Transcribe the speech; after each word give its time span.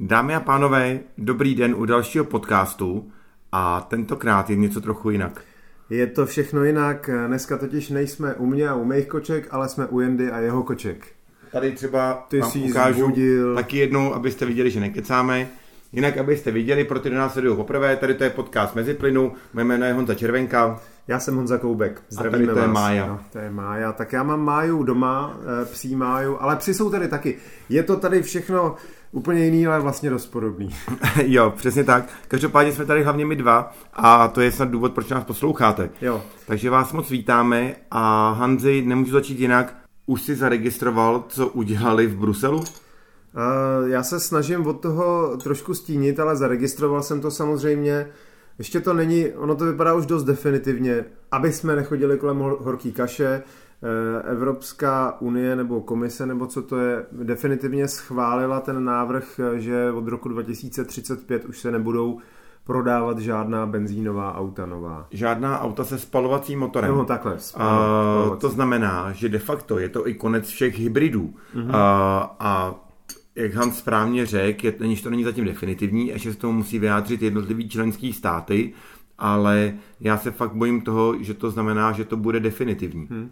Dámy 0.00 0.34
a 0.34 0.40
pánové, 0.40 0.98
dobrý 1.18 1.54
den 1.54 1.74
u 1.74 1.84
dalšího 1.84 2.24
podcastu 2.24 3.10
a 3.52 3.80
tentokrát 3.80 4.50
je 4.50 4.56
něco 4.56 4.80
trochu 4.80 5.10
jinak. 5.10 5.40
Je 5.90 6.06
to 6.06 6.26
všechno 6.26 6.64
jinak, 6.64 7.10
dneska 7.26 7.58
totiž 7.58 7.90
nejsme 7.90 8.34
u 8.34 8.46
mě 8.46 8.68
a 8.68 8.74
u 8.74 8.84
mých 8.84 9.06
koček, 9.06 9.48
ale 9.50 9.68
jsme 9.68 9.86
u 9.86 10.00
Jendy 10.00 10.30
a 10.30 10.38
jeho 10.38 10.62
koček. 10.62 11.06
Tady 11.52 11.72
třeba 11.72 12.26
Ty 12.28 12.40
vám 12.40 12.50
jsi 12.50 12.58
ukážu 12.58 13.04
zbudil. 13.04 13.54
taky 13.54 13.76
jednou, 13.78 14.14
abyste 14.14 14.46
viděli, 14.46 14.70
že 14.70 14.80
nekecáme. 14.80 15.48
Jinak, 15.92 16.16
abyste 16.18 16.50
viděli, 16.50 16.84
pro 16.84 17.00
ty, 17.00 17.08
kdo 17.08 17.18
nás 17.18 17.32
sledují 17.32 17.56
poprvé, 17.56 17.96
tady 17.96 18.14
to 18.14 18.24
je 18.24 18.30
podcast 18.30 18.74
Meziplynu, 18.74 19.32
moje 19.54 19.64
jméno 19.64 19.86
je 19.86 19.92
Honza 19.92 20.14
Červenka. 20.14 20.80
Já 21.08 21.20
jsem 21.20 21.36
Honza 21.36 21.58
Koubek, 21.58 22.02
zdravíme 22.08 22.46
tady 22.46 22.54
to 22.54 22.60
je 22.60 22.66
vás. 22.66 22.74
Mája. 22.74 23.06
No, 23.06 23.20
to 23.32 23.38
je 23.38 23.50
Mája, 23.50 23.92
tak 23.92 24.12
já 24.12 24.22
mám 24.22 24.40
Máju 24.40 24.82
doma, 24.82 25.38
eh, 25.62 25.64
psí 25.64 25.96
Máju, 25.96 26.36
ale 26.40 26.56
psi 26.56 26.74
jsou 26.74 26.90
tady 26.90 27.08
taky. 27.08 27.36
Je 27.68 27.82
to 27.82 27.96
tady 27.96 28.22
všechno 28.22 28.74
úplně 29.12 29.44
jiný, 29.44 29.66
ale 29.66 29.80
vlastně 29.80 30.10
dost 30.10 30.26
podobný. 30.26 30.70
jo, 31.24 31.52
přesně 31.56 31.84
tak. 31.84 32.04
Každopádně 32.28 32.72
jsme 32.72 32.84
tady 32.86 33.02
hlavně 33.02 33.26
my 33.26 33.36
dva 33.36 33.72
a 33.94 34.28
to 34.28 34.40
je 34.40 34.52
snad 34.52 34.70
důvod, 34.70 34.92
proč 34.92 35.08
nás 35.08 35.24
posloucháte. 35.24 35.90
Jo, 36.02 36.22
Takže 36.46 36.70
vás 36.70 36.92
moc 36.92 37.10
vítáme 37.10 37.74
a 37.90 38.32
Hanzi, 38.32 38.82
nemůžu 38.82 39.12
začít 39.12 39.40
jinak, 39.40 39.74
už 40.06 40.22
si 40.22 40.34
zaregistroval, 40.36 41.24
co 41.28 41.48
udělali 41.48 42.06
v 42.06 42.16
Bruselu? 42.16 42.64
Eh, 42.64 43.88
Já 43.90 44.02
se 44.02 44.20
snažím 44.20 44.66
od 44.66 44.80
toho 44.80 45.36
trošku 45.36 45.74
stínit, 45.74 46.20
ale 46.20 46.36
zaregistroval 46.36 47.02
jsem 47.02 47.20
to 47.20 47.30
samozřejmě. 47.30 48.06
Ještě 48.58 48.80
to 48.80 48.94
není, 48.94 49.26
ono 49.32 49.54
to 49.54 49.64
vypadá 49.64 49.94
už 49.94 50.06
dost 50.06 50.24
definitivně, 50.24 51.04
aby 51.32 51.52
jsme 51.52 51.76
nechodili 51.76 52.18
kolem 52.18 52.38
hor- 52.38 52.56
horký 52.60 52.92
kaše. 52.92 53.42
Eh, 53.82 54.22
Evropská 54.32 55.20
unie 55.20 55.56
nebo 55.56 55.80
komise, 55.80 56.26
nebo 56.26 56.46
co 56.46 56.62
to 56.62 56.78
je, 56.78 57.06
definitivně 57.12 57.88
schválila 57.88 58.60
ten 58.60 58.84
návrh, 58.84 59.40
eh, 59.40 59.60
že 59.60 59.90
od 59.92 60.08
roku 60.08 60.28
2035 60.28 61.44
už 61.44 61.58
se 61.58 61.70
nebudou 61.70 62.20
prodávat 62.64 63.18
žádná 63.18 63.66
benzínová 63.66 64.36
auta 64.36 64.66
nová. 64.66 65.06
Žádná 65.10 65.60
auta 65.60 65.84
se 65.84 65.98
spalovacím 65.98 66.58
motorem. 66.58 66.94
No 66.94 67.04
takhle. 67.04 67.34
A 67.34 67.38
spalovací. 67.38 68.40
to 68.40 68.48
znamená, 68.48 69.12
že 69.12 69.28
de 69.28 69.38
facto 69.38 69.78
je 69.78 69.88
to 69.88 70.08
i 70.08 70.14
konec 70.14 70.48
všech 70.48 70.78
hybridů. 70.78 71.34
Mhm. 71.54 71.70
A, 71.74 72.36
a 72.40 72.74
jak 73.36 73.54
Hans 73.54 73.78
správně 73.78 74.26
řekl, 74.26 74.66
je, 74.66 74.72
to 74.72 75.10
není 75.10 75.24
zatím 75.24 75.44
definitivní, 75.44 76.08
ještě 76.08 76.32
se 76.32 76.38
tomu 76.38 76.52
musí 76.52 76.78
vyjádřit 76.78 77.22
jednotlivý 77.22 77.68
členský 77.68 78.12
státy, 78.12 78.72
ale 79.18 79.74
já 80.00 80.18
se 80.18 80.30
fakt 80.30 80.54
bojím 80.54 80.80
toho, 80.80 81.14
že 81.22 81.34
to 81.34 81.50
znamená, 81.50 81.92
že 81.92 82.04
to 82.04 82.16
bude 82.16 82.40
definitivní. 82.40 83.06
Mhm. 83.10 83.30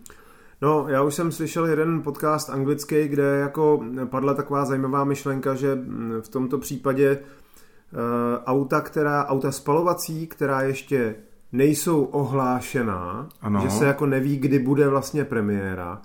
No, 0.64 0.86
já 0.88 1.02
už 1.02 1.14
jsem 1.14 1.32
slyšel 1.32 1.66
jeden 1.66 2.02
podcast 2.02 2.50
anglický, 2.50 3.08
kde 3.08 3.22
jako 3.22 3.84
padla 4.04 4.34
taková 4.34 4.64
zajímavá 4.64 5.04
myšlenka, 5.04 5.54
že 5.54 5.74
mm, 5.74 6.20
v 6.20 6.28
tomto 6.28 6.58
případě 6.58 7.10
eh, 7.10 8.44
auta, 8.46 8.80
která, 8.80 9.26
auta 9.26 9.52
spalovací, 9.52 10.26
která 10.26 10.62
ještě 10.62 11.14
nejsou 11.52 12.04
ohlášená, 12.04 13.28
Ano. 13.40 13.60
že 13.60 13.70
se 13.70 13.86
jako 13.86 14.06
neví, 14.06 14.36
kdy 14.36 14.58
bude 14.58 14.88
vlastně 14.88 15.24
premiéra, 15.24 16.02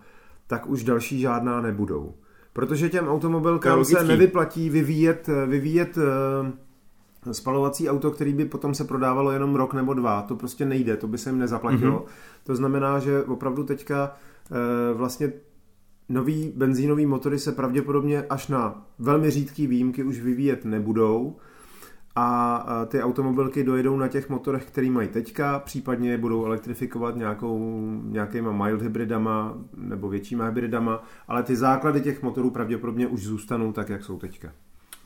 tak 0.47 0.69
už 0.69 0.83
další 0.83 1.19
žádná 1.19 1.61
nebudou. 1.61 2.13
Protože 2.53 2.89
těm 2.89 3.05
To 3.05 3.11
automobilkám 3.11 3.85
se 3.85 4.03
nevyplatí 4.03 4.69
vyvíjet, 4.69 5.29
vyvíjet 5.45 5.97
eh, 5.97 7.33
spalovací 7.33 7.89
auto, 7.89 8.11
který 8.11 8.33
by 8.33 8.45
potom 8.45 8.73
se 8.73 8.83
prodávalo 8.83 9.31
jenom 9.31 9.55
rok 9.55 9.73
nebo 9.73 9.93
dva. 9.93 10.21
To 10.21 10.35
prostě 10.35 10.65
nejde, 10.65 10.97
to 10.97 11.07
by 11.07 11.17
se 11.17 11.29
jim 11.29 11.39
nezaplatilo. 11.39 11.91
Mhm. 11.91 12.01
Mm-hmm. 12.01 12.43
To 12.43 12.55
znamená, 12.55 12.99
že 12.99 13.23
opravdu 13.23 13.63
teďka 13.63 14.11
eh, 14.13 14.29
vlastně 14.93 15.33
nový 16.09 16.53
benzínový 16.55 17.05
motory 17.05 17.39
se 17.39 17.51
pravděpodobně 17.51 18.23
až 18.23 18.47
na 18.47 18.85
velmi 18.99 19.31
řídký 19.31 19.67
výjimky 19.67 20.03
už 20.03 20.19
vyvíjet 20.19 20.65
nebudou 20.65 21.37
a 22.15 22.65
ty 22.87 23.03
automobilky 23.03 23.63
dojedou 23.63 23.97
na 23.97 24.07
těch 24.07 24.29
motorech, 24.29 24.65
který 24.65 24.89
mají 24.89 25.07
teďka, 25.07 25.59
případně 25.59 26.17
budou 26.17 26.45
elektrifikovat 26.45 27.15
nějakou, 27.15 27.59
nějakýma 28.03 28.51
mild 28.51 28.81
hybridama 28.81 29.57
nebo 29.77 30.09
většíma 30.09 30.45
hybridama, 30.45 31.03
ale 31.27 31.43
ty 31.43 31.55
základy 31.55 32.01
těch 32.01 32.23
motorů 32.23 32.49
pravděpodobně 32.49 33.07
už 33.07 33.23
zůstanou 33.23 33.71
tak, 33.71 33.89
jak 33.89 34.03
jsou 34.03 34.17
teďka. 34.17 34.51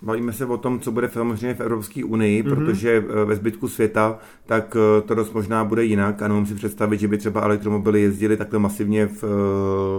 Bavíme 0.01 0.33
se 0.33 0.45
o 0.45 0.57
tom, 0.57 0.79
co 0.79 0.91
bude 0.91 1.09
samozřejmě 1.09 1.53
v 1.53 1.59
Evropské 1.61 2.03
unii, 2.03 2.43
Mhm. 2.43 2.51
mm-hmm. 2.51 2.55
protože 2.65 3.03
eh, 3.21 3.25
ve 3.25 3.35
zbytku 3.35 3.67
světa 3.67 4.19
tak 4.45 4.75
eh, 4.97 5.01
to 5.01 5.15
dost 5.15 5.33
možná 5.33 5.63
bude 5.65 5.83
jinak 5.83 6.21
a 6.21 6.27
nemůžu 6.27 6.45
si 6.49 6.55
představit, 6.55 6.99
že 6.99 7.07
by 7.07 7.17
třeba 7.17 7.41
elektromobily 7.41 8.01
jezdily 8.01 8.37
takhle 8.37 8.59
masivně 8.59 9.07
v, 9.07 9.23
eh, 9.23 9.27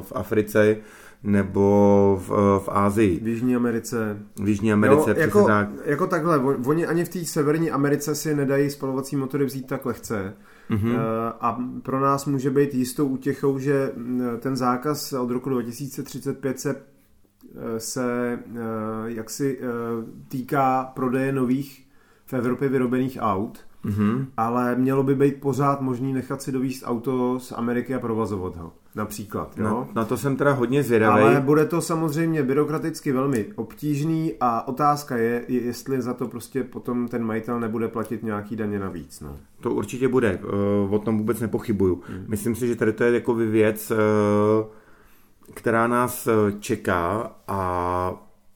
v 0.05 0.13
Africe 0.15 0.77
nebo 1.23 2.23
v, 2.29 2.59
v 2.65 2.69
Ázii, 2.69 3.21
V 3.23 3.29
Jižní 3.29 3.57
Americe. 3.57 4.19
v 4.43 4.49
Jižní 4.49 4.73
Americe, 4.73 5.11
jo, 5.11 5.17
jako, 5.19 5.45
tak. 5.47 5.69
jako 5.85 6.07
takhle, 6.07 6.39
on- 6.39 6.57
oni 6.67 6.87
ani 6.87 7.05
v 7.05 7.09
té 7.09 7.25
severní 7.25 7.71
Americe 7.71 8.15
si 8.15 8.35
nedají 8.37 8.71
spalovací 8.71 9.17
motory 9.17 9.45
vzít 9.45 9.67
tak 9.67 9.87
lehce. 9.87 10.35
Mhm. 10.69 10.79
Mm-hmm. 10.91 10.99
A 11.41 11.59
pro 11.83 12.01
nás 12.01 12.27
může 12.27 12.51
být 12.51 12.75
jistou 12.75 13.07
útěchou, 13.07 13.59
že 13.59 13.93
mm, 13.97 14.23
ten 14.41 14.57
zákaz 14.57 15.13
od 15.13 15.31
roku 15.31 15.51
2035 15.51 16.61
se, 16.61 16.77
se 17.79 18.39
eh, 18.47 18.59
jaksi 19.07 19.59
eh, 19.61 19.65
týká 20.29 20.91
prodeje 20.95 21.33
nových 21.33 21.87
v 22.27 22.33
Evropě 22.35 22.69
vyrobených 22.69 23.19
aut, 23.21 23.59
Mhm. 23.85 24.27
ale 24.37 24.77
mělo 24.77 25.03
by 25.03 25.15
být 25.15 25.41
pořád 25.41 25.81
možný 25.81 26.13
nechat 26.13 26.43
si 26.43 26.53
dovízt 26.53 26.83
auto 26.87 27.41
z 27.41 27.53
Ameriky 27.53 27.95
a 27.95 27.99
provazovat 27.99 28.57
ho. 28.57 28.73
Například. 28.95 29.59
Jo? 29.59 29.65
Na, 29.65 29.87
na 29.95 30.05
to 30.05 30.17
jsem 30.17 30.37
teda 30.37 30.53
hodně 30.53 30.83
zvědavý. 30.83 31.23
Ale 31.23 31.41
bude 31.41 31.65
to 31.67 31.81
samozřejmě 31.81 32.43
byrokraticky 32.43 33.13
velmi 33.13 33.47
obtížný 33.57 34.33
a 34.41 34.69
otázka 34.69 35.17
je, 35.17 35.45
je, 35.49 35.63
jestli 35.63 36.03
za 36.03 36.15
to 36.15 36.29
prostě 36.29 36.65
potom 36.65 37.09
ten 37.09 37.25
majitel 37.25 37.61
nebude 37.61 37.89
platit 37.89 38.23
nějaký 38.23 38.57
daně 38.57 38.79
navíc. 38.79 39.21
No. 39.21 39.37
To 39.61 39.71
určitě 39.75 40.09
bude, 40.09 40.39
eh, 40.43 40.47
o 40.91 40.99
tom 40.99 41.19
vůbec 41.19 41.41
nepochybuju. 41.41 42.03
Hmm. 42.09 42.25
Myslím 42.29 42.55
si, 42.55 42.69
že 42.69 42.77
tady 42.77 42.93
to 42.93 43.05
je 43.05 43.13
jako 43.13 43.35
věc, 43.35 43.91
eh, 43.91 43.97
která 45.55 45.87
nás 45.87 46.27
eh, 46.27 46.53
čeká 46.61 47.33
a 47.49 48.13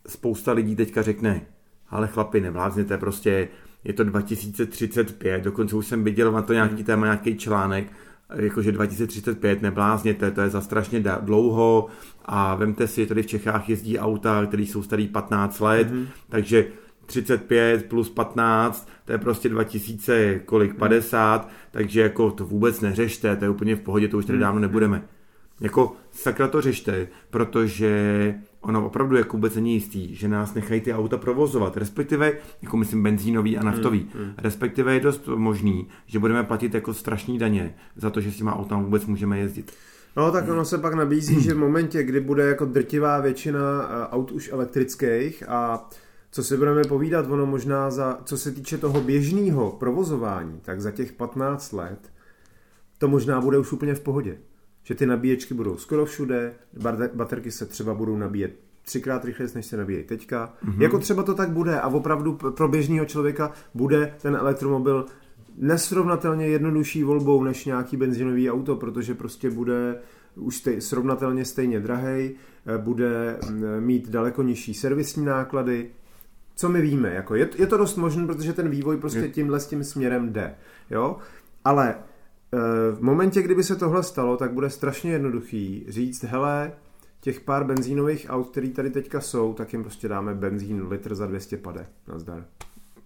spousta 0.06 0.52
lidí 0.52 0.76
teďka 0.76 1.02
řekne, 1.02 1.46
ale 1.90 2.08
chlapi, 2.08 2.40
nevlázněte, 2.40 2.98
prostě 2.98 3.48
je 3.84 3.92
to 3.92 4.04
2035, 4.04 5.44
dokonce 5.44 5.76
už 5.76 5.86
jsem 5.86 6.04
viděl 6.04 6.32
na 6.32 6.42
to 6.42 6.52
nějaký 6.52 6.84
téma, 6.84 7.06
nějaký 7.06 7.36
článek, 7.36 7.92
jakože 8.34 8.72
2035, 8.72 9.62
neblázněte, 9.62 10.30
to 10.30 10.40
je 10.40 10.48
za 10.48 10.60
strašně 10.60 11.04
dlouho 11.20 11.86
a 12.24 12.54
vemte 12.54 12.88
si, 12.88 13.06
tady 13.06 13.22
v 13.22 13.26
Čechách 13.26 13.68
jezdí 13.68 13.98
auta, 13.98 14.46
které 14.46 14.62
jsou 14.62 14.82
starý 14.82 15.08
15 15.08 15.60
let, 15.60 15.92
mm-hmm. 15.92 16.06
takže 16.28 16.66
35 17.06 17.88
plus 17.88 18.10
15, 18.10 18.88
to 19.04 19.12
je 19.12 19.18
prostě 19.18 19.48
2000, 19.48 20.40
kolik, 20.44 20.74
50, 20.74 21.48
takže 21.70 22.00
jako 22.00 22.30
to 22.30 22.46
vůbec 22.46 22.80
neřešte, 22.80 23.36
to 23.36 23.44
je 23.44 23.50
úplně 23.50 23.76
v 23.76 23.80
pohodě, 23.80 24.08
to 24.08 24.18
už 24.18 24.24
tady 24.24 24.38
dávno 24.38 24.60
nebudeme. 24.60 25.02
Jako 25.60 25.92
sakra 26.10 26.48
to 26.48 26.60
řešte, 26.60 27.08
protože 27.30 28.34
ono 28.60 28.86
opravdu 28.86 29.16
jako 29.16 29.36
vůbec 29.36 29.54
není 29.54 29.74
jistý, 29.74 30.14
že 30.14 30.28
nás 30.28 30.54
nechají 30.54 30.80
ty 30.80 30.94
auta 30.94 31.16
provozovat, 31.16 31.76
respektive, 31.76 32.32
jako 32.62 32.76
myslím 32.76 33.02
benzínový 33.02 33.58
a 33.58 33.62
naftový, 33.62 34.10
mm, 34.14 34.32
respektive 34.38 34.94
je 34.94 35.00
dost 35.00 35.26
možný, 35.26 35.88
že 36.06 36.18
budeme 36.18 36.44
platit 36.44 36.74
jako 36.74 36.94
strašní 36.94 37.38
daně 37.38 37.74
za 37.96 38.10
to, 38.10 38.20
že 38.20 38.32
s 38.32 38.36
těma 38.36 38.56
autama 38.56 38.82
vůbec 38.82 39.06
můžeme 39.06 39.38
jezdit. 39.38 39.72
no 40.16 40.32
tak 40.32 40.48
ono 40.48 40.64
se 40.64 40.78
pak 40.78 40.94
nabízí, 40.94 41.40
že 41.40 41.54
v 41.54 41.58
momentě, 41.58 42.02
kdy 42.02 42.20
bude 42.20 42.46
jako 42.46 42.64
drtivá 42.64 43.20
většina 43.20 43.60
eh, 43.60 44.08
aut 44.08 44.30
už 44.30 44.52
elektrických 44.52 45.48
a 45.48 45.88
co 46.30 46.44
si 46.44 46.56
budeme 46.56 46.84
povídat, 46.84 47.30
ono 47.30 47.46
možná 47.46 47.90
za, 47.90 48.18
co 48.24 48.38
se 48.38 48.52
týče 48.52 48.78
toho 48.78 49.00
běžného 49.00 49.70
provozování, 49.70 50.60
tak 50.62 50.80
za 50.80 50.90
těch 50.90 51.12
15 51.12 51.72
let 51.72 52.12
to 52.98 53.08
možná 53.08 53.40
bude 53.40 53.58
už 53.58 53.72
úplně 53.72 53.94
v 53.94 54.00
pohodě. 54.00 54.38
Že 54.88 54.94
ty 54.94 55.06
nabíječky 55.06 55.54
budou 55.54 55.76
skoro 55.76 56.06
všude, 56.06 56.52
bate- 56.78 57.10
baterky 57.14 57.50
se 57.50 57.66
třeba 57.66 57.94
budou 57.94 58.16
nabíjet 58.16 58.52
třikrát 58.82 59.24
rychleji, 59.24 59.50
než 59.54 59.66
se 59.66 59.76
nabíjejí 59.76 60.04
teďka. 60.04 60.54
Mm-hmm. 60.64 60.82
Jako 60.82 60.98
třeba 60.98 61.22
to 61.22 61.34
tak 61.34 61.50
bude 61.50 61.80
a 61.80 61.88
opravdu 61.88 62.32
pro 62.32 62.68
běžného 62.68 63.06
člověka 63.06 63.52
bude 63.74 64.14
ten 64.22 64.36
elektromobil 64.36 65.06
nesrovnatelně 65.56 66.46
jednodušší 66.46 67.02
volbou 67.02 67.44
než 67.44 67.64
nějaký 67.64 67.96
benzinový 67.96 68.50
auto, 68.50 68.76
protože 68.76 69.14
prostě 69.14 69.50
bude 69.50 69.96
už 70.34 70.56
stej, 70.56 70.80
srovnatelně 70.80 71.44
stejně 71.44 71.80
drahej, 71.80 72.34
eh, 72.66 72.78
bude 72.78 73.38
mít 73.80 74.08
daleko 74.08 74.42
nižší 74.42 74.74
servisní 74.74 75.24
náklady, 75.24 75.90
co 76.54 76.68
my 76.68 76.82
víme. 76.82 77.14
Jako 77.14 77.34
je, 77.34 77.48
je 77.58 77.66
to 77.66 77.76
dost 77.76 77.96
možné, 77.96 78.26
protože 78.26 78.52
ten 78.52 78.68
vývoj 78.68 78.96
prostě 78.96 79.28
tímhle 79.28 79.60
s 79.60 79.66
tím 79.66 79.84
směrem 79.84 80.32
jde. 80.32 80.54
Jo? 80.90 81.16
Ale 81.64 81.94
v 82.94 83.00
momentě, 83.00 83.42
kdyby 83.42 83.64
se 83.64 83.76
tohle 83.76 84.02
stalo, 84.02 84.36
tak 84.36 84.52
bude 84.52 84.70
strašně 84.70 85.12
jednoduchý 85.12 85.84
říct, 85.88 86.24
hele, 86.24 86.72
těch 87.20 87.40
pár 87.40 87.64
benzínových 87.64 88.26
aut, 88.28 88.48
který 88.50 88.70
tady 88.70 88.90
teďka 88.90 89.20
jsou, 89.20 89.52
tak 89.54 89.72
jim 89.72 89.82
prostě 89.82 90.08
dáme 90.08 90.34
benzín 90.34 90.86
litr 90.88 91.14
za 91.14 91.26
200 91.26 91.56
pade. 91.56 91.86
Nazdar. 92.08 92.44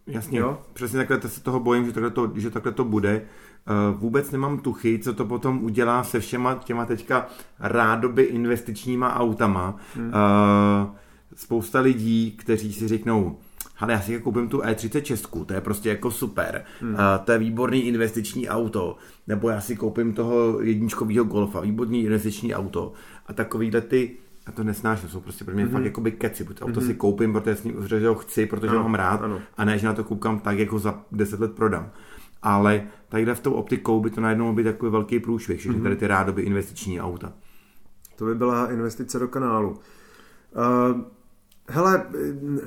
Jasně, 0.07 0.39
Jo? 0.39 0.59
přesně 0.73 0.99
takhle 0.99 1.19
to 1.19 1.29
se 1.29 1.43
toho 1.43 1.61
bojím, 1.61 1.85
že 1.87 1.93
takhle 1.93 2.11
to, 2.11 2.33
že 2.37 2.51
takhle 2.51 2.73
to 2.73 2.85
bude. 2.85 3.23
Eh, 3.67 3.97
Vůbec 3.97 4.31
nemám 4.31 4.59
tuchy, 4.59 4.99
co 4.99 5.13
to 5.13 5.25
potom 5.25 5.65
udělá 5.65 6.05
se 6.05 6.21
všema 6.21 6.55
těma 6.55 6.87
teďka 6.87 7.27
rádoby 7.61 8.23
investičníma 8.23 9.15
autama. 9.15 9.77
Hmm. 9.95 10.13
Spousta 11.35 11.81
lidí, 11.81 12.31
kteří 12.39 12.73
si 12.73 12.89
řeknou, 12.89 13.37
ale 13.83 13.93
já 13.93 14.01
si 14.01 14.21
koupím 14.21 14.49
tu 14.49 14.59
E36, 14.59 15.45
to 15.45 15.55
je 15.55 15.61
prostě 15.61 15.89
jako 15.89 16.11
super, 16.11 16.65
hmm. 16.81 16.95
a 16.99 17.19
to 17.19 17.33
je 17.33 17.39
výborný 17.39 17.87
investiční 17.87 18.49
auto, 18.49 18.97
nebo 19.27 19.49
já 19.51 19.61
si 19.61 19.77
koupím 19.77 20.13
toho 20.13 20.61
jedničkového 20.61 21.25
golfa, 21.25 21.61
výborný 21.61 22.05
investiční 22.05 22.55
auto 22.55 22.93
a 23.27 23.33
takovýhle 23.33 23.81
ty 23.81 24.17
a 24.47 24.53
to 24.53 24.65
nesnáším, 24.65 25.09
jsou 25.09 25.21
prostě 25.21 25.45
pro 25.45 25.55
mě 25.55 25.67
mm-hmm. 25.67 25.71
fakt 25.71 25.85
jakoby 25.85 26.13
keci, 26.13 26.45
protože 26.45 26.65
auto 26.65 26.81
mm-hmm. 26.81 26.87
si 26.87 26.95
koupím, 26.95 27.33
protože, 27.33 27.57
s 27.57 27.65
ním, 27.65 27.75
protože 27.75 28.09
ho 28.09 28.15
chci, 28.15 28.47
protože 28.47 28.69
ano, 28.69 28.79
ho 28.79 28.89
mám 28.89 28.95
rád 28.95 29.23
ano. 29.23 29.41
a 29.57 29.65
ne, 29.65 29.79
že 29.79 29.87
na 29.87 29.95
to 29.95 30.05
koukám 30.05 30.39
tak, 30.39 30.59
jako 30.59 30.79
za 30.79 31.05
10 31.13 31.41
let 31.41 31.53
prodám. 31.53 31.91
Ale 32.43 32.87
tadyhle 33.09 33.35
v 33.35 33.41
tou 33.41 33.53
optikou 33.53 34.01
by 34.01 34.11
to 34.11 34.21
najednou 34.21 34.53
být 34.53 34.65
takový 34.65 34.93
velký 34.93 35.21
průšvih, 35.21 35.61
všechny 35.61 35.79
mm-hmm. 35.79 35.83
tady 35.83 35.97
ty 35.97 36.07
rádoby 36.07 36.43
investiční 36.43 37.01
auta. 37.01 37.33
To 38.17 38.25
by 38.25 38.35
byla 38.35 38.71
investice 38.71 39.19
do 39.19 39.29
kanálu. 39.29 39.71
Uh, 39.71 41.01
hele, 41.73 42.05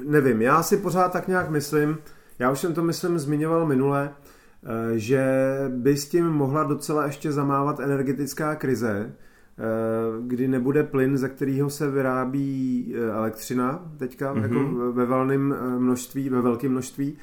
nevím, 0.05 0.41
já 0.41 0.63
si 0.63 0.77
pořád 0.77 1.11
tak 1.11 1.27
nějak 1.27 1.49
myslím, 1.49 1.97
já 2.39 2.51
už 2.51 2.59
jsem 2.59 2.73
to 2.73 2.83
myslím 2.83 3.19
zmiňoval 3.19 3.65
minule, 3.65 4.09
uh, 4.09 4.69
že 4.95 5.25
by 5.69 5.97
s 5.97 6.09
tím 6.09 6.29
mohla 6.29 6.63
docela 6.63 7.05
ještě 7.05 7.31
zamávat 7.31 7.79
energetická 7.79 8.55
krize, 8.55 9.11
uh, 9.11 10.27
kdy 10.27 10.47
nebude 10.47 10.83
plyn, 10.83 11.17
ze 11.17 11.29
kterého 11.29 11.69
se 11.69 11.91
vyrábí 11.91 12.95
elektřina 13.11 13.91
teďka 13.97 14.33
mm-hmm. 14.33 14.41
jako 14.41 14.91
ve 14.91 15.05
velném 15.05 15.55
množství, 15.77 16.29
ve 16.29 16.41
velkém 16.41 16.71
množství. 16.71 17.17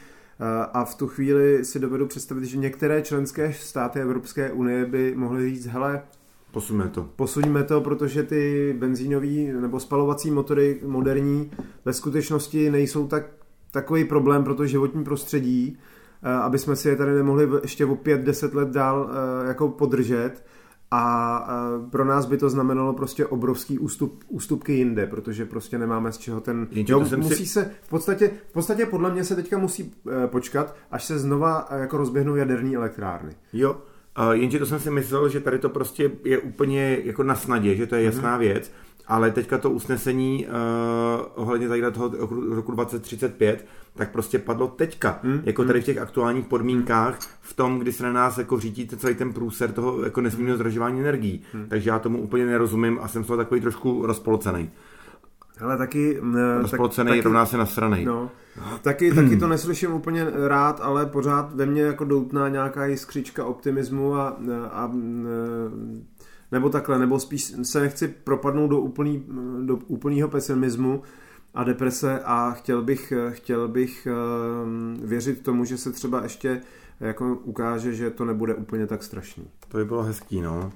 A 0.72 0.84
v 0.84 0.94
tu 0.94 1.06
chvíli 1.06 1.64
si 1.64 1.78
dovedu 1.78 2.06
představit, 2.06 2.44
že 2.44 2.58
některé 2.58 3.02
členské 3.02 3.52
státy 3.52 4.00
Evropské 4.00 4.52
unie 4.52 4.86
by 4.86 5.14
mohly 5.16 5.50
říct, 5.50 5.66
hele, 5.66 6.02
Posuneme 6.52 6.90
to. 6.90 7.08
Posuníme 7.16 7.64
to, 7.64 7.80
protože 7.80 8.22
ty 8.22 8.74
benzínový 8.78 9.52
nebo 9.60 9.80
spalovací 9.80 10.30
motory 10.30 10.80
moderní 10.86 11.50
ve 11.84 11.92
skutečnosti 11.92 12.70
nejsou 12.70 13.06
tak 13.06 13.24
takový 13.70 14.04
problém 14.04 14.44
pro 14.44 14.54
to 14.54 14.66
životní 14.66 15.04
prostředí, 15.04 15.78
eh, 16.22 16.32
aby 16.32 16.58
jsme 16.58 16.76
si 16.76 16.88
je 16.88 16.96
tady 16.96 17.12
nemohli 17.12 17.48
ještě 17.62 17.86
o 17.86 17.94
5-10 17.94 18.54
let 18.54 18.68
dál 18.68 19.10
eh, 19.10 19.48
jako 19.48 19.68
podržet 19.68 20.44
a 20.90 21.46
eh, 21.48 21.90
pro 21.90 22.04
nás 22.04 22.26
by 22.26 22.36
to 22.36 22.50
znamenalo 22.50 22.92
prostě 22.92 23.26
obrovský 23.26 23.78
ústup, 23.78 24.24
ústupky 24.28 24.72
jinde, 24.72 25.06
protože 25.06 25.44
prostě 25.44 25.78
nemáme 25.78 26.12
z 26.12 26.18
čeho 26.18 26.40
ten... 26.40 26.68
Jo, 26.70 27.04
musí 27.16 27.46
si... 27.46 27.46
se, 27.46 27.70
v 27.82 27.88
podstatě, 27.88 28.30
v 28.48 28.52
podstatě 28.52 28.86
podle 28.86 29.12
mě 29.12 29.24
se 29.24 29.36
teďka 29.36 29.58
musí 29.58 29.94
počkat, 30.26 30.76
až 30.90 31.04
se 31.04 31.18
znova 31.18 31.68
jako 31.76 31.96
rozběhnou 31.96 32.36
jaderní 32.36 32.76
elektrárny. 32.76 33.32
Jo, 33.52 33.76
jenže 34.32 34.58
to 34.58 34.66
jsem 34.66 34.80
si 34.80 34.90
myslel, 34.90 35.28
že 35.28 35.40
tady 35.40 35.58
to 35.58 35.68
prostě 35.68 36.10
je 36.24 36.38
úplně 36.38 36.98
jako 37.04 37.22
na 37.22 37.34
snadě, 37.34 37.76
že 37.76 37.86
to 37.86 37.94
je 37.94 38.02
jasná 38.02 38.36
mm-hmm. 38.36 38.40
věc, 38.40 38.72
ale 39.06 39.30
teďka 39.30 39.58
to 39.58 39.70
usnesení 39.70 40.46
uh, 40.46 40.52
ohledně 41.34 41.68
tady 41.68 41.92
toho 41.92 42.10
roku 42.54 42.72
2035, 42.72 43.66
tak 43.94 44.12
prostě 44.12 44.38
padlo 44.38 44.68
teďka, 44.68 45.20
mm, 45.22 45.40
jako 45.44 45.64
tady 45.64 45.80
v 45.80 45.84
těch 45.84 45.98
aktuálních 45.98 46.46
podmínkách, 46.46 47.18
v 47.40 47.54
tom, 47.54 47.78
kdy 47.78 47.92
se 47.92 48.02
na 48.02 48.12
nás 48.12 48.38
jako 48.38 48.60
řídíte 48.60 48.96
celý 48.96 49.14
ten 49.14 49.32
průser 49.32 49.72
toho 49.72 50.04
jako 50.04 50.20
nesmírného 50.20 50.56
zdražování 50.56 51.00
energií. 51.00 51.42
Mm. 51.54 51.66
Takže 51.68 51.90
já 51.90 51.98
tomu 51.98 52.18
úplně 52.18 52.46
nerozumím 52.46 52.98
a 53.02 53.08
jsem 53.08 53.24
z 53.24 53.26
toho 53.26 53.36
takový 53.36 53.60
trošku 53.60 54.06
rozpolcený. 54.06 54.70
Ale 55.60 55.78
taky... 55.78 56.20
Rozpolcený 56.60 57.08
taky, 57.08 57.20
rovná 57.20 57.46
se 57.46 57.56
nasranej. 57.56 58.04
No, 58.04 58.30
taky, 58.82 59.14
taky 59.14 59.36
to 59.36 59.48
neslyším 59.48 59.92
úplně 59.92 60.26
rád, 60.48 60.80
ale 60.80 61.06
pořád 61.06 61.54
ve 61.54 61.66
mně 61.66 61.82
jako 61.82 62.04
doutná 62.04 62.48
nějaká 62.48 62.86
jiskřička 62.86 63.44
optimismu 63.44 64.14
a, 64.14 64.36
a 64.70 64.92
nebo 66.52 66.68
takhle, 66.68 66.98
nebo 66.98 67.20
spíš 67.20 67.54
se 67.62 67.80
nechci 67.80 68.08
propadnout 68.08 68.68
do, 68.68 68.80
úplný, 68.80 69.24
do 69.62 69.76
úplného 69.86 70.28
pesimismu 70.28 71.02
a 71.54 71.64
deprese 71.64 72.20
a 72.24 72.50
chtěl 72.50 72.82
bych, 72.82 73.12
chtěl 73.30 73.68
bych 73.68 74.08
věřit 75.02 75.42
tomu, 75.42 75.64
že 75.64 75.78
se 75.78 75.92
třeba 75.92 76.22
ještě 76.22 76.60
jako 77.00 77.34
ukáže, 77.44 77.94
že 77.94 78.10
to 78.10 78.24
nebude 78.24 78.54
úplně 78.54 78.86
tak 78.86 79.02
strašný. 79.02 79.44
To 79.68 79.78
by 79.78 79.84
bylo 79.84 80.02
hezký, 80.02 80.40
no. 80.40 80.72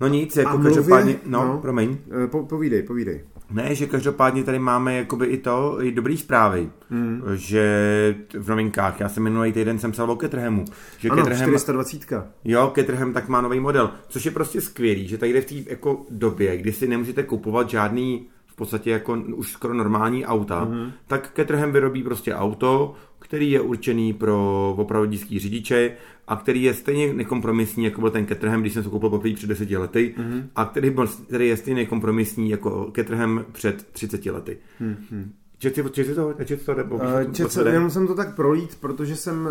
No 0.00 0.08
nic, 0.08 0.36
jako 0.36 0.58
každopádně, 0.58 1.20
no, 1.26 1.44
no, 1.46 1.58
promiň. 1.58 1.98
Eh, 2.24 2.26
po, 2.26 2.42
povídej, 2.42 2.82
povídej. 2.82 3.24
Ne, 3.52 3.74
že 3.74 3.86
každopádně 3.86 4.44
tady 4.44 4.58
máme 4.58 4.96
jakoby 4.96 5.26
i 5.26 5.38
to, 5.38 5.82
i 5.82 5.92
dobrý 5.92 6.16
zprávy, 6.16 6.70
mm. 6.90 7.22
že 7.34 8.16
v 8.38 8.48
novinkách, 8.48 9.00
já 9.00 9.08
jsem 9.08 9.22
minulý 9.22 9.52
týden 9.52 9.78
jsem 9.78 9.92
psal 9.92 10.10
o 10.10 10.16
Ketrhemu. 10.16 10.64
Že 10.98 11.08
ano, 11.08 11.22
Ketrhem, 11.22 11.48
420. 11.48 12.12
Jo, 12.44 12.70
Ketrhem 12.74 13.12
tak 13.12 13.28
má 13.28 13.40
nový 13.40 13.60
model, 13.60 13.90
což 14.08 14.24
je 14.24 14.30
prostě 14.30 14.60
skvělý, 14.60 15.08
že 15.08 15.18
tady 15.18 15.40
v 15.40 15.44
té 15.44 15.70
jako 15.70 16.06
době, 16.10 16.56
kdy 16.56 16.72
si 16.72 16.88
nemusíte 16.88 17.22
kupovat 17.22 17.70
žádný 17.70 18.26
v 18.46 18.56
podstatě 18.56 18.90
jako 18.90 19.12
už 19.34 19.52
skoro 19.52 19.74
normální 19.74 20.26
auta, 20.26 20.66
mm-hmm. 20.66 20.92
tak 21.06 21.30
Ketrhem 21.30 21.72
vyrobí 21.72 22.02
prostě 22.02 22.34
auto, 22.34 22.94
který 23.18 23.50
je 23.50 23.60
určený 23.60 24.12
pro 24.12 24.74
opravdický 24.78 25.38
řidiče 25.38 25.96
a 26.28 26.36
který 26.36 26.62
je 26.62 26.74
stejně 26.74 27.14
nekompromisní, 27.14 27.84
jako 27.84 28.00
byl 28.00 28.10
ten 28.10 28.26
Caterham, 28.26 28.60
když 28.60 28.72
jsem 28.72 28.82
to 28.82 28.90
koupil 28.90 29.10
poprvé 29.10 29.34
před 29.34 29.46
deseti 29.46 29.76
lety, 29.76 30.14
mm-hmm. 30.18 30.42
a 30.56 30.64
který, 30.64 30.90
byl, 30.90 31.06
který 31.06 31.48
je 31.48 31.56
stejně 31.56 31.80
nekompromisní 31.80 32.50
jako 32.50 32.90
Caterham 32.94 33.44
před 33.52 33.86
30 33.92 34.26
lety. 34.26 34.58
Mm-hmm. 34.80 35.28
Četl 35.58 35.88
jsi 35.94 36.14
to? 36.14 36.34
Četl 36.44 36.64
to? 36.64 36.74
Nebo, 36.74 36.96
uh, 36.96 37.32
četl, 37.32 37.66
jenom 37.66 37.90
jsem 37.90 38.06
to 38.06 38.14
tak 38.14 38.36
prolít, 38.36 38.76
protože 38.80 39.16
jsem 39.16 39.48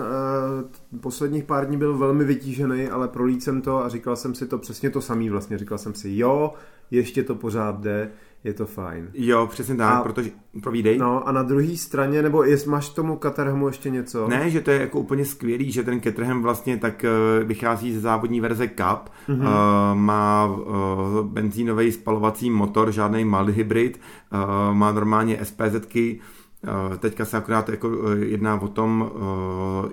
uh, 0.93 0.99
posledních 0.99 1.43
pár 1.43 1.67
dní 1.67 1.77
byl 1.77 1.97
velmi 1.97 2.23
vytížený, 2.23 2.87
ale 2.87 3.07
prolít 3.07 3.43
jsem 3.43 3.61
to 3.61 3.77
a 3.77 3.89
říkal 3.89 4.15
jsem 4.15 4.35
si 4.35 4.47
to 4.47 4.57
přesně 4.57 4.89
to 4.89 5.01
samý 5.01 5.29
vlastně. 5.29 5.57
Říkal 5.57 5.77
jsem 5.77 5.93
si, 5.93 6.17
jo, 6.17 6.53
ještě 6.91 7.23
to 7.23 7.35
pořád 7.35 7.81
jde 7.81 8.11
je 8.43 8.53
to 8.53 8.65
fajn. 8.65 9.09
Jo, 9.13 9.47
přesně 9.47 9.75
tak, 9.75 9.93
a, 9.93 10.01
protože, 10.01 10.31
povídej. 10.63 10.97
No 10.97 11.27
a 11.27 11.31
na 11.31 11.43
druhé 11.43 11.77
straně, 11.77 12.21
nebo 12.21 12.43
jest, 12.43 12.65
máš 12.65 12.89
tomu 12.89 13.17
Caterhamu 13.17 13.67
ještě 13.67 13.89
něco? 13.89 14.27
Ne, 14.27 14.49
že 14.49 14.61
to 14.61 14.71
je 14.71 14.81
jako 14.81 14.99
úplně 14.99 15.25
skvělý, 15.25 15.71
že 15.71 15.83
ten 15.83 16.01
Caterham 16.01 16.41
vlastně 16.41 16.77
tak 16.77 17.05
uh, 17.39 17.47
vychází 17.47 17.93
ze 17.93 17.99
závodní 17.99 18.41
verze 18.41 18.67
Cup, 18.67 19.09
mm-hmm. 19.29 19.39
uh, 19.39 19.97
má 19.99 20.45
uh, 20.45 21.27
benzínový 21.27 21.91
spalovací 21.91 22.49
motor, 22.49 22.91
žádný 22.91 23.25
mild 23.25 23.49
hybrid, 23.49 23.99
uh, 24.33 24.75
má 24.75 24.91
normálně 24.91 25.39
SPZky, 25.43 26.19
teďka 26.99 27.25
se 27.25 27.37
akorát 27.37 27.69
jako 27.69 27.89
jedná 28.19 28.61
o 28.61 28.67
tom, 28.67 29.11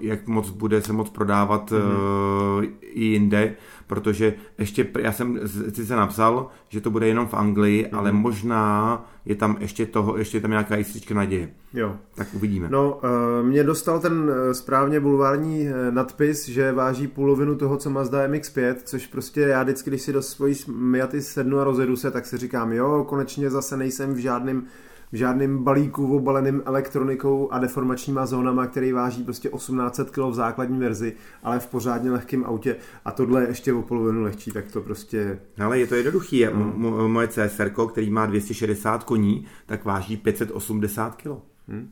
jak 0.01 0.27
moc 0.27 0.51
bude 0.51 0.83
se 0.83 0.93
moc 0.93 1.11
prodávat 1.11 1.71
mm-hmm. 1.71 2.71
i 2.83 3.05
jinde, 3.05 3.55
protože 3.89 4.35
ještě, 4.59 4.87
já 4.99 5.13
jsem 5.13 5.41
sice 5.73 5.97
napsal, 5.97 6.49
že 6.69 6.81
to 6.81 6.91
bude 6.91 7.09
jenom 7.09 7.27
v 7.27 7.35
Anglii, 7.35 7.89
mm. 7.93 7.99
ale 7.99 8.13
možná 8.13 9.05
je 9.25 9.35
tam 9.35 9.57
ještě 9.61 9.87
toho, 9.87 10.17
ještě 10.17 10.41
tam 10.41 10.51
nějaká 10.51 10.77
jistička 10.77 11.15
naděje. 11.15 11.51
Jo. 11.75 11.97
Tak 12.15 12.29
uvidíme. 12.35 12.69
No, 12.71 13.01
uh, 13.41 13.47
mě 13.47 13.65
dostal 13.65 14.01
ten 14.01 14.31
eh, 14.31 14.55
správně 14.55 15.01
bulvární 15.01 15.69
eh, 15.69 15.91
nadpis, 15.91 16.49
že 16.49 16.73
váží 16.73 17.07
půlovinu 17.07 17.57
toho, 17.57 17.77
co 17.77 17.91
Mazda 17.91 18.29
MX-5, 18.29 18.75
což 18.85 19.07
prostě 19.07 19.41
já 19.41 19.63
vždycky, 19.63 19.91
když 19.91 20.03
si 20.03 20.13
do 20.13 20.23
svojí 20.23 20.55
Miaty 20.69 21.23
sednu 21.23 21.59
a 21.59 21.65
rozjedu 21.65 21.97
se, 21.97 22.11
tak 22.11 22.27
si 22.27 22.39
říkám, 22.39 22.73
jo, 22.73 23.07
konečně 23.09 23.51
zase 23.51 23.77
nejsem 23.77 24.15
v 24.15 24.19
žádném 24.19 24.67
v 25.13 25.17
žádném 25.17 25.65
balíku 25.65 26.17
obaleným 26.17 26.63
elektronikou 26.65 27.53
a 27.53 27.59
deformačníma 27.59 28.27
zónama, 28.27 28.67
který 28.67 28.93
váží 28.93 29.25
prostě 29.25 29.49
1800 29.49 30.11
kg 30.11 30.19
v 30.19 30.35
základní 30.35 30.79
verzi, 30.79 31.13
ale 31.43 31.59
v 31.59 31.67
pořádně 31.67 32.11
lehkém 32.11 32.45
autě 32.45 32.77
a 33.05 33.11
tohle 33.11 33.43
je 33.43 33.49
ještě 33.49 33.73
o 33.73 33.83
polovinu 33.83 34.23
lehčí, 34.23 34.51
tak 34.51 34.73
to 34.73 34.81
prostě... 34.81 35.41
Ale 35.65 35.79
je 35.79 35.87
to 35.87 35.95
jednoduchý. 35.95 36.45
Hmm. 36.45 37.13
Moje 37.13 37.29
CSR, 37.29 37.71
který 37.91 38.11
má 38.11 38.27
260 38.27 39.05
koní, 39.05 39.47
tak 39.67 39.85
váží 39.85 40.17
580 40.17 41.17
kg. 41.17 41.27
Hmm. 41.69 41.91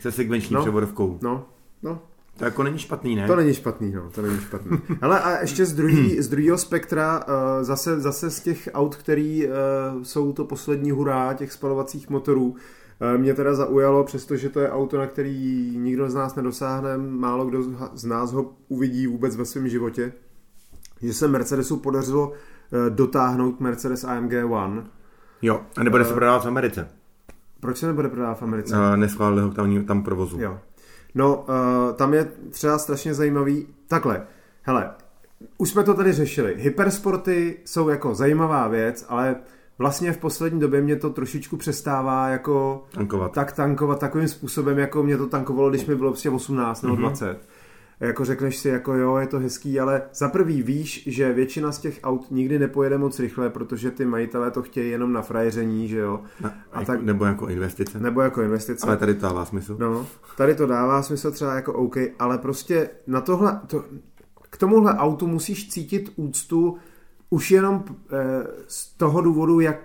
Se 0.00 0.12
segmenční 0.12 0.54
no, 0.54 0.60
převodovkou. 0.60 1.18
No, 1.22 1.46
no, 1.82 2.02
to 2.36 2.44
jako 2.44 2.62
není 2.62 2.78
špatný, 2.78 3.16
ne? 3.16 3.26
To 3.26 3.36
není 3.36 3.54
špatný, 3.54 3.92
no, 3.92 4.10
to 4.10 4.22
není 4.22 4.38
špatný. 4.40 4.78
Ale 5.02 5.20
a 5.20 5.40
ještě 5.40 5.66
z, 5.66 5.72
druhý, 5.72 6.16
z 6.22 6.28
druhého 6.28 6.58
spektra, 6.58 7.24
uh, 7.28 7.34
zase, 7.62 8.00
zase 8.00 8.30
z 8.30 8.40
těch 8.40 8.68
aut, 8.74 8.96
který 8.96 9.46
uh, 9.46 9.52
jsou 10.02 10.32
to 10.32 10.44
poslední 10.44 10.90
hurá 10.90 11.34
těch 11.34 11.52
spalovacích 11.52 12.10
motorů, 12.10 12.44
uh, 12.44 13.20
mě 13.20 13.34
teda 13.34 13.54
zaujalo, 13.54 14.04
přestože 14.04 14.48
to 14.48 14.60
je 14.60 14.70
auto, 14.70 14.98
na 14.98 15.06
který 15.06 15.72
nikdo 15.76 16.10
z 16.10 16.14
nás 16.14 16.34
nedosáhne, 16.34 16.98
málo 16.98 17.46
kdo 17.46 17.62
z 17.94 18.04
nás 18.04 18.32
ho 18.32 18.52
uvidí 18.68 19.06
vůbec 19.06 19.36
ve 19.36 19.44
svém 19.44 19.68
životě, 19.68 20.12
že 21.02 21.14
se 21.14 21.28
Mercedesu 21.28 21.76
podařilo 21.76 22.32
dotáhnout 22.88 23.60
Mercedes 23.60 24.04
AMG 24.04 24.32
One. 24.48 24.84
Jo, 25.42 25.60
a 25.76 25.82
nebude 25.82 26.04
se 26.04 26.14
prodávat 26.14 26.44
v 26.44 26.46
Americe. 26.46 26.88
Proč 27.60 27.76
se 27.78 27.86
nebude 27.86 28.08
prodávat 28.08 28.38
v 28.38 28.42
Americe? 28.42 28.76
Uh, 28.76 28.96
neschválili 28.96 29.42
ho 29.42 29.50
tam, 29.50 29.84
tam 29.84 30.02
provozu. 30.02 30.40
Jo. 30.40 30.58
No, 31.16 31.36
uh, 31.36 31.96
tam 31.96 32.14
je 32.14 32.28
třeba 32.50 32.78
strašně 32.78 33.14
zajímavý, 33.14 33.66
takhle, 33.88 34.26
hele, 34.62 34.90
už 35.58 35.70
jsme 35.70 35.84
to 35.84 35.94
tady 35.94 36.12
řešili, 36.12 36.54
hypersporty 36.58 37.56
jsou 37.64 37.88
jako 37.88 38.14
zajímavá 38.14 38.68
věc, 38.68 39.06
ale 39.08 39.36
vlastně 39.78 40.12
v 40.12 40.18
poslední 40.18 40.60
době 40.60 40.80
mě 40.80 40.96
to 40.96 41.10
trošičku 41.10 41.56
přestává 41.56 42.28
jako 42.28 42.84
tankovat. 42.94 43.32
tak 43.32 43.52
tankovat 43.52 44.00
takovým 44.00 44.28
způsobem, 44.28 44.78
jako 44.78 45.02
mě 45.02 45.16
to 45.16 45.26
tankovalo, 45.26 45.70
když 45.70 45.86
mi 45.86 45.96
bylo 45.96 46.10
prostě 46.10 46.30
18 46.30 46.82
nebo 46.82 46.94
mm-hmm. 46.94 47.00
20. 47.00 47.48
jako 48.00 48.24
řekneš 48.24 48.56
si, 48.56 48.68
jako 48.68 48.94
jo, 48.94 49.16
je 49.16 49.26
to 49.26 49.38
hezký, 49.38 49.80
ale 49.80 50.02
za 50.14 50.28
prvý 50.28 50.62
víš, 50.62 51.04
že 51.06 51.32
většina 51.32 51.72
z 51.72 51.78
těch 51.78 52.00
aut 52.02 52.30
nikdy 52.30 52.58
nepojede 52.58 52.98
moc 52.98 53.18
rychle, 53.18 53.50
protože 53.50 53.90
ty 53.90 54.04
majitelé 54.04 54.50
to 54.50 54.62
chtějí 54.62 54.90
jenom 54.90 55.12
na 55.12 55.22
frajeření, 55.22 55.88
že 55.88 55.98
jo. 55.98 56.20
A, 56.44 56.52
a 56.72 56.84
tak, 56.84 57.02
nebo 57.02 57.24
jako 57.24 57.48
investice. 57.48 58.00
Nebo 58.00 58.20
jako 58.20 58.42
investice. 58.42 58.86
Ale 58.86 58.96
tady 58.96 59.14
to 59.14 59.20
dává 59.20 59.44
smysl. 59.44 59.76
No, 59.80 60.06
tady 60.36 60.54
to 60.54 60.66
dává 60.66 61.02
smysl 61.02 61.30
třeba 61.30 61.54
jako 61.54 61.72
OK, 61.72 61.96
ale 62.18 62.38
prostě 62.38 62.90
na 63.06 63.20
tohle, 63.20 63.60
to, 63.66 63.84
k 64.50 64.56
tomuhle 64.56 64.94
autu 64.94 65.26
musíš 65.26 65.68
cítit 65.68 66.12
úctu 66.16 66.76
už 67.30 67.50
jenom 67.50 67.84
e, 68.12 68.46
z 68.68 68.92
toho 68.96 69.20
důvodu, 69.20 69.60
jak 69.60 69.78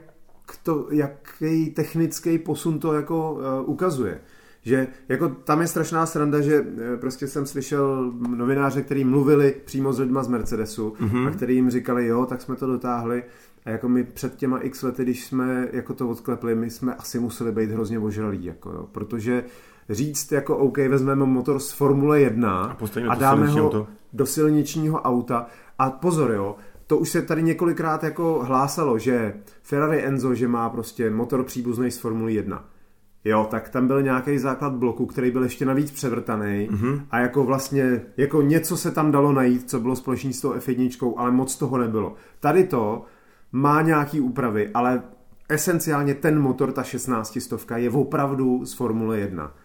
to, 0.63 0.87
jaký 0.91 1.69
technický 1.69 2.37
posun 2.37 2.79
to 2.79 2.93
jako 2.93 3.39
e, 3.41 3.65
ukazuje. 3.65 4.21
Že 4.63 4.87
jako 5.09 5.29
tam 5.29 5.61
je 5.61 5.67
strašná 5.67 6.05
sranda, 6.05 6.41
že 6.41 6.65
e, 6.93 6.97
prostě 6.97 7.27
jsem 7.27 7.45
slyšel 7.45 8.13
novináře, 8.35 8.81
který 8.81 9.03
mluvili 9.03 9.55
přímo 9.65 9.93
s 9.93 9.99
lidma 9.99 10.23
z 10.23 10.27
Mercedesu 10.27 10.93
mm-hmm. 10.99 11.27
a 11.27 11.31
který 11.31 11.55
jim 11.55 11.69
říkali, 11.69 12.07
jo, 12.07 12.25
tak 12.25 12.41
jsme 12.41 12.55
to 12.55 12.67
dotáhli. 12.67 13.23
A 13.65 13.69
jako 13.69 13.89
my 13.89 14.03
před 14.03 14.35
těma 14.35 14.57
x 14.57 14.83
lety, 14.83 15.03
když 15.03 15.25
jsme 15.25 15.67
jako 15.71 15.93
to 15.93 16.09
odklepli, 16.09 16.55
my 16.55 16.69
jsme 16.69 16.95
asi 16.95 17.19
museli 17.19 17.51
být 17.51 17.71
hrozně 17.71 17.99
ožralí, 17.99 18.45
jako 18.45 18.69
jo, 18.69 18.87
protože 18.91 19.43
říct 19.89 20.31
jako 20.31 20.57
OK, 20.57 20.77
vezmeme 20.77 21.25
motor 21.25 21.59
z 21.59 21.71
Formule 21.71 22.19
1 22.19 22.61
a, 22.61 22.77
a 23.09 23.15
dáme 23.15 23.47
ho 23.47 23.67
auto. 23.67 23.87
do 24.13 24.25
silničního 24.25 25.01
auta 25.01 25.45
a 25.79 25.89
pozor 25.89 26.31
jo, 26.31 26.55
to 26.87 26.97
už 26.97 27.09
se 27.09 27.21
tady 27.21 27.43
několikrát 27.43 28.03
jako 28.03 28.43
hlásalo, 28.43 28.99
že 28.99 29.33
Ferrari 29.63 30.05
Enzo, 30.05 30.35
že 30.35 30.47
má 30.47 30.69
prostě 30.69 31.09
motor 31.09 31.43
příbuzný 31.43 31.91
z 31.91 31.99
Formule 31.99 32.31
1. 32.31 32.65
Jo, 33.25 33.47
tak 33.51 33.69
tam 33.69 33.87
byl 33.87 34.01
nějaký 34.01 34.37
základ 34.37 34.73
bloku, 34.73 35.05
který 35.05 35.31
byl 35.31 35.43
ještě 35.43 35.65
navíc 35.65 35.91
převrtaný 35.91 36.69
mm-hmm. 36.71 37.01
a 37.11 37.19
jako 37.19 37.43
vlastně, 37.43 38.01
jako 38.17 38.41
něco 38.41 38.77
se 38.77 38.91
tam 38.91 39.11
dalo 39.11 39.31
najít, 39.31 39.69
co 39.69 39.79
bylo 39.79 39.95
společný 39.95 40.33
s 40.33 40.41
tou 40.41 40.53
F1, 40.53 41.13
ale 41.17 41.31
moc 41.31 41.55
toho 41.55 41.77
nebylo. 41.77 42.15
Tady 42.39 42.63
to 42.63 43.05
má 43.51 43.81
nějaký 43.81 44.21
úpravy, 44.21 44.69
ale 44.73 45.03
esenciálně 45.49 46.15
ten 46.15 46.39
motor, 46.39 46.71
ta 46.71 46.83
16 46.83 47.37
stovka, 47.41 47.77
je 47.77 47.89
opravdu 47.89 48.65
z 48.65 48.73
Formule 48.73 49.19
1. 49.19 49.55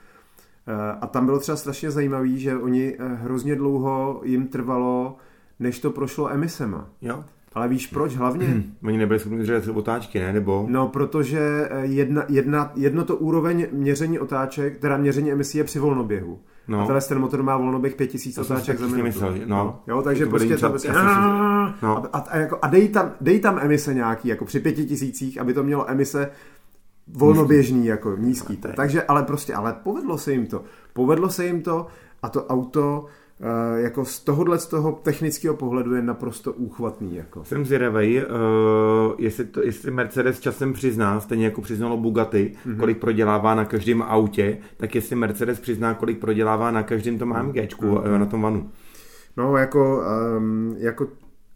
Eh, 0.67 0.97
a 1.01 1.07
tam 1.07 1.27
bylo 1.27 1.39
třeba 1.39 1.57
strašně 1.57 1.91
zajímavý, 1.91 2.39
že 2.39 2.59
oni 2.59 2.97
eh, 2.99 3.09
hrozně 3.15 3.57
dlouho 3.57 4.21
jim 4.25 4.47
trvalo, 4.47 5.17
než 5.59 5.81
to 5.81 5.91
prošlo 5.91 6.31
emisema. 6.31 6.89
Jo. 7.03 7.25
Ale 7.57 7.69
víš 7.69 7.87
proč 7.87 8.17
hlavně? 8.17 8.47
Hmm. 8.47 8.73
Oni 8.85 8.99
nebyli 8.99 9.21
schopni 9.21 9.39
držet 9.39 9.69
otáčky, 9.69 10.21
ne? 10.21 10.33
Nebo? 10.33 10.67
No, 10.69 10.89
protože 10.89 11.69
eh, 11.71 11.87
jedna, 11.87 12.25
jedna, 12.29 12.73
jedno 12.75 13.05
to 13.05 13.17
úroveň 13.17 13.67
měření 13.73 14.19
otáček, 14.19 14.79
teda 14.79 14.97
měření 14.97 15.33
emisí 15.33 15.59
je 15.59 15.65
při 15.65 15.79
volnoběhu. 15.79 16.39
No. 16.69 16.91
A 16.91 17.01
ten 17.01 17.19
motor 17.19 17.43
má 17.43 17.57
volnoběh 17.57 17.95
5000 17.95 18.39
otáček 18.39 18.79
za 18.79 18.87
minutu. 18.87 19.21
no. 19.21 19.35
no. 19.47 19.81
Jo, 19.87 20.03
takže 20.03 20.25
to 20.25 20.31
prostě 20.31 20.57
to 20.57 20.71
prostě... 20.71 20.93
No. 20.93 20.99
A, 20.99 22.09
a, 22.13 22.19
a, 22.19 22.39
jako, 22.39 22.59
a 22.63 22.69
dej, 22.69 22.89
tam, 22.89 23.13
dej 23.21 23.41
tam 23.41 23.59
emise 23.59 23.95
nějaký, 23.95 24.29
jako 24.29 24.45
při 24.45 24.61
5000, 24.61 25.37
aby 25.41 25.55
to 25.55 25.63
mělo 25.63 25.91
emise 25.91 26.31
volnoběžný, 27.07 27.87
jako 27.87 28.17
nízký. 28.17 28.57
Takže, 28.57 29.03
ale 29.03 29.23
prostě, 29.23 29.55
ale 29.55 29.77
povedlo 29.83 30.19
se 30.19 30.33
jim 30.33 30.47
to. 30.47 30.65
Povedlo 30.93 31.31
se 31.31 31.47
jim 31.47 31.63
to 31.63 31.87
a 32.23 32.29
to 32.29 32.47
auto 32.47 33.07
jako 33.77 34.05
z 34.05 34.21
tohohle 34.21 34.59
z 34.59 34.67
toho 34.67 34.93
technického 34.93 35.57
pohledu 35.57 35.95
je 35.95 36.03
naprosto 36.03 36.53
úchvatný. 36.53 37.17
Jako. 37.17 37.45
Jsem 37.45 37.65
zvědavý, 37.65 38.21
uh, 38.21 38.25
jestli, 39.19 39.45
to, 39.45 39.63
jestli 39.63 39.91
Mercedes 39.91 40.41
časem 40.41 40.73
přizná, 40.73 41.21
stejně 41.21 41.45
jako 41.45 41.61
přiznalo 41.61 41.97
Bugatti, 41.97 42.55
mm-hmm. 42.67 42.79
kolik 42.79 42.99
prodělává 42.99 43.55
na 43.55 43.65
každém 43.65 44.03
autě, 44.03 44.59
tak 44.77 44.95
jestli 44.95 45.17
Mercedes 45.17 45.61
přizná, 45.61 45.95
kolik 45.95 46.19
prodělává 46.19 46.71
na 46.71 46.83
každém 46.83 47.19
tom 47.19 47.33
AMGčku, 47.33 47.87
mm-hmm. 47.87 48.19
na 48.19 48.27
tom 48.27 48.43
vanu. 48.43 48.71
No, 49.37 49.57
jako, 49.57 50.03
um, 50.39 50.75
jako 50.79 51.09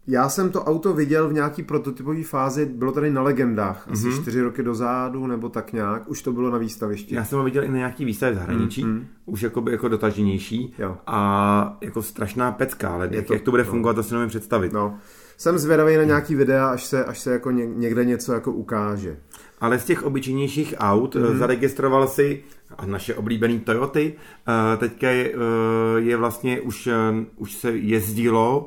já 0.07 0.29
jsem 0.29 0.49
to 0.49 0.63
auto 0.63 0.93
viděl 0.93 1.29
v 1.29 1.33
nějaký 1.33 1.63
prototypové 1.63 2.23
fázi, 2.23 2.65
bylo 2.65 2.91
tady 2.91 3.11
na 3.11 3.21
legendách, 3.21 3.87
asi 3.91 4.07
mm-hmm. 4.07 4.21
čtyři 4.21 4.41
roky 4.41 4.63
dozadu, 4.63 5.27
nebo 5.27 5.49
tak 5.49 5.73
nějak, 5.73 6.09
už 6.09 6.21
to 6.21 6.31
bylo 6.31 6.51
na 6.51 6.57
výstavišti. 6.57 7.15
Já 7.15 7.25
jsem 7.25 7.37
ho 7.37 7.43
viděl 7.43 7.63
i 7.63 7.69
na 7.69 7.77
nějaký 7.77 8.05
výstavě 8.05 8.35
v 8.35 8.37
zahraničí, 8.37 8.85
mm-hmm. 8.85 9.03
už 9.25 9.41
jakoby 9.41 9.71
jako 9.71 9.87
dotaženější 9.87 10.73
jo. 10.79 10.97
a 11.07 11.77
jako 11.81 12.01
strašná 12.01 12.51
pecka, 12.51 12.89
ale 12.89 13.09
jak 13.11 13.25
to, 13.25 13.33
jak 13.33 13.41
to 13.41 13.51
bude 13.51 13.63
no. 13.63 13.69
fungovat, 13.69 13.93
to 13.93 14.03
si 14.03 14.13
nevím 14.13 14.29
představit. 14.29 14.73
No. 14.73 14.97
Jsem 15.37 15.57
zvědavý 15.57 15.97
na 15.97 16.03
nějaký 16.03 16.35
videa, 16.35 16.67
až 16.67 16.85
se, 16.85 17.05
až 17.05 17.19
se 17.19 17.31
jako 17.31 17.51
někde 17.51 18.05
něco 18.05 18.33
jako 18.33 18.51
ukáže. 18.51 19.17
Ale 19.59 19.79
z 19.79 19.85
těch 19.85 20.03
obyčejnějších 20.03 20.75
aut 20.77 21.15
mm-hmm. 21.15 21.37
zaregistroval 21.37 22.07
si 22.07 22.43
a 22.77 22.85
naše 22.85 23.15
oblíbený 23.15 23.59
Toyoty. 23.59 24.13
Eh, 24.13 24.77
teďka 24.77 25.09
je, 25.09 25.31
eh, 25.33 25.99
je 25.99 26.17
vlastně 26.17 26.61
už, 26.61 26.89
už 27.37 27.53
se 27.53 27.71
jezdilo 27.71 28.65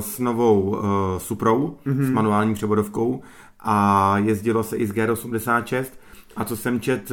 s 0.00 0.18
novou 0.18 0.78
Suprou, 1.18 1.76
mm-hmm. 1.86 2.06
s 2.06 2.10
manuální 2.10 2.54
převodovkou 2.54 3.22
a 3.60 4.18
jezdilo 4.18 4.62
se 4.62 4.76
i 4.76 4.86
s 4.86 4.92
GR86 4.92 5.84
a 6.36 6.44
co 6.44 6.56
jsem 6.56 6.80
čet 6.80 7.12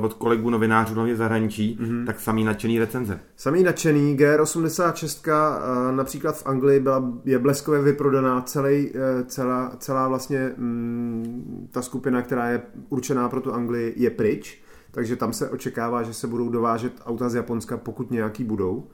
od 0.00 0.14
kolegů 0.14 0.50
novinářů 0.50 0.94
nově 0.94 1.16
zahraničí, 1.16 1.78
mm-hmm. 1.80 2.06
tak 2.06 2.20
samý 2.20 2.44
nadšený 2.44 2.78
recenze. 2.78 3.20
Samý 3.36 3.62
nadšený, 3.62 4.16
GR86 4.16 5.32
uh, 5.32 5.96
například 5.96 6.38
v 6.38 6.46
Anglii 6.46 6.80
byla, 6.80 7.12
je 7.24 7.38
bleskově 7.38 7.82
vyprodaná 7.82 8.40
celý, 8.40 8.92
celá, 9.26 9.72
celá 9.78 10.08
vlastně 10.08 10.52
um, 10.58 11.68
ta 11.70 11.82
skupina, 11.82 12.22
která 12.22 12.48
je 12.48 12.62
určená 12.88 13.28
pro 13.28 13.40
tu 13.40 13.52
Anglii, 13.52 13.94
je 13.96 14.10
pryč, 14.10 14.62
takže 14.90 15.16
tam 15.16 15.32
se 15.32 15.48
očekává, 15.48 16.02
že 16.02 16.14
se 16.14 16.26
budou 16.26 16.48
dovážet 16.48 16.92
auta 17.06 17.28
z 17.28 17.34
Japonska, 17.34 17.76
pokud 17.76 18.10
nějaký 18.10 18.44
budou 18.44 18.88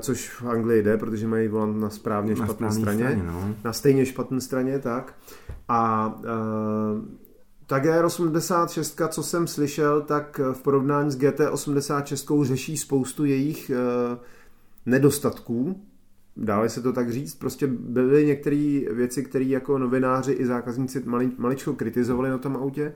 což 0.00 0.28
v 0.28 0.48
Anglii 0.48 0.82
jde, 0.82 0.96
protože 0.96 1.26
mají 1.26 1.48
volant 1.48 1.80
na 1.80 1.90
správně 1.90 2.34
na 2.34 2.44
špatné 2.44 2.72
straně, 2.72 3.04
straně 3.04 3.22
no. 3.26 3.54
na 3.64 3.72
stejně 3.72 4.06
špatné 4.06 4.40
straně, 4.40 4.78
tak. 4.78 5.14
A 5.68 6.06
uh, 6.18 7.04
ta 7.66 7.78
GR86, 7.78 9.08
co 9.08 9.22
jsem 9.22 9.46
slyšel, 9.46 10.00
tak 10.02 10.40
v 10.52 10.62
porovnání 10.62 11.10
s 11.10 11.18
GT86 11.18 12.44
řeší 12.44 12.76
spoustu 12.76 13.24
jejich 13.24 13.70
uh, 13.70 14.18
nedostatků. 14.86 15.80
Dále 16.36 16.68
se 16.68 16.82
to 16.82 16.92
tak 16.92 17.12
říct. 17.12 17.34
Prostě 17.34 17.66
byly 17.66 18.26
některé 18.26 18.80
věci, 18.90 19.22
které 19.22 19.44
jako 19.44 19.78
novináři 19.78 20.32
i 20.32 20.46
zákazníci 20.46 21.02
mali, 21.04 21.30
maličko 21.38 21.72
kritizovali 21.72 22.30
na 22.30 22.38
tom 22.38 22.56
autě. 22.56 22.94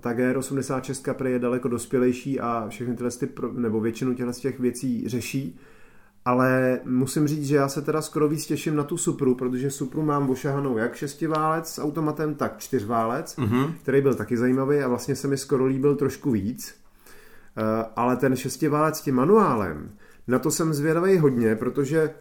Ta 0.00 0.14
GR86 0.14 1.26
je 1.26 1.38
daleko 1.38 1.68
dospělejší 1.68 2.40
a 2.40 2.66
všechny 2.68 2.96
tyhle, 2.96 3.10
nebo 3.52 3.80
většinu 3.80 4.14
těchto 4.14 4.32
těch 4.32 4.60
věcí 4.60 5.08
řeší 5.08 5.60
ale 6.26 6.80
musím 6.84 7.26
říct, 7.26 7.46
že 7.46 7.56
já 7.56 7.68
se 7.68 7.82
teda 7.82 8.02
skoro 8.02 8.28
víc 8.28 8.46
těším 8.46 8.76
na 8.76 8.84
tu 8.84 8.96
Supru, 8.96 9.34
protože 9.34 9.70
Supru 9.70 10.02
mám 10.02 10.30
ošahanou 10.30 10.78
jak 10.78 10.94
šestiválec 10.94 11.74
s 11.74 11.82
automatem, 11.82 12.34
tak 12.34 12.58
čtyřválec, 12.58 13.36
mm-hmm. 13.38 13.72
který 13.82 14.02
byl 14.02 14.14
taky 14.14 14.36
zajímavý 14.36 14.78
a 14.78 14.88
vlastně 14.88 15.16
se 15.16 15.28
mi 15.28 15.36
skoro 15.38 15.66
líbil 15.66 15.96
trošku 15.96 16.30
víc. 16.30 16.74
Uh, 17.58 17.64
ale 17.96 18.16
ten 18.16 18.36
šestiválec 18.36 18.98
s 18.98 19.00
tím 19.00 19.14
manuálem, 19.14 19.90
na 20.28 20.38
to 20.38 20.50
jsem 20.50 20.74
zvědavý 20.74 21.18
hodně, 21.18 21.56
protože 21.56 22.14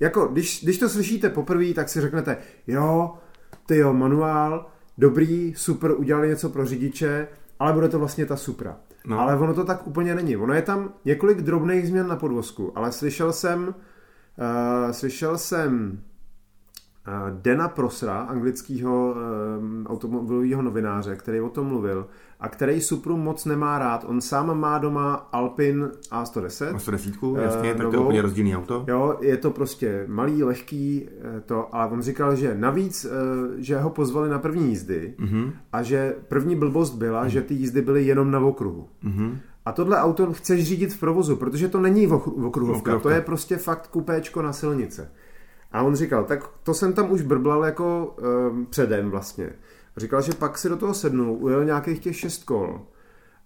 jako, 0.00 0.26
když, 0.26 0.64
když 0.64 0.78
to 0.78 0.88
slyšíte 0.88 1.30
poprvé, 1.30 1.74
tak 1.74 1.88
si 1.88 2.00
řeknete, 2.00 2.36
jo, 2.66 3.14
ty 3.66 3.76
jo, 3.76 3.92
manuál, 3.92 4.66
dobrý, 4.98 5.54
super, 5.56 5.92
udělali 5.96 6.28
něco 6.28 6.48
pro 6.48 6.66
řidiče, 6.66 7.28
ale 7.58 7.72
bude 7.72 7.88
to 7.88 7.98
vlastně 7.98 8.26
ta 8.26 8.36
Supra. 8.36 8.76
No. 9.06 9.20
Ale 9.20 9.36
ono 9.36 9.54
to 9.54 9.64
tak 9.64 9.86
úplně 9.86 10.14
není. 10.14 10.36
Ono 10.36 10.54
je 10.54 10.62
tam 10.62 10.92
několik 11.04 11.40
drobných 11.40 11.88
změn 11.88 12.06
na 12.06 12.16
podvozku, 12.16 12.72
ale 12.74 12.92
slyšel 12.92 13.32
jsem, 13.32 13.68
uh, 13.68 14.90
slyšel 14.90 15.38
jsem 15.38 16.00
Dena 17.30 17.68
Prosra, 17.68 18.18
anglického 18.18 19.14
uh, 19.14 19.86
automobilového 19.86 20.62
novináře, 20.62 21.16
který 21.16 21.40
o 21.40 21.48
tom 21.48 21.66
mluvil 21.66 22.06
a 22.40 22.48
který 22.48 22.80
Supru 22.80 23.16
moc 23.16 23.44
nemá 23.44 23.78
rád. 23.78 24.04
On 24.08 24.20
sám 24.20 24.60
má 24.60 24.78
doma 24.78 25.14
Alpin 25.14 25.90
A110. 26.10 26.74
A110, 26.74 27.36
jasně, 27.40 27.72
uh, 27.72 27.78
tak 27.78 27.90
to 27.90 27.96
je 27.96 28.00
úplně 28.00 28.22
rozdílný 28.22 28.56
auto. 28.56 28.84
Jo, 28.88 29.18
je 29.20 29.36
to 29.36 29.50
prostě 29.50 30.04
malý, 30.08 30.42
lehký, 30.42 31.08
to, 31.46 31.74
ale 31.74 31.90
on 31.90 32.02
říkal, 32.02 32.36
že 32.36 32.54
navíc, 32.58 33.04
uh, 33.04 33.10
že 33.56 33.78
ho 33.78 33.90
pozvali 33.90 34.30
na 34.30 34.38
první 34.38 34.68
jízdy 34.68 35.14
uh-huh. 35.18 35.52
a 35.72 35.82
že 35.82 36.14
první 36.28 36.56
blbost 36.56 36.94
byla, 36.94 37.24
uh-huh. 37.24 37.28
že 37.28 37.42
ty 37.42 37.54
jízdy 37.54 37.82
byly 37.82 38.04
jenom 38.04 38.30
na 38.30 38.40
okruhu. 38.40 38.88
Uh-huh. 39.04 39.36
A 39.64 39.72
tohle 39.72 40.00
auto 40.00 40.32
chceš 40.32 40.64
řídit 40.64 40.92
v 40.92 41.00
provozu, 41.00 41.36
protože 41.36 41.68
to 41.68 41.80
není 41.80 42.06
okruhovka, 42.06 42.46
okruhovka. 42.46 42.98
to 42.98 43.10
je 43.10 43.20
prostě 43.20 43.56
fakt 43.56 43.88
kupéčko 43.88 44.42
na 44.42 44.52
silnice. 44.52 45.10
A 45.76 45.82
on 45.82 45.94
říkal, 45.94 46.24
tak 46.24 46.50
to 46.62 46.74
jsem 46.74 46.92
tam 46.92 47.12
už 47.12 47.22
brblal 47.22 47.64
jako 47.64 48.16
um, 48.50 48.66
předem 48.66 49.10
vlastně. 49.10 49.52
Říkal, 49.96 50.22
že 50.22 50.32
pak 50.32 50.58
si 50.58 50.68
do 50.68 50.76
toho 50.76 50.94
sednul, 50.94 51.36
ujel 51.40 51.64
nějakých 51.64 51.98
těch 51.98 52.16
šest 52.16 52.44
kol. 52.44 52.80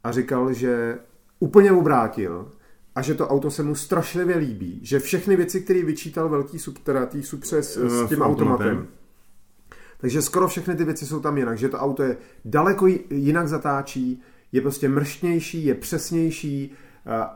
A 0.04 0.12
říkal, 0.12 0.52
že 0.52 0.98
úplně 1.38 1.72
obrátil 1.72 2.52
a 2.94 3.02
že 3.02 3.14
to 3.14 3.28
auto 3.28 3.50
se 3.50 3.62
mu 3.62 3.74
strašlivě 3.74 4.36
líbí, 4.36 4.80
že 4.82 4.98
všechny 4.98 5.36
věci, 5.36 5.60
které 5.60 5.82
vyčítal 5.82 6.28
velký 6.28 6.58
sub, 6.58 6.78
teda 6.78 7.06
tý 7.06 7.22
Supře 7.22 7.62
s, 7.62 7.76
s 7.76 8.08
tím 8.08 8.22
automatem, 8.22 8.66
automatem, 8.66 8.86
takže 9.98 10.22
skoro 10.22 10.48
všechny 10.48 10.76
ty 10.76 10.84
věci 10.84 11.06
jsou 11.06 11.20
tam 11.20 11.38
jinak, 11.38 11.58
že 11.58 11.68
to 11.68 11.78
auto 11.78 12.02
je 12.02 12.16
daleko 12.44 12.86
jinak 13.10 13.48
zatáčí, 13.48 14.22
je 14.52 14.60
prostě 14.60 14.88
mrštnější, 14.88 15.64
je 15.64 15.74
přesnější, 15.74 16.72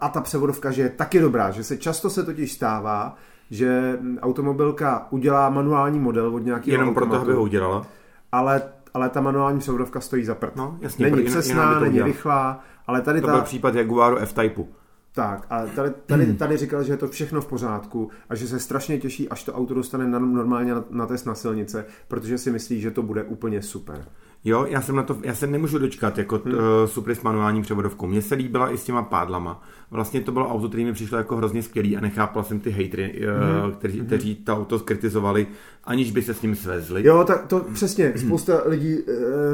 a 0.00 0.08
ta 0.08 0.20
převodovka, 0.20 0.70
že 0.70 0.82
je 0.82 0.88
taky 0.88 1.20
dobrá, 1.20 1.50
že 1.50 1.64
se 1.64 1.76
často 1.76 2.10
se 2.10 2.24
totiž 2.24 2.52
stává, 2.52 3.16
že 3.50 3.98
automobilka 4.20 5.06
udělá 5.10 5.50
manuální 5.50 6.00
model 6.00 6.34
od 6.34 6.44
nějakého 6.44 6.74
Jenom 6.74 6.94
proto, 6.94 7.20
aby 7.20 7.32
ho 7.32 7.42
udělala. 7.42 7.86
Ale, 8.32 8.62
ale 8.94 9.08
ta 9.08 9.20
manuální 9.20 9.58
převodovka 9.58 10.00
stojí 10.00 10.24
za 10.24 10.34
prd. 10.34 10.56
No, 10.56 10.78
jasně, 10.80 11.10
není 11.10 11.24
přesná, 11.24 11.80
není 11.80 12.02
rychlá, 12.02 12.60
ale 12.86 13.00
tady 13.00 13.20
To 13.20 13.26
ta... 13.26 13.32
byl 13.32 13.42
případ 13.42 13.74
Jaguaru 13.74 14.16
F-Typeu. 14.16 14.68
Tak, 15.14 15.46
a 15.50 15.66
tady, 15.66 15.90
tady, 16.06 16.34
tady 16.34 16.56
říkal, 16.56 16.82
že 16.82 16.92
je 16.92 16.96
to 16.96 17.08
všechno 17.08 17.40
v 17.40 17.46
pořádku 17.46 18.10
a 18.28 18.34
že 18.34 18.48
se 18.48 18.58
strašně 18.60 18.98
těší, 18.98 19.28
až 19.28 19.44
to 19.44 19.52
auto 19.52 19.74
dostane 19.74 20.06
na, 20.06 20.18
normálně 20.18 20.74
na, 20.74 20.84
na 20.90 21.06
test 21.06 21.24
na 21.24 21.34
silnice, 21.34 21.86
protože 22.08 22.38
si 22.38 22.50
myslí, 22.50 22.80
že 22.80 22.90
to 22.90 23.02
bude 23.02 23.22
úplně 23.22 23.62
super. 23.62 24.04
Jo, 24.44 24.66
já 24.68 24.82
jsem 24.82 24.96
na 24.96 25.02
to, 25.02 25.16
já 25.22 25.34
se 25.34 25.46
nemůžu 25.46 25.78
dočkat 25.78 26.18
jako 26.18 26.40
hmm. 26.44 26.54
uh, 26.54 26.60
Supry 26.86 27.14
s 27.14 27.22
manuální 27.22 27.62
převodovkou. 27.62 28.06
Mně 28.06 28.22
se 28.22 28.34
líbila 28.34 28.70
i 28.70 28.78
s 28.78 28.84
těma 28.84 29.02
pádlama. 29.02 29.62
Vlastně 29.94 30.20
to 30.20 30.32
bylo 30.32 30.48
auto, 30.48 30.68
který 30.68 30.84
mi 30.84 30.92
přišlo 30.92 31.18
jako 31.18 31.36
hrozně 31.36 31.62
skvělý 31.62 31.96
a 31.96 32.00
nechápal 32.00 32.44
jsem 32.44 32.60
ty 32.60 32.70
hejtry, 32.70 33.22
uh, 33.66 33.72
kteří, 33.72 34.00
kteří 34.00 34.34
to 34.34 34.56
auto 34.56 34.78
skritizovali, 34.78 35.46
aniž 35.84 36.10
by 36.12 36.22
se 36.22 36.34
s 36.34 36.42
ním 36.42 36.56
svezli. 36.56 37.06
Jo, 37.06 37.24
tak 37.26 37.46
to 37.46 37.60
přesně, 37.72 38.12
spousta 38.16 38.62
lidí 38.66 38.94
e, 38.98 39.02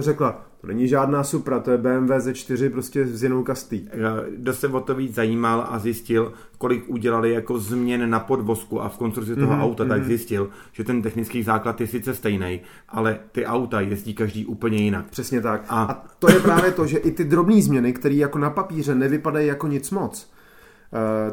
řekla, 0.02 0.46
to 0.60 0.66
není 0.66 0.88
žádná 0.88 1.24
Supra, 1.24 1.58
to 1.60 1.70
je 1.70 1.78
BMW 1.78 2.10
Z4 2.10 2.70
prostě 2.70 3.06
s 3.06 3.22
jinou 3.22 3.42
kastý. 3.42 3.88
Eh, 3.90 3.98
Kdo 4.36 4.52
se 4.52 4.68
o 4.68 4.80
to 4.80 4.94
víc 4.94 5.14
zajímal 5.14 5.66
a 5.70 5.78
zjistil, 5.78 6.32
kolik 6.58 6.84
udělali 6.88 7.32
jako 7.32 7.58
změn 7.58 8.10
na 8.10 8.20
podvozku 8.20 8.82
a 8.82 8.88
v 8.88 8.98
konstrukci 8.98 9.36
toho 9.36 9.52
Mhm, 9.52 9.60
auta, 9.62 9.84
tak 9.84 10.04
zjistil, 10.04 10.50
že 10.72 10.84
ten 10.84 11.02
technický 11.02 11.42
základ 11.42 11.80
je 11.80 11.86
sice 11.86 12.14
stejný, 12.14 12.60
ale 12.88 13.18
ty 13.32 13.46
auta 13.46 13.80
jezdí 13.80 14.14
každý 14.14 14.46
úplně 14.46 14.78
jinak. 14.78 15.06
Přesně 15.10 15.40
tak. 15.40 15.64
A- 15.68 15.82
A, 15.82 16.04
to 16.18 16.30
je 16.32 16.40
právě 16.40 16.72
to, 16.72 16.86
že 16.86 16.98
i 16.98 17.10
ty 17.10 17.24
drobné 17.24 17.62
změny, 17.62 17.92
které 17.92 18.14
jako 18.14 18.38
na 18.38 18.50
papíře 18.50 18.94
nevypadají 18.94 19.46
jako 19.46 19.66
nic 19.68 19.90
moc, 19.90 20.29
eh, 20.29 20.29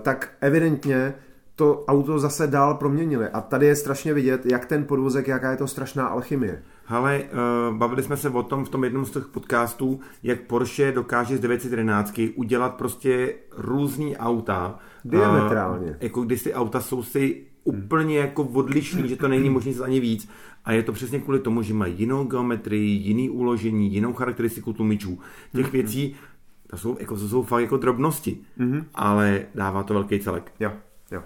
tak 0.01 0.33
evidentně 0.41 1.13
to 1.57 1.85
auto 1.87 2.19
zase 2.19 2.47
dál 2.47 2.73
proměnili. 2.73 3.27
A 3.27 3.41
tady 3.41 3.65
je 3.65 3.75
strašně 3.75 4.13
vidět, 4.13 4.45
jak 4.45 4.65
ten 4.65 4.85
podvozek, 4.85 5.27
jaká 5.27 5.51
je 5.51 5.57
to 5.57 5.67
strašná 5.67 6.07
alchymie. 6.07 6.63
Hele, 6.85 7.21
uh, 7.23 7.77
bavili 7.77 8.03
jsme 8.03 8.17
se 8.17 8.29
o 8.29 8.43
tom 8.43 8.65
v 8.65 8.69
tom 8.69 8.83
jednom 8.83 9.05
z 9.05 9.11
těch 9.11 9.27
podcastů, 9.27 9.99
jak 10.23 10.41
Porsche 10.41 10.91
dokáže 10.91 11.37
z 11.37 11.39
911 11.39 12.19
udělat 12.35 12.75
prostě 12.75 13.33
různý 13.57 14.17
auta. 14.17 14.79
Diametrálně. 15.05 15.87
Uh, 15.87 15.97
jako 16.01 16.21
když 16.21 16.43
ty 16.43 16.53
auta 16.53 16.81
jsou 16.81 17.03
si 17.03 17.43
úplně 17.63 18.17
jako 18.17 18.43
odlišný, 18.43 19.09
že 19.09 19.15
to 19.15 19.27
není 19.27 19.49
možné 19.49 19.71
ani 19.83 19.99
víc. 19.99 20.29
A 20.65 20.71
je 20.71 20.83
to 20.83 20.91
přesně 20.91 21.19
kvůli 21.19 21.39
tomu, 21.39 21.61
že 21.61 21.73
mají 21.73 21.93
jinou 21.97 22.23
geometrii, 22.23 22.89
jiný 22.89 23.29
uložení, 23.29 23.93
jinou 23.93 24.13
charakteristiku 24.13 24.73
tlumičů. 24.73 25.19
Těch 25.55 25.71
věcí, 25.71 26.15
to 26.67 26.77
jsou, 26.77 26.97
jako, 26.99 27.17
to 27.17 27.27
jsou 27.29 27.43
fakt 27.43 27.61
jako 27.61 27.77
drobnosti, 27.77 28.37
ale 28.95 29.41
dává 29.55 29.83
to 29.83 29.93
velký 29.93 30.19
celek. 30.19 30.51
Jo, 30.59 30.71
jo. 31.11 31.23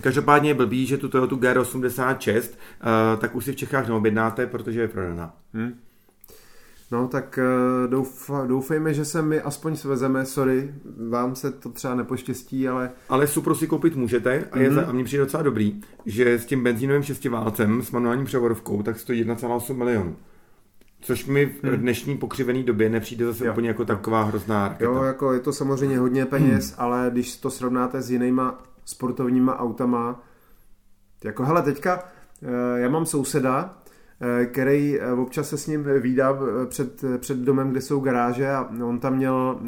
Každopádně 0.00 0.50
je 0.50 0.54
blbý, 0.54 0.86
že 0.86 0.96
tu 0.98 1.08
Toyota 1.08 1.36
GR86 1.36 2.38
uh, 2.50 3.20
tak 3.20 3.34
už 3.36 3.44
si 3.44 3.52
v 3.52 3.56
Čechách 3.56 3.88
neobjednáte, 3.88 4.46
protože 4.46 4.80
je 4.80 4.88
prodaná. 4.88 5.34
No 6.90 7.08
tak 7.08 7.38
eh, 7.38 7.88
doufa, 7.88 8.46
doufejme, 8.46 8.94
že 8.94 9.04
se 9.04 9.22
my 9.22 9.40
aspoň 9.40 9.76
svezeme, 9.76 10.26
sorry, 10.26 10.74
vám 11.10 11.34
se 11.36 11.50
to 11.52 11.68
třeba 11.68 11.94
nepoštěstí, 11.94 12.68
ale 12.68 12.90
Ale 13.08 13.26
Supru 13.26 13.54
si 13.54 13.66
koupit 13.66 13.96
můžete 13.96 14.44
a, 14.52 14.58
je, 14.58 14.72
za- 14.72 14.86
a 14.86 14.92
mně 14.92 15.04
přijde 15.04 15.22
docela 15.24 15.42
dobrý, 15.42 15.80
že 16.06 16.38
s 16.38 16.46
tím 16.46 16.64
benzínovým 16.64 17.02
šestiválcem 17.02 17.82
s 17.82 17.90
manuální 17.90 18.24
převodovkou 18.24 18.82
tak 18.82 18.98
stojí 18.98 19.24
1,8 19.24 19.74
milionů. 19.76 20.16
Což 21.00 21.26
mi 21.26 21.46
v 21.62 21.76
dnešní 21.76 22.16
pokřivené 22.16 22.62
době 22.62 22.88
nepřijde 22.90 23.24
zase 23.26 23.46
Jo. 23.46 23.52
úplně 23.52 23.68
jako 23.68 23.84
taková 23.84 24.22
hrozná 24.22 24.68
raketa. 24.68 24.84
jo, 24.84 25.02
jako 25.02 25.32
je 25.32 25.40
to 25.40 25.52
samozřejmě 25.52 25.98
hodně 25.98 26.26
peněz, 26.26 26.74
ale 26.78 27.08
když 27.12 27.36
to 27.36 27.50
srovnáte 27.50 28.02
s 28.02 28.10
jinýma 28.10 28.58
sportovníma 28.84 29.58
autama, 29.58 30.22
jako 31.24 31.44
hele, 31.44 31.62
teďka 31.62 32.04
eh, 32.42 32.80
já 32.80 32.88
mám 32.88 33.06
souseda, 33.06 33.78
eh, 34.42 34.46
který 34.46 35.00
eh, 35.00 35.12
občas 35.12 35.48
se 35.48 35.58
s 35.58 35.66
ním 35.66 35.84
výdá 36.00 36.38
před, 36.68 37.04
před 37.18 37.38
domem, 37.38 37.70
kde 37.70 37.80
jsou 37.80 38.00
garáže 38.00 38.50
a 38.50 38.68
on 38.84 38.98
tam 38.98 39.16
měl 39.16 39.60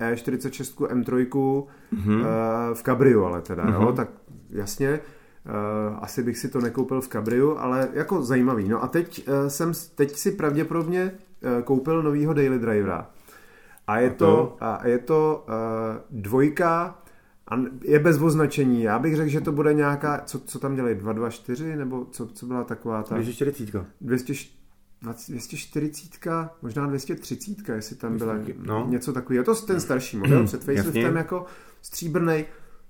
eh, 0.00 0.14
E46 0.14 0.86
M3 0.86 1.64
Mhm. 1.92 2.22
eh, 2.22 2.74
v 2.74 2.82
kabriu, 2.82 3.24
ale 3.24 3.40
teda, 3.42 3.64
jo, 3.72 3.92
tak 3.96 4.08
jasně, 4.50 5.00
asi 6.00 6.22
bych 6.22 6.38
si 6.38 6.48
to 6.48 6.60
nekoupil 6.60 7.00
v 7.00 7.08
kabriu, 7.08 7.58
ale 7.58 7.88
jako 7.92 8.22
zajímavý. 8.22 8.68
No 8.68 8.82
a 8.82 8.88
teď 8.88 9.28
eh, 9.28 9.50
jsem, 9.50 9.72
teď 9.94 10.16
si 10.16 10.32
pravděpodobně 10.32 11.12
eh, 11.42 11.62
koupil 11.62 12.02
novýho 12.02 12.34
Daily 12.34 12.58
Drivera. 12.58 13.10
A 13.86 13.98
je 13.98 14.10
A 14.10 14.14
to, 14.14 14.16
to? 14.26 14.56
a 14.60 14.86
je 14.86 14.98
to 14.98 15.46
dvojka 16.10 16.98
a 17.50 17.62
je 17.84 17.98
bez 17.98 18.22
označení. 18.22 18.82
Já 18.82 18.98
bych 18.98 19.16
řekl, 19.16 19.30
že 19.30 19.40
to 19.40 19.52
bude 19.52 19.74
nějaká, 19.74 20.22
co, 20.26 20.40
co 20.40 20.58
tam 20.58 20.74
dělají, 20.74 20.94
224, 20.94 21.76
nebo 21.76 22.06
co, 22.10 22.26
co 22.26 22.46
byla 22.46 22.64
taková 22.64 23.02
ta 23.02 23.14
240. 23.14 23.86
200, 24.00 24.32
240, 25.28 26.30
možná 26.62 26.86
230, 26.86 27.68
jestli 27.68 27.96
tam 27.96 28.18
byla 28.18 28.34
no. 28.62 28.86
něco 28.88 29.12
takového. 29.12 29.40
Je 29.40 29.44
to 29.44 29.54
ten 29.54 29.80
starší 29.80 30.16
model 30.16 30.44
před 30.46 30.64
faceliftem 30.64 31.16
jako 31.16 31.44
stříbrný, 31.82 32.44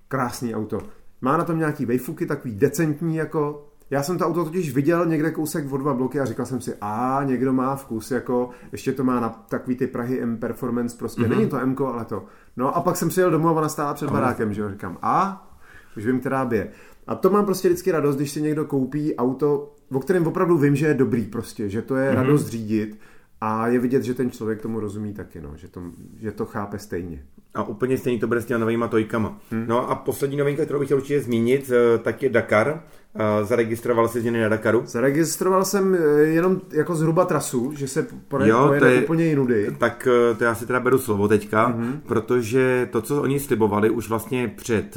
krásný 0.09 0.55
auto. 0.55 0.81
Má 1.23 1.37
na 1.37 1.45
tom 1.45 1.59
nějaký 1.59 1.87
vejfuky, 1.87 2.27
takový 2.27 2.55
decentní 2.55 3.17
jako 3.17 3.69
já 3.93 4.03
jsem 4.03 4.19
to 4.19 4.27
auto 4.27 4.45
totiž 4.45 4.75
viděl 4.75 5.07
někde 5.07 5.31
kousek 5.31 5.73
od 5.73 5.77
dva 5.77 5.95
bloky 5.95 6.21
a 6.21 6.25
říkal 6.25 6.47
jsem 6.47 6.61
si, 6.61 6.75
a 6.81 7.21
někdo 7.25 7.53
má 7.53 7.77
vkus, 7.77 8.11
jako 8.11 8.51
ještě 8.73 8.93
to 8.93 9.05
má 9.05 9.21
na 9.21 9.29
takový 9.29 9.77
ty 9.77 9.87
Prahy 9.87 10.21
M 10.21 10.37
Performance, 10.37 10.97
prostě 10.99 11.23
mm-hmm. 11.23 11.29
není 11.29 11.49
to 11.49 11.57
M, 11.57 11.77
ale 11.87 12.05
to. 12.05 12.25
No 12.57 12.77
a 12.77 12.81
pak 12.81 12.97
jsem 12.97 13.09
přijel 13.09 13.31
domů 13.31 13.49
a 13.49 13.53
ona 13.53 13.69
stála 13.69 13.95
před 13.95 14.11
barákem, 14.11 14.55
že 14.55 14.61
jo, 14.61 14.71
říkám, 14.71 14.99
a 15.03 15.49
už 15.97 16.07
vím, 16.07 16.21
která 16.21 16.45
by 16.45 16.57
je. 16.57 16.71
A 17.07 17.15
to 17.15 17.31
mám 17.31 17.45
prostě 17.45 17.69
vždycky 17.69 17.91
radost, 17.91 18.17
když 18.17 18.31
si 18.31 18.43
někdo 18.43 18.65
koupí 18.65 19.17
auto, 19.17 19.75
o 19.93 20.01
kterém 20.01 20.27
opravdu 20.27 20.59
vím, 20.59 20.77
že 20.77 20.87
je 20.87 20.95
dobrý 20.95 21.27
prostě, 21.27 21.69
že 21.69 21.83
to 21.83 21.97
je 21.97 22.11
mm-hmm. 22.11 22.15
radost 22.15 22.47
řídit 22.47 22.99
a 23.41 23.69
je 23.69 23.79
vidět, 23.79 24.03
že 24.03 24.15
ten 24.15 24.31
člověk 24.31 24.63
tomu 24.63 24.81
rozumí 24.81 25.15
taky, 25.15 25.41
no, 25.41 25.57
že, 25.57 25.69
to, 25.69 25.83
že 26.19 26.33
to 26.33 26.47
chápe 26.47 26.79
stejně. 26.79 27.25
A 27.55 27.63
úplně 27.63 27.99
stejný 27.99 28.19
to 28.21 28.27
bude 28.27 28.41
s 28.41 28.45
těma 28.45 28.59
novýma 28.61 28.89
tojkama. 28.89 29.39
Hmm. 29.51 29.65
No 29.69 29.91
a 29.91 29.95
poslední 29.95 30.37
novinka, 30.37 30.65
kterou 30.65 30.79
bych 30.79 30.87
chtěl 30.89 30.97
určitě 30.99 31.21
zmínit, 31.21 31.71
eh, 31.95 31.99
tak 31.99 32.23
je 32.23 32.29
Dakar. 32.29 32.81
Eh, 33.15 33.45
Zaregistroval 33.45 34.09
se 34.09 34.21
změny 34.21 34.41
na 34.41 34.49
Dakaru. 34.49 34.83
Zaregistroval 34.87 35.65
jsem 35.65 35.95
eh, 35.95 35.99
jenom 36.23 36.61
jako 36.73 36.95
zhruba 36.95 37.25
trasu, 37.25 37.73
že 37.77 37.89
se 37.89 38.07
pojede, 38.29 38.51
Jo, 38.51 38.75
to 38.79 38.85
je- 38.85 39.03
úplně 39.03 39.25
jinudy. 39.27 39.75
Tak 39.79 40.09
to 40.39 40.45
já 40.45 40.55
si 40.55 40.67
teda 40.67 40.81
beru 40.81 40.99
slovo 40.99 41.29
teďka, 41.29 41.69
mm-hmm. 41.71 41.93
protože 42.07 42.89
to, 42.93 43.03
co 43.03 43.23
oni 43.23 43.41
slibovali 43.41 43.91
už 43.91 44.09
vlastně 44.09 44.49
před 44.57 44.97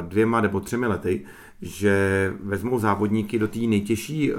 dvěma 0.00 0.40
nebo 0.40 0.60
třemi 0.60 0.86
lety, 0.86 1.24
že 1.62 2.34
vezmou 2.40 2.78
závodníky 2.78 3.38
do 3.38 3.48
té 3.48 3.58
nejtěžší 3.58 4.32
eh, 4.32 4.36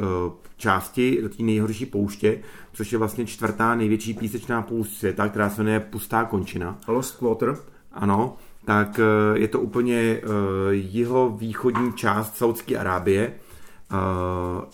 části, 0.57 1.21
do 1.21 1.29
té 1.29 1.43
nejhorší 1.43 1.85
pouště, 1.85 2.39
což 2.73 2.91
je 2.91 2.97
vlastně 2.97 3.25
čtvrtá 3.25 3.75
největší 3.75 4.13
písečná 4.13 4.61
poušť 4.61 4.91
světa, 4.91 5.29
která 5.29 5.49
se 5.49 5.63
jmenuje 5.63 5.79
Pustá 5.79 6.25
končina. 6.25 6.77
Lost 6.87 7.19
Quarter. 7.19 7.57
Ano, 7.93 8.37
tak 8.65 8.99
eh, 8.99 9.39
je 9.39 9.47
to 9.47 9.59
úplně 9.59 10.21
jeho 10.69 11.29
východní 11.29 11.93
část 11.93 12.37
Saudské 12.37 12.77
Arábie. 12.77 13.33
Eh, 13.91 14.65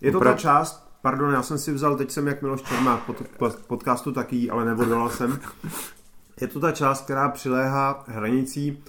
Je 0.00 0.12
to 0.12 0.20
ta 0.20 0.34
část, 0.34 0.88
pardon, 1.02 1.32
já 1.32 1.42
jsem 1.42 1.58
si 1.58 1.72
vzal, 1.72 1.96
teď 1.96 2.10
jsem 2.10 2.26
jak 2.26 2.42
Miloš 2.42 2.62
Čermák 2.62 3.00
pod, 3.00 3.22
pod, 3.38 3.56
podcastu 3.56 4.12
taky, 4.12 4.50
ale 4.50 4.64
neodolal 4.64 5.10
jsem. 5.10 5.40
Je 6.40 6.48
to 6.48 6.60
ta 6.60 6.72
část, 6.72 7.04
která 7.04 7.28
přiléhá 7.28 8.04
hranicí 8.06 8.82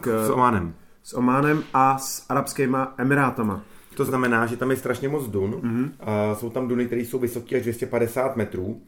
k, 0.00 0.26
s 0.26 0.30
Omanem. 0.30 0.74
S 1.02 1.12
Ománem 1.12 1.62
a 1.74 1.98
s 1.98 2.26
arabskýma 2.28 2.94
emirátama. 2.98 3.62
To 3.96 4.04
znamená, 4.04 4.46
že 4.46 4.56
tam 4.56 4.70
je 4.70 4.76
strašně 4.76 5.08
moc 5.08 5.26
dun. 5.26 5.50
Mm-hmm. 5.50 5.90
A 6.00 6.34
jsou 6.34 6.50
tam 6.50 6.68
duny, 6.68 6.86
které 6.86 7.02
jsou 7.02 7.18
vysoké 7.18 7.56
až 7.56 7.62
250 7.62 8.36
metrů. 8.36 8.82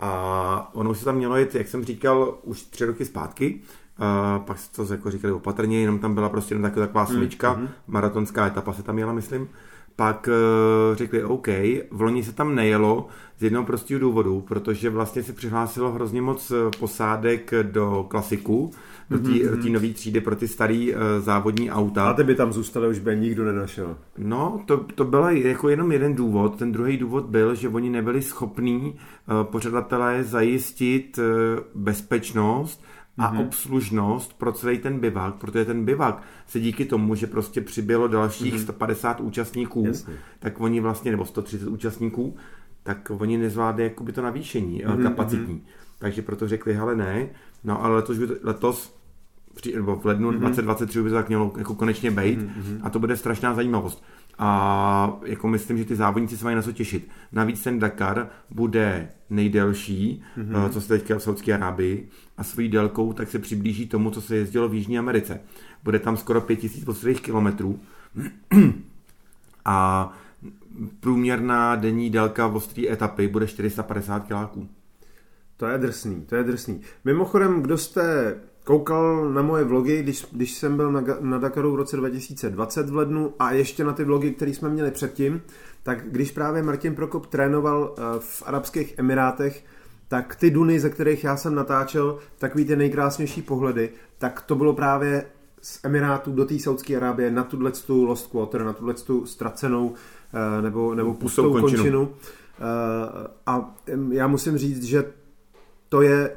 A 0.00 0.70
ono 0.74 0.90
už 0.90 0.98
se 0.98 1.04
tam 1.04 1.16
mělo 1.16 1.36
jet, 1.36 1.54
jak 1.54 1.68
jsem 1.68 1.84
říkal, 1.84 2.38
už 2.42 2.62
tři 2.62 2.84
roky 2.84 3.04
zpátky. 3.04 3.60
A 3.98 4.38
pak 4.38 4.56
to 4.76 4.92
jako 4.92 5.10
říkali 5.10 5.32
opatrně, 5.32 5.80
jenom 5.80 5.98
tam 5.98 6.14
byla 6.14 6.28
prostě 6.28 6.54
jenom 6.54 6.62
taková, 6.62 6.86
taková 6.86 7.06
smyčka. 7.06 7.54
Mm-hmm. 7.54 7.68
Maratonská 7.86 8.46
etapa 8.46 8.72
se 8.72 8.82
tam 8.82 8.98
jela, 8.98 9.12
myslím. 9.12 9.48
Pak 9.96 10.28
uh, 10.28 10.96
řekli 10.96 11.24
OK, 11.24 11.48
v 11.90 12.00
loni 12.00 12.24
se 12.24 12.32
tam 12.32 12.54
nejelo 12.54 13.08
z 13.42 13.44
jednoho 13.44 13.66
prostého 13.66 14.00
důvodu, 14.00 14.40
protože 14.40 14.90
vlastně 14.90 15.22
se 15.22 15.32
přihlásilo 15.32 15.92
hrozně 15.92 16.22
moc 16.22 16.50
eh, 16.50 16.54
posádek 16.78 17.50
do 17.62 18.06
klasiku, 18.08 18.70
do 19.10 19.18
té 19.18 19.28
mm-hmm. 19.28 19.72
nové 19.72 19.88
třídy 19.88 20.20
pro 20.20 20.36
ty 20.36 20.48
starý 20.48 20.94
uh, 20.94 21.00
závodní 21.18 21.70
auta. 21.70 22.10
A 22.10 22.12
ty 22.14 22.24
by 22.24 22.34
tam 22.34 22.52
zůstaly, 22.52 22.88
už 22.88 22.98
by 22.98 23.16
nikdo 23.16 23.44
nenašel. 23.44 23.96
No, 24.18 24.62
to, 24.66 24.76
to 24.94 25.04
byl 25.04 25.28
jako 25.28 25.68
jenom 25.68 25.92
jeden 25.92 26.14
důvod. 26.14 26.56
Ten 26.56 26.72
druhý 26.72 26.96
důvod 26.96 27.24
byl, 27.24 27.54
že 27.54 27.68
oni 27.68 27.90
nebyli 27.90 28.22
schopní 28.22 28.80
uh, 28.80 29.44
pořadatelé 29.44 30.24
zajistit 30.24 31.18
uh, 31.18 31.24
bezpečnost 31.74 32.84
a 33.18 33.32
mm-hmm. 33.32 33.40
obslužnost 33.40 34.38
pro 34.38 34.52
celý 34.52 34.78
ten 34.78 35.00
bivak, 35.00 35.34
protože 35.34 35.64
ten 35.64 35.84
bivak 35.84 36.22
se 36.46 36.60
díky 36.60 36.84
tomu, 36.84 37.14
že 37.14 37.26
prostě 37.26 37.60
přibylo 37.60 38.08
dalších 38.08 38.54
mm-hmm. 38.54 38.62
150 38.62 39.20
účastníků, 39.20 39.84
Jasně. 39.86 40.14
tak 40.38 40.60
oni 40.60 40.80
vlastně, 40.80 41.10
nebo 41.10 41.24
130 41.24 41.68
účastníků, 41.68 42.36
tak 42.82 43.10
oni 43.10 43.38
nezvládli 43.38 43.82
jakoby 43.84 44.12
to 44.12 44.22
navýšení 44.22 44.84
mm-hmm. 44.84 45.02
kapacitní. 45.02 45.62
Takže 45.98 46.22
proto 46.22 46.48
řekli, 46.48 46.74
hele 46.74 46.96
ne, 46.96 47.28
no 47.64 47.84
ale 47.84 47.96
letos, 47.96 48.18
letos 48.42 49.02
nebo 49.74 49.96
v 49.96 50.04
lednu 50.04 50.30
mm-hmm. 50.30 50.38
2023 50.38 51.02
by 51.02 51.08
to 51.08 51.14
tak 51.14 51.28
mělo 51.28 51.52
jako 51.58 51.74
konečně 51.74 52.10
být 52.10 52.38
mm-hmm. 52.38 52.80
a 52.82 52.90
to 52.90 52.98
bude 52.98 53.16
strašná 53.16 53.54
zajímavost. 53.54 54.04
A 54.38 55.20
jako 55.24 55.48
myslím, 55.48 55.78
že 55.78 55.84
ty 55.84 55.96
závodníci 55.96 56.36
se 56.36 56.44
mají 56.44 56.56
na 56.56 56.62
co 56.62 56.72
těšit. 56.72 57.08
Navíc 57.32 57.62
ten 57.62 57.78
Dakar 57.78 58.28
bude 58.50 59.08
nejdelší, 59.30 60.22
mm-hmm. 60.38 60.68
co 60.68 60.80
se 60.80 60.88
teďka 60.88 61.18
v 61.18 61.22
Saudské 61.22 61.54
Arábii 61.54 62.08
a 62.36 62.44
svojí 62.44 62.68
délkou 62.68 63.12
tak 63.12 63.30
se 63.30 63.38
přiblíží 63.38 63.88
tomu, 63.88 64.10
co 64.10 64.20
se 64.20 64.36
jezdilo 64.36 64.68
v 64.68 64.74
Jižní 64.74 64.98
Americe. 64.98 65.40
Bude 65.84 65.98
tam 65.98 66.16
skoro 66.16 66.40
5000 66.40 66.84
postřelých 66.84 67.20
kilometrů 67.20 67.80
a 69.64 70.12
průměrná 71.00 71.76
denní 71.76 72.10
délka 72.10 72.46
ostré 72.46 72.88
etapy 72.88 73.28
bude 73.28 73.46
450 73.46 74.26
kiláků. 74.26 74.68
To 75.56 75.66
je 75.66 75.78
drsný, 75.78 76.22
to 76.26 76.36
je 76.36 76.44
drsný. 76.44 76.80
Mimochodem, 77.04 77.62
kdo 77.62 77.78
jste 77.78 78.36
koukal 78.64 79.30
na 79.30 79.42
moje 79.42 79.64
vlogy, 79.64 80.02
když, 80.02 80.26
když 80.32 80.52
jsem 80.52 80.76
byl 80.76 80.92
na, 80.92 81.04
na 81.20 81.38
Dakaru 81.38 81.72
v 81.72 81.76
roce 81.76 81.96
2020 81.96 82.90
v 82.90 82.96
lednu 82.96 83.34
a 83.38 83.52
ještě 83.52 83.84
na 83.84 83.92
ty 83.92 84.04
vlogy, 84.04 84.30
které 84.30 84.50
jsme 84.50 84.68
měli 84.68 84.90
předtím, 84.90 85.42
tak 85.82 86.10
když 86.10 86.30
právě 86.30 86.62
Martin 86.62 86.94
Prokop 86.94 87.26
trénoval 87.26 87.94
eh, 87.98 88.02
v 88.18 88.42
Arabských 88.46 88.98
Emirátech, 88.98 89.64
tak 90.08 90.36
ty 90.36 90.50
duny, 90.50 90.80
ze 90.80 90.90
kterých 90.90 91.24
já 91.24 91.36
jsem 91.36 91.54
natáčel, 91.54 92.18
takový 92.38 92.64
ty 92.64 92.76
nejkrásnější 92.76 93.42
pohledy, 93.42 93.90
tak 94.18 94.40
to 94.40 94.54
bylo 94.54 94.74
právě 94.74 95.24
z 95.62 95.80
Emirátů 95.84 96.32
do 96.32 96.44
té 96.44 96.58
Saudské 96.58 96.96
Arábie 96.96 97.30
na 97.30 97.44
tuhle 97.44 97.72
tu 97.72 98.04
Lost 98.04 98.30
Quarter, 98.30 98.64
na 98.64 98.72
tuhle 98.72 98.94
tu 98.94 99.26
ztracenou 99.26 99.92
eh, 100.34 100.62
nebo, 100.62 100.94
nebo 100.94 101.14
pustou, 101.14 101.42
pustou 101.42 101.60
končinu. 101.60 101.82
končinu. 101.82 102.08
Eh, 102.60 103.28
a 103.46 103.74
já 104.10 104.26
musím 104.26 104.58
říct, 104.58 104.84
že 104.84 105.12
to 105.88 106.02
je 106.02 106.36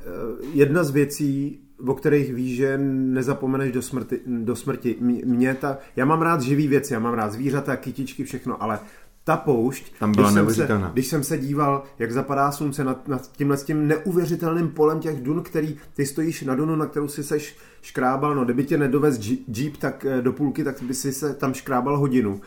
jedna 0.54 0.84
z 0.84 0.92
věcí, 0.92 1.65
o 1.88 1.94
kterých 1.94 2.34
víš, 2.34 2.58
že 2.58 2.78
nezapomeneš 2.78 3.72
do 3.72 3.82
smrti. 3.82 4.20
Do 4.26 4.56
smrti. 4.56 4.96
Mě 5.26 5.54
ta, 5.54 5.78
já 5.96 6.06
mám 6.06 6.22
rád 6.22 6.42
živý 6.42 6.68
věci, 6.68 6.94
já 6.94 7.00
mám 7.00 7.14
rád 7.14 7.32
zvířata, 7.32 7.76
kytičky, 7.76 8.24
všechno, 8.24 8.64
ale 8.64 8.80
ta 9.24 9.38
poušť, 9.38 9.94
Tam 10.00 10.12
byla 10.12 10.32
když, 10.32 10.56
jsem 10.56 10.68
se, 10.68 10.68
když 10.94 11.08
jsem 11.08 11.24
se 11.24 11.38
díval, 11.38 11.84
jak 12.00 12.12
zapadá 12.12 12.52
slunce 12.52 12.84
nad, 12.84 13.08
nad 13.08 13.32
tímhle 13.32 13.58
tím 13.58 13.88
neuvěřitelným 13.88 14.70
polem 14.70 15.00
těch 15.00 15.22
dun, 15.22 15.44
který 15.44 15.78
ty 15.94 16.06
stojíš 16.06 16.42
na 16.42 16.56
dunu, 16.56 16.76
na 16.76 16.86
kterou 16.86 17.08
si 17.08 17.24
seš 17.24 17.58
škrábal, 17.82 18.36
no 18.36 18.46
kdyby 18.46 18.64
tě 18.64 18.78
nedovez 18.78 19.20
jeep 19.48 19.78
tak 19.78 20.06
eh, 20.06 20.22
do 20.22 20.34
půlky, 20.34 20.64
tak 20.64 20.82
by 20.82 20.94
si 20.94 21.14
se 21.14 21.34
tam 21.34 21.54
škrábal 21.54 21.98
hodinu. 21.98 22.42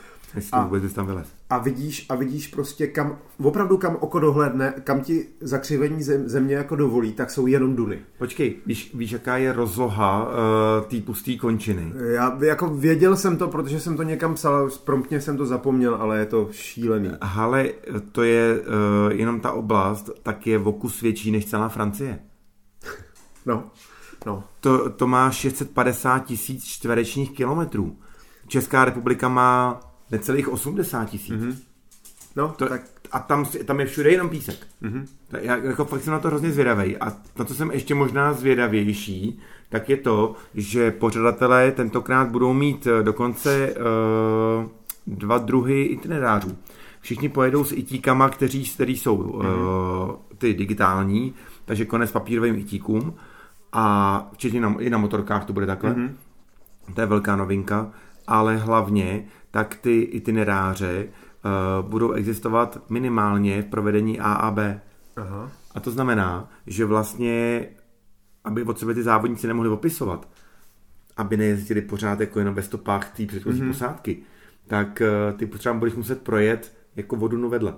A, 0.53 0.65
vůbec 0.65 0.93
tam 0.93 1.07
vylez. 1.07 1.38
A 1.51 1.59
vidíš, 1.59 2.07
a 2.09 2.15
vidíš 2.15 2.49
prostě 2.49 2.87
kam, 2.87 3.19
opravdu 3.43 3.77
kam 3.77 3.97
oko 4.01 4.21
dohledne, 4.21 4.75
kam 4.85 5.01
ti 5.01 5.27
zakřivení 5.41 6.03
zem, 6.03 6.29
země 6.29 6.55
jako 6.55 6.77
dovolí, 6.77 7.13
tak 7.13 7.31
jsou 7.31 7.47
jenom 7.47 7.77
duny. 7.77 7.99
Počkej, 8.19 8.57
víš, 8.67 8.91
víš 8.95 9.13
jaká 9.13 9.37
je 9.37 9.53
rozloha 9.53 10.29
uh, 10.29 10.87
té 10.91 11.01
pusté 11.01 11.37
končiny? 11.37 11.93
Já 12.13 12.39
jako 12.45 12.69
věděl 12.69 13.17
jsem 13.17 13.37
to, 13.37 13.49
protože 13.49 13.81
jsem 13.81 13.97
to 13.97 14.03
někam 14.03 14.35
psal, 14.35 14.71
promptně 14.85 15.21
jsem 15.21 15.37
to 15.37 15.47
zapomněl, 15.47 15.95
ale 15.95 16.19
je 16.19 16.27
to 16.27 16.49
šílený. 16.53 17.11
Ale 17.21 17.69
to 18.13 18.23
je 18.23 18.61
uh, 18.61 19.13
jenom 19.13 19.41
ta 19.41 19.53
oblast, 19.53 20.11
tak 20.23 20.47
je 20.47 20.59
v 20.59 20.69
oku 20.69 20.89
větší 21.03 21.31
než 21.31 21.47
celá 21.47 21.69
Francie. 21.69 22.19
No, 23.47 23.65
no. 24.27 24.45
To, 24.61 24.91
to 24.91 25.07
má 25.07 25.31
650 25.31 26.19
tisíc 26.19 26.65
čtverečních 26.65 27.31
kilometrů. 27.31 27.97
Česká 28.49 28.85
republika 28.85 29.29
má 29.29 29.81
necelých 30.11 30.49
80 30.49 31.05
tisíc. 31.05 31.35
Mm-hmm. 31.35 31.57
No, 32.37 32.49
to, 32.49 32.69
tak... 32.69 32.83
A 33.13 33.19
tam, 33.19 33.47
tam 33.65 33.81
je 33.81 33.87
všude 33.87 34.11
jenom 34.11 34.29
písek. 34.29 34.67
Mm-hmm. 34.83 35.07
Já 35.41 35.57
jako 35.57 35.85
fakt 35.85 36.03
jsem 36.03 36.13
na 36.13 36.19
to 36.19 36.29
hrozně 36.29 36.53
zvědavý. 36.53 36.97
A 36.97 37.13
na 37.39 37.45
co 37.45 37.55
jsem 37.55 37.71
ještě 37.71 37.95
možná 37.95 38.33
zvědavější, 38.33 39.41
tak 39.69 39.89
je 39.89 39.97
to, 39.97 40.35
že 40.55 40.91
pořadatelé 40.91 41.73
tentokrát 41.73 42.29
budou 42.29 42.53
mít 42.53 42.87
eh, 42.87 43.03
dokonce 43.03 43.75
uh, 43.75 44.71
dva 45.07 45.39
druhy 45.39 45.83
itinerářů. 45.83 46.59
Všichni 47.01 47.29
pojedou 47.29 47.65
s 47.65 47.73
itíkama, 47.73 48.29
kteří, 48.29 48.65
kteří 48.65 48.97
jsou 48.97 49.17
mm-hmm. 49.17 50.09
uh, 50.09 50.15
ty 50.39 50.55
digitální, 50.55 51.35
takže 51.65 51.85
konec 51.85 52.13
papírovým 52.13 52.55
itíkům 52.59 53.15
a 53.73 54.29
včetně 54.33 54.61
na, 54.61 54.75
i 54.79 54.91
na 54.91 54.99
motorkách 54.99 55.45
to 55.45 55.53
bude 55.53 55.67
takhle. 55.67 55.91
Mm-hmm. 55.91 56.11
To 56.95 57.01
je 57.01 57.07
velká 57.07 57.37
novinka, 57.37 57.91
ale 58.27 58.57
hlavně 58.57 59.25
tak 59.51 59.75
ty 59.75 60.01
itineráře 60.01 61.09
uh, 61.09 61.91
budou 61.91 62.13
existovat 62.13 62.91
minimálně 62.91 63.63
v 63.63 63.67
provedení 63.67 64.21
A 64.21 64.33
a 64.33 64.51
B. 64.51 64.81
Aha. 65.17 65.53
A 65.75 65.81
to 65.81 65.91
znamená, 65.91 66.51
že 66.67 66.85
vlastně, 66.85 67.67
aby 68.45 68.63
od 68.63 68.79
sebe 68.79 68.95
ty 68.95 69.03
závodníci 69.03 69.47
nemohli 69.47 69.71
opisovat, 69.71 70.29
aby 71.17 71.37
nejezdili 71.37 71.83
pořád 71.83 72.21
jako 72.21 72.39
jenom 72.39 72.55
ve 72.55 72.63
stopách 72.63 73.17
té 73.17 73.27
předchozí 73.27 73.63
mm-hmm. 73.63 73.69
posádky, 73.69 74.19
tak 74.67 75.03
uh, 75.03 75.39
ty 75.39 75.47
potřeba 75.47 75.75
budeš 75.75 75.95
muset 75.95 76.23
projet 76.23 76.77
jako 76.97 77.17
vodu 77.17 77.49
vedle. 77.49 77.75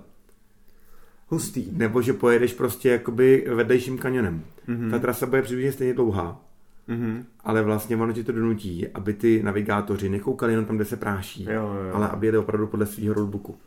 Hustý. 1.27 1.69
Nebo 1.73 2.03
že 2.03 2.13
pojedeš 2.13 2.53
prostě 2.53 2.89
jakoby 2.89 3.47
vedlejším 3.55 3.99
kanionem. 3.99 4.45
Mm-hmm. 4.69 4.91
Ta 4.91 4.99
trasa 4.99 5.27
bude 5.27 5.43
přibližně 5.43 5.73
stejně 5.73 5.95
dlouhá, 5.95 6.41
Mm-hmm. 6.89 7.25
Ale 7.41 7.63
vlastně 7.63 7.97
ono 7.97 8.13
ti 8.13 8.25
to 8.25 8.33
donutí, 8.33 8.89
aby 8.89 9.15
ty 9.15 9.43
navigátoři 9.43 10.09
nekoukali 10.09 10.53
jenom 10.53 10.65
tam, 10.65 10.77
kde 10.77 10.85
se 10.85 10.97
práší, 10.97 11.45
jo, 11.45 11.53
jo. 11.53 11.95
ale 11.95 12.09
aby 12.09 12.27
jeli 12.27 12.39
opravdu 12.39 12.67
podle 12.67 12.87
svého 12.87 13.15
roadbooku. 13.15 13.59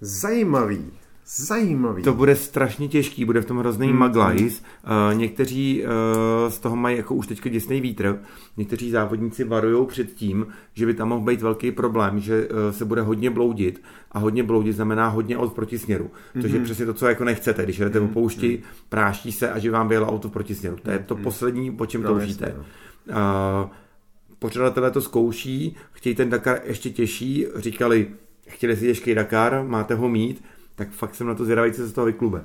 Zajímavý. 0.00 0.92
Zajímavý. 1.28 2.02
To 2.02 2.12
bude 2.12 2.36
strašně 2.36 2.88
těžký, 2.88 3.24
bude 3.24 3.40
v 3.40 3.44
tom 3.44 3.58
hrozný 3.58 3.88
mm. 3.88 3.98
maglajs. 3.98 4.62
Uh, 5.10 5.18
někteří 5.18 5.84
uh, 5.84 6.50
z 6.50 6.58
toho 6.58 6.76
mají 6.76 6.96
jako 6.96 7.14
už 7.14 7.26
teďka 7.26 7.50
děsný 7.50 7.80
vítr. 7.80 8.18
Někteří 8.56 8.90
závodníci 8.90 9.44
varují 9.44 9.86
před 9.86 10.14
tím, 10.14 10.46
že 10.74 10.86
by 10.86 10.94
tam 10.94 11.08
mohl 11.08 11.24
být 11.24 11.42
velký 11.42 11.72
problém, 11.72 12.20
že 12.20 12.48
uh, 12.48 12.56
se 12.70 12.84
bude 12.84 13.02
hodně 13.02 13.30
bloudit 13.30 13.82
a 14.12 14.18
hodně 14.18 14.42
bloudit 14.42 14.72
znamená 14.72 15.08
hodně 15.08 15.38
od 15.38 15.52
protisměru. 15.52 16.04
Mm-hmm. 16.04 16.42
Což 16.42 16.50
je 16.50 16.58
mhm. 16.58 16.64
přesně 16.64 16.86
to, 16.86 16.94
co 16.94 17.06
jako 17.06 17.24
nechcete, 17.24 17.64
když 17.64 17.78
jdete 17.78 18.00
mm-hmm. 18.00 18.08
po 18.08 18.12
poušti, 18.12 18.48
mhm. 18.48 18.62
práští 18.88 19.32
se 19.32 19.50
a 19.50 19.58
že 19.58 19.70
vám 19.70 19.88
vyjelo 19.88 20.06
auto 20.06 20.28
v 20.28 20.32
protisměru. 20.32 20.76
To 20.82 20.90
je 20.90 20.98
to 20.98 21.16
mm-hmm. 21.16 21.22
poslední, 21.22 21.72
po 21.72 21.86
čem 21.86 22.02
no, 22.02 22.08
toužíte. 22.08 22.54
Uh, 23.08 23.14
pořadatelé 24.38 24.90
to 24.90 25.00
zkouší, 25.00 25.76
chtějí 25.92 26.14
ten 26.14 26.30
Dakar 26.30 26.60
ještě 26.64 26.90
těžší, 26.90 27.46
říkali, 27.56 28.08
chtěli 28.48 28.76
si 28.76 28.86
těžký 28.86 29.14
Dakar, 29.14 29.64
máte 29.66 29.94
ho 29.94 30.08
mít, 30.08 30.42
tak 30.76 30.90
fakt 30.90 31.14
jsem 31.14 31.26
na 31.26 31.34
to 31.34 31.44
zvědavý, 31.44 31.72
co 31.72 31.76
se 31.76 31.88
z 31.88 31.92
toho 31.92 32.04
vyklube. 32.04 32.44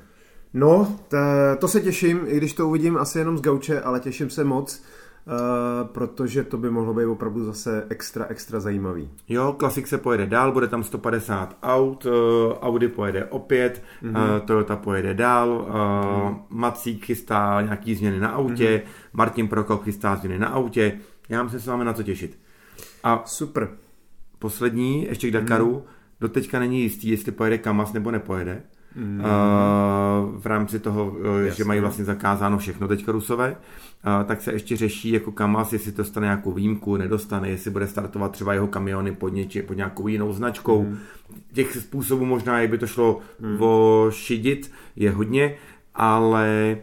No, 0.54 0.98
to, 1.08 1.17
to 1.60 1.67
se 1.67 1.82
těším, 1.82 2.22
i 2.26 2.38
když 2.38 2.54
to 2.54 2.67
uvidím 2.67 2.98
asi 2.98 3.20
jenom 3.20 3.38
z 3.38 3.41
gauče, 3.41 3.82
ale 3.82 4.00
těším 4.00 4.30
se 4.30 4.44
moc, 4.44 4.84
uh, 5.26 5.88
protože 5.88 6.44
to 6.44 6.58
by 6.58 6.70
mohlo 6.70 6.94
být 6.94 7.06
opravdu 7.06 7.46
zase 7.46 7.86
extra, 7.89 8.26
extra 8.30 8.60
zajímavý. 8.60 9.10
Jo, 9.30 9.56
Klasik 9.58 9.88
se 9.88 9.98
pojede 9.98 10.26
dál, 10.26 10.52
bude 10.52 10.67
tam 10.67 10.84
150 10.84 11.58
aut, 11.63 12.06
uh, 12.06 12.12
Audi 12.62 12.88
pojede 12.88 13.26
opět, 13.26 13.84
mm-hmm. 14.04 14.36
uh, 14.36 14.46
Toyota 14.46 14.76
pojede 14.76 15.13
dál, 15.13 15.50
uh, 15.50 15.76
mm-hmm. 15.76 16.39
Macík 16.50 17.06
chystá 17.06 17.62
nějaký 17.62 17.96
změny 17.96 18.20
na 18.20 18.30
autě, 18.30 18.84
mm-hmm. 18.86 19.10
Martin 19.13 19.48
Prokop 19.48 19.84
chystá 19.84 20.15
změny 20.15 20.39
na 20.39 20.48
autě, 20.48 21.00
já 21.30 21.44
myslím, 21.44 21.60
že 21.60 21.63
se 21.63 21.72
máme 21.72 21.86
na 21.86 21.94
co 21.94 22.04
těšit. 22.04 22.39
A 23.04 23.24
Super. 23.26 23.70
Poslední, 24.39 25.06
ještě 25.06 25.28
k 25.28 25.34
Dakaru, 25.34 25.72
mm-hmm 25.72 26.00
doteďka 26.21 26.60
není 26.60 26.81
jistý, 26.81 27.10
jestli 27.10 27.31
pojede 27.31 27.57
Kamas 27.57 27.93
nebo 27.93 28.12
nepojede. 28.12 28.62
Mm. 28.95 29.19
Uh, 29.19 30.39
v 30.41 30.45
rámci 30.45 30.79
toho, 30.79 31.15
Jasně. 31.43 31.57
že 31.57 31.63
mají 31.63 31.79
vlastně 31.79 32.05
zakázáno 32.05 32.57
všechno 32.57 32.88
teďka 32.88 33.12
Rusové, 33.12 33.49
uh, 33.51 34.25
tak 34.25 34.41
se 34.41 34.53
ještě 34.53 34.77
řeší 34.77 35.12
jako 35.12 35.31
Kamas, 35.31 35.73
jestli 35.73 35.91
to 35.91 36.03
stane 36.03 36.25
nějakou 36.25 36.51
výjimku, 36.51 36.97
nedostane, 36.97 37.49
jestli 37.49 37.71
bude 37.71 37.88
startovat 37.88 38.31
třeba 38.31 38.53
jeho 38.53 38.67
kamiony 38.67 39.12
pod, 39.12 39.29
něči, 39.29 39.62
pod 39.62 39.73
nějakou 39.73 40.07
jinou 40.07 40.34
značkou. 40.34 40.84
Mm. 40.84 40.97
Těch 41.53 41.75
způsobů 41.75 42.25
možná, 42.25 42.60
jak 42.60 42.69
by 42.69 42.77
to 42.77 42.88
šlo 42.88 43.19
mm. 43.39 43.62
ošidit, 43.62 44.71
je 44.95 45.12
hodně, 45.12 45.55
ale 45.95 46.77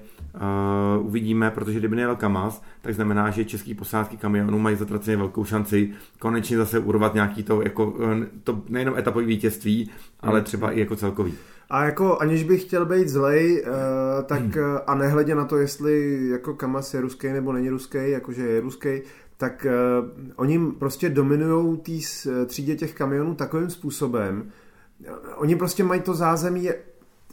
Uh, 0.98 1.06
uvidíme, 1.06 1.50
protože 1.50 1.78
kdyby 1.78 1.96
nejel 1.96 2.16
Kamaz, 2.16 2.62
tak 2.88 2.94
znamená, 2.94 3.30
že 3.30 3.44
český 3.44 3.74
posádky 3.74 4.16
kamionů 4.16 4.58
mají 4.58 4.76
zatraceně 4.76 5.16
velkou 5.16 5.44
šanci 5.44 5.90
konečně 6.18 6.56
zase 6.56 6.78
urvat 6.78 7.14
nějaký 7.14 7.42
to, 7.42 7.62
jako, 7.62 7.94
eh, 8.22 8.26
to 8.44 8.62
nejenom 8.68 8.98
etapový 8.98 9.26
vítězství, 9.26 9.90
ale 10.20 10.42
třeba 10.42 10.70
i 10.70 10.80
jako 10.80 10.96
celkový. 10.96 11.34
A 11.70 11.84
jako 11.84 12.18
aniž 12.18 12.44
bych 12.44 12.62
chtěl 12.62 12.86
být 12.86 13.08
zlej, 13.08 13.62
uh, 13.62 14.24
tak 14.24 14.40
hmm. 14.40 14.78
a 14.86 14.94
nehledě 14.94 15.34
na 15.34 15.44
to, 15.44 15.56
jestli 15.56 16.26
jako 16.28 16.54
Kamaz 16.54 16.94
je 16.94 17.00
ruský 17.00 17.28
nebo 17.28 17.52
není 17.52 17.68
ruský, 17.68 17.98
jakože 18.02 18.42
je 18.42 18.60
ruský, 18.60 19.00
tak 19.36 19.66
uh, 20.00 20.08
oni 20.36 20.58
prostě 20.78 21.08
dominují 21.08 21.78
té 21.78 21.92
třídě 22.46 22.76
těch 22.76 22.94
kamionů 22.94 23.34
takovým 23.34 23.70
způsobem, 23.70 24.50
oni 25.36 25.56
prostě 25.56 25.84
mají 25.84 26.00
to 26.00 26.14
zázemí 26.14 26.70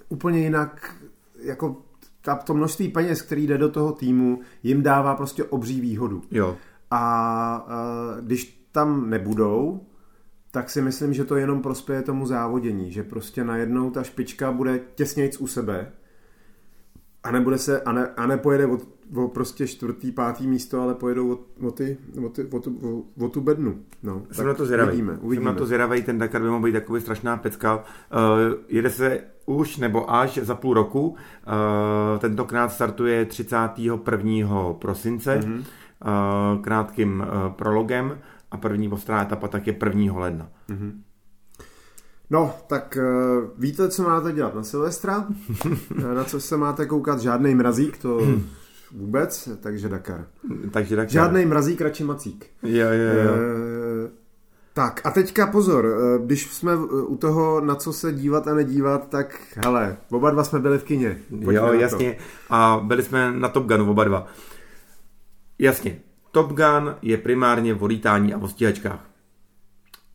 úplně 0.10 0.40
jinak, 0.40 0.96
jako 1.40 1.78
ta, 2.26 2.36
to 2.36 2.54
množství 2.54 2.90
peněz, 2.90 3.22
který 3.22 3.48
jde 3.48 3.58
do 3.58 3.70
toho 3.70 3.92
týmu, 3.92 4.40
jim 4.64 4.84
dává 4.84 5.16
prostě 5.16 5.44
obří 5.44 5.82
výhodu. 5.82 6.22
Jo. 6.32 6.58
A, 6.92 6.98
a 6.98 8.18
když 8.22 8.68
tam 8.72 9.10
nebudou, 9.10 9.88
tak 10.52 10.70
si 10.70 10.82
myslím, 10.82 11.14
že 11.14 11.26
to 11.26 11.36
jenom 11.36 11.62
prospěje 11.62 12.02
tomu 12.02 12.26
závodění, 12.26 12.92
že 12.92 13.04
prostě 13.04 13.44
najednou 13.44 13.92
ta 13.92 14.04
špička 14.04 14.52
bude 14.52 14.80
těsnějc 14.96 15.42
u 15.42 15.48
sebe 15.48 15.92
A 17.24 17.32
nebude 17.32 17.58
se, 17.58 17.82
a, 17.82 17.92
ne, 17.92 18.08
a 18.08 18.28
nepojede 18.28 18.66
o, 18.66 18.78
o 19.16 19.28
prostě 19.28 19.68
čtvrtý, 19.68 20.12
pátý 20.12 20.48
místo, 20.48 20.82
ale 20.82 20.94
pojedou 20.94 21.34
o, 21.34 21.68
o, 21.68 21.72
ty, 21.72 21.98
o, 22.26 22.30
ty, 22.30 22.44
o, 22.44 22.60
tu, 22.60 22.80
o, 23.20 23.26
o 23.26 23.30
tu 23.30 23.42
bednu. 23.42 23.80
No, 24.04 24.22
jsem 24.32 24.48
na 24.48 24.54
to 24.54 24.66
zvědavý. 24.66 24.90
Uvidíme, 24.90 25.18
uvidíme. 25.22 25.36
Jsem 25.36 25.54
na 25.56 25.60
to 25.60 25.66
zvědavý, 25.66 26.04
ten 26.04 26.18
Dakar 26.18 26.42
by 26.42 26.48
mohl 26.48 26.64
být 26.64 26.72
takový 26.72 27.02
strašná 27.02 27.38
pecka. 27.38 27.76
Uh, 27.76 27.84
jede 28.68 28.90
se 28.90 29.22
už 29.46 29.78
nebo 29.78 30.14
až 30.14 30.38
za 30.38 30.56
půl 30.56 30.74
roku. 30.74 31.08
Uh, 31.08 31.16
tentokrát 32.20 32.72
startuje 32.72 33.26
31. 33.26 34.74
prosince 34.74 35.40
mm-hmm. 35.40 35.58
uh, 35.58 36.62
krátkým 36.62 37.20
uh, 37.20 37.54
prologem 37.54 38.18
a 38.52 38.58
první 38.58 38.90
ostrá 38.90 39.22
etapa 39.22 39.48
tak 39.48 39.68
je 39.68 39.78
1. 39.86 40.20
ledna. 40.20 40.50
Mm-hmm. 40.70 40.92
No, 42.30 42.54
tak 42.68 42.98
uh, 42.98 43.50
víte, 43.58 43.90
co 43.90 44.04
máte 44.04 44.32
dělat 44.32 44.56
na 44.56 44.64
Silvestra? 44.64 45.28
na 46.14 46.24
co 46.24 46.42
se 46.42 46.58
máte 46.58 46.86
koukat? 46.86 47.20
Žádný 47.20 47.56
mrazík, 47.56 47.98
to 47.98 48.20
vůbec, 48.96 49.50
takže 49.62 49.90
Dakar. 49.90 50.28
Takže 50.72 50.96
Dakar. 50.96 51.12
Žádný 51.12 51.46
mrazík, 51.46 51.82
radši 51.82 52.04
macík. 52.04 52.46
Jo, 52.64 52.88
jo, 52.88 53.24
jo. 53.24 53.32
Uh, 53.34 54.10
tak 54.74 55.02
a 55.04 55.12
teďka 55.12 55.48
pozor, 55.48 55.98
když 56.26 56.54
jsme 56.54 56.76
u 57.06 57.18
toho, 57.18 57.62
na 57.62 57.76
co 57.76 57.94
se 57.94 58.14
dívat 58.14 58.48
a 58.48 58.54
nedívat, 58.54 59.10
tak 59.10 59.58
hele, 59.66 59.98
oba 60.12 60.32
dva 60.32 60.44
jsme 60.44 60.60
byli 60.60 60.78
v 60.78 60.84
kině. 60.84 61.18
Pojďme 61.30 61.54
jo, 61.54 61.74
jasně. 61.74 62.12
To. 62.12 62.24
A 62.50 62.82
byli 62.84 63.04
jsme 63.04 63.32
na 63.32 63.50
Top 63.50 63.66
Gunu 63.66 63.92
oba 63.92 64.04
dva. 64.04 64.28
Jasně, 65.60 66.00
Top 66.32 66.48
Gun 66.48 66.96
je 67.02 67.18
primárně 67.18 67.76
o 67.76 67.86
lítání 67.86 68.34
a 68.34 68.38
o 68.38 68.48
stíhačkách 68.48 69.16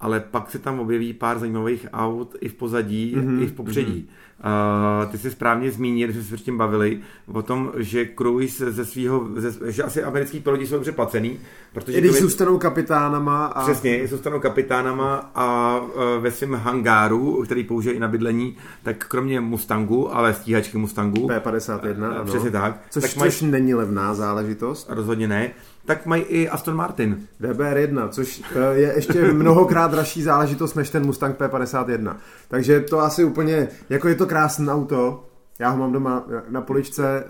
ale 0.00 0.20
pak 0.20 0.50
se 0.50 0.58
tam 0.58 0.80
objeví 0.80 1.12
pár 1.12 1.38
zajímavých 1.38 1.86
aut 1.92 2.36
i 2.40 2.48
v 2.48 2.54
pozadí, 2.54 3.14
mm-hmm, 3.16 3.42
i 3.42 3.46
v 3.46 3.52
popředí. 3.52 4.08
Mm-hmm. 4.08 4.29
Uh, 4.44 5.10
ty 5.10 5.18
jsi 5.18 5.30
správně 5.30 5.70
zmínil, 5.70 6.12
že 6.12 6.22
jsme 6.22 6.36
se 6.36 6.38
s 6.38 6.42
tím 6.42 6.58
bavili, 6.58 7.00
o 7.32 7.42
tom, 7.42 7.72
že 7.76 8.08
Cruise 8.18 8.72
ze 8.72 8.84
svého, 8.84 9.28
že 9.66 9.82
asi 9.82 10.02
americký 10.02 10.40
piloti 10.40 10.66
jsou 10.66 10.74
dobře 10.74 10.92
placený, 10.92 11.38
protože... 11.72 11.98
I 11.98 12.00
když 12.00 12.12
to 12.12 12.20
zůstanou 12.20 12.58
kapitánama 12.58 13.46
a... 13.46 13.62
Přesně, 13.62 14.06
zůstanou 14.08 14.40
kapitánama 14.40 15.30
a 15.34 15.76
uh, 15.80 15.90
ve 16.20 16.30
svém 16.30 16.54
hangáru, 16.54 17.42
který 17.44 17.64
použije 17.64 17.94
i 17.94 18.00
na 18.00 18.08
bydlení, 18.08 18.56
tak 18.82 19.06
kromě 19.06 19.40
Mustangu, 19.40 20.14
ale 20.16 20.34
stíhačky 20.34 20.78
Mustangu... 20.78 21.28
P51, 21.28 21.98
uh, 21.98 22.04
ano. 22.04 22.24
Přesně 22.24 22.50
tak. 22.50 22.80
Což, 22.90 23.02
tak 23.02 23.12
což 23.12 23.42
není 23.42 23.74
levná 23.74 24.14
záležitost. 24.14 24.86
Rozhodně 24.90 25.28
ne 25.28 25.50
tak 25.84 26.06
mají 26.06 26.22
i 26.22 26.48
Aston 26.48 26.74
Martin. 26.74 27.26
DBR1, 27.40 28.08
což 28.08 28.42
eh, 28.54 28.78
je 28.78 28.92
ještě 28.96 29.32
mnohokrát 29.32 29.90
dražší 29.90 30.22
záležitost 30.22 30.74
než 30.74 30.90
ten 30.90 31.06
Mustang 31.06 31.36
P51. 31.36 32.16
Takže 32.48 32.80
to 32.80 33.00
asi 33.00 33.24
úplně, 33.24 33.68
jako 33.88 34.08
je 34.08 34.14
to 34.14 34.26
krásné 34.30 34.72
auto, 34.72 35.26
já 35.58 35.70
ho 35.70 35.78
mám 35.78 35.92
doma 35.92 36.26
na 36.48 36.60
poličce. 36.60 37.24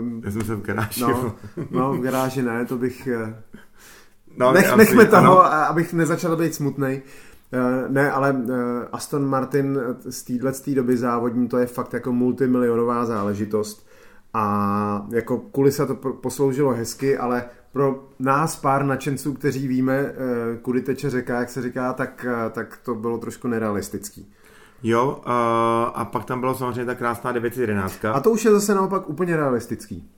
Uh, 0.00 0.24
Já 0.24 0.30
jsem 0.30 0.42
se 0.44 0.54
v 0.54 0.62
garáži. 0.62 1.00
No, 1.00 1.34
no, 1.70 1.92
v 1.92 2.00
garáži 2.00 2.42
ne, 2.42 2.64
to 2.64 2.76
bych... 2.76 3.08
Uh, 3.22 3.28
no, 4.36 4.52
nech, 4.52 4.68
asi, 4.68 4.78
nechme 4.78 5.06
toho, 5.06 5.44
ano. 5.44 5.68
abych 5.68 5.92
nezačal 5.92 6.36
být 6.36 6.54
smutnej. 6.54 7.02
Uh, 7.52 7.92
ne, 7.92 8.12
ale 8.12 8.32
uh, 8.32 8.54
Aston 8.92 9.26
Martin 9.26 9.78
z 10.10 10.22
téhle 10.22 10.52
doby 10.74 10.96
závodní, 10.96 11.48
to 11.48 11.58
je 11.58 11.66
fakt 11.66 11.92
jako 11.94 12.12
multimilionová 12.12 13.06
záležitost. 13.06 13.88
A 14.34 15.06
jako 15.10 15.38
kulisa 15.38 15.86
to 15.86 15.94
posloužilo 15.94 16.74
hezky, 16.74 17.18
ale 17.18 17.44
pro 17.72 18.08
nás 18.18 18.56
pár 18.56 18.84
nadšenců, 18.84 19.32
kteří 19.34 19.68
víme, 19.68 19.96
eh, 19.96 20.14
kudy 20.62 20.82
teče 20.82 21.10
řeka, 21.10 21.40
jak 21.40 21.50
se 21.50 21.62
říká, 21.62 21.92
tak, 21.92 22.26
eh, 22.28 22.50
tak 22.50 22.76
to 22.82 22.94
bylo 22.94 23.18
trošku 23.18 23.48
nerealistický. 23.48 24.32
Jo, 24.82 25.20
a, 25.24 25.92
a 25.94 26.04
pak 26.04 26.24
tam 26.24 26.40
bylo 26.40 26.54
samozřejmě 26.54 26.84
ta 26.84 26.94
krásná 26.94 27.32
911. 27.32 28.04
A 28.04 28.20
to 28.20 28.30
už 28.30 28.44
je 28.44 28.50
zase 28.50 28.74
naopak 28.74 29.08
úplně 29.08 29.36
realistický. 29.36 30.10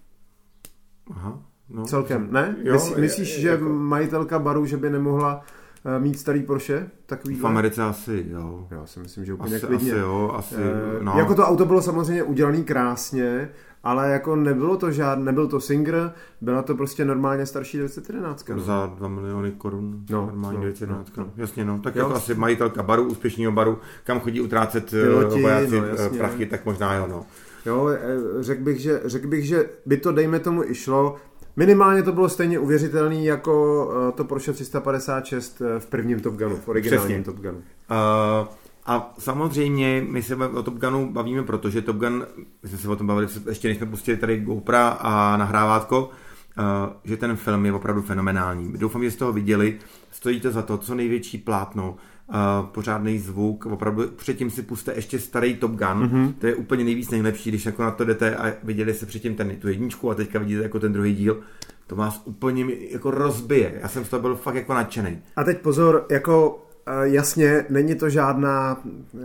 Aha. 1.10 1.38
No, 1.68 1.84
Celkem, 1.84 2.28
ne? 2.30 2.56
Jo, 2.62 2.72
Myslí, 2.72 3.00
myslíš, 3.00 3.34
je, 3.34 3.40
že 3.40 3.48
jako... 3.48 3.64
majitelka 3.64 4.38
baru, 4.38 4.66
že 4.66 4.76
by 4.76 4.90
nemohla 4.90 5.40
uh, 5.84 6.02
mít 6.02 6.18
starý 6.18 6.42
Porsche? 6.42 6.90
Takový 7.06 7.34
v 7.34 7.44
Americe 7.44 7.82
asi, 7.82 8.26
jo. 8.30 8.66
Já 8.70 8.86
si 8.86 9.00
myslím, 9.00 9.24
že 9.24 9.34
úplně 9.34 9.56
asi, 9.56 9.66
klidně. 9.66 9.92
Asi 9.92 10.00
jo, 10.00 10.32
asi, 10.34 10.54
uh, 10.54 11.02
no. 11.02 11.14
Jako 11.16 11.34
to 11.34 11.42
auto 11.42 11.64
bylo 11.64 11.82
samozřejmě 11.82 12.22
udělané 12.22 12.62
krásně, 12.62 13.48
ale 13.82 14.10
jako 14.10 14.36
nebylo 14.36 14.76
to 14.76 14.92
žádný, 14.92 15.24
nebyl 15.24 15.46
to 15.46 15.60
Singer, 15.60 16.12
byla 16.40 16.62
to 16.62 16.74
prostě 16.74 17.04
normálně 17.04 17.46
starší 17.46 17.78
911. 17.78 18.48
No. 18.48 18.60
Za 18.60 18.92
2 18.96 19.08
miliony 19.08 19.52
korun, 19.52 20.04
no, 20.10 20.26
normální 20.26 20.58
no, 20.58 20.62
911. 20.62 21.16
No, 21.16 21.24
no. 21.24 21.32
Jasně, 21.36 21.64
no, 21.64 21.78
tak 21.78 21.96
jo. 21.96 22.02
jako 22.02 22.14
asi 22.14 22.34
majitelka 22.34 22.82
baru, 22.82 23.04
úspěšného 23.04 23.52
baru, 23.52 23.78
kam 24.04 24.20
chodí 24.20 24.40
utrácet 24.40 24.94
eh, 24.94 25.02
Piloti, 25.02 25.42
vojáci 25.42 25.80
no, 25.80 25.86
eh, 25.86 26.18
prachy, 26.18 26.46
tak 26.46 26.64
možná 26.64 26.94
jo, 26.94 27.06
no. 27.10 27.26
Jo, 27.66 27.88
eh, 27.88 27.98
řekl 28.40 28.62
bych, 28.62 28.80
že, 28.80 29.00
řek 29.04 29.26
bych, 29.26 29.44
že 29.46 29.68
by 29.86 29.96
to, 29.96 30.12
dejme 30.12 30.38
tomu, 30.38 30.64
i 30.64 30.74
šlo. 30.74 31.16
Minimálně 31.56 32.02
to 32.02 32.12
bylo 32.12 32.28
stejně 32.28 32.58
uvěřitelný 32.58 33.24
jako 33.24 34.12
to 34.14 34.24
Porsche 34.24 34.52
356 34.52 35.62
v 35.78 35.86
prvním 35.86 36.20
Top 36.20 36.34
Gunu, 36.34 36.56
v 36.56 36.68
originálním 36.68 37.22
Přesně. 37.22 37.24
Top 37.24 37.36
Gunu. 37.36 37.58
Uh, 37.58 38.48
a 38.90 39.14
samozřejmě 39.18 40.06
my 40.08 40.22
se 40.22 40.36
o 40.36 40.62
Top 40.62 40.74
Gunu 40.74 41.12
bavíme, 41.12 41.42
protože 41.42 41.82
Top 41.82 41.96
Gun, 41.96 42.26
my 42.62 42.68
jsme 42.68 42.78
se 42.78 42.88
o 42.88 42.96
tom 42.96 43.06
bavili, 43.06 43.26
ještě 43.48 43.68
než 43.68 43.76
jsme 43.76 43.86
pustili 43.86 44.16
tady 44.16 44.40
GoPro 44.40 44.76
a 45.00 45.36
nahrávátko, 45.36 46.04
uh, 46.04 46.64
že 47.04 47.16
ten 47.16 47.36
film 47.36 47.66
je 47.66 47.72
opravdu 47.72 48.02
fenomenální. 48.02 48.72
Doufám, 48.72 49.04
že 49.04 49.10
jste 49.10 49.18
toho 49.18 49.32
viděli, 49.32 49.78
stojí 50.10 50.40
to 50.40 50.50
za 50.50 50.62
to, 50.62 50.78
co 50.78 50.94
největší 50.94 51.38
plátno, 51.38 51.96
uh, 52.28 52.36
pořádný 52.66 53.18
zvuk, 53.18 53.66
opravdu 53.66 54.08
předtím 54.16 54.50
si 54.50 54.62
puste 54.62 54.92
ještě 54.96 55.18
starý 55.18 55.54
Top 55.54 55.70
Gun, 55.70 56.08
mm-hmm. 56.08 56.34
to 56.38 56.46
je 56.46 56.54
úplně 56.54 56.84
nejvíc 56.84 57.10
nejlepší, 57.10 57.50
když 57.50 57.66
jako 57.66 57.82
na 57.82 57.90
to 57.90 58.04
jdete 58.04 58.36
a 58.36 58.52
viděli 58.62 58.94
se 58.94 59.06
předtím 59.06 59.34
ten, 59.34 59.56
tu 59.56 59.68
jedničku 59.68 60.10
a 60.10 60.14
teďka 60.14 60.38
vidíte 60.38 60.62
jako 60.62 60.80
ten 60.80 60.92
druhý 60.92 61.14
díl, 61.14 61.40
to 61.86 61.96
vás 61.96 62.22
úplně 62.24 62.66
jako 62.90 63.10
rozbije. 63.10 63.78
Já 63.82 63.88
jsem 63.88 64.04
z 64.04 64.08
toho 64.08 64.20
byl 64.20 64.36
fakt 64.36 64.54
jako 64.54 64.74
nadšený. 64.74 65.18
A 65.36 65.44
teď 65.44 65.60
pozor, 65.60 66.06
jako 66.10 66.66
jasně, 67.02 67.64
není 67.68 67.94
to 67.94 68.08
žádná 68.08 68.80
uh, 68.84 69.20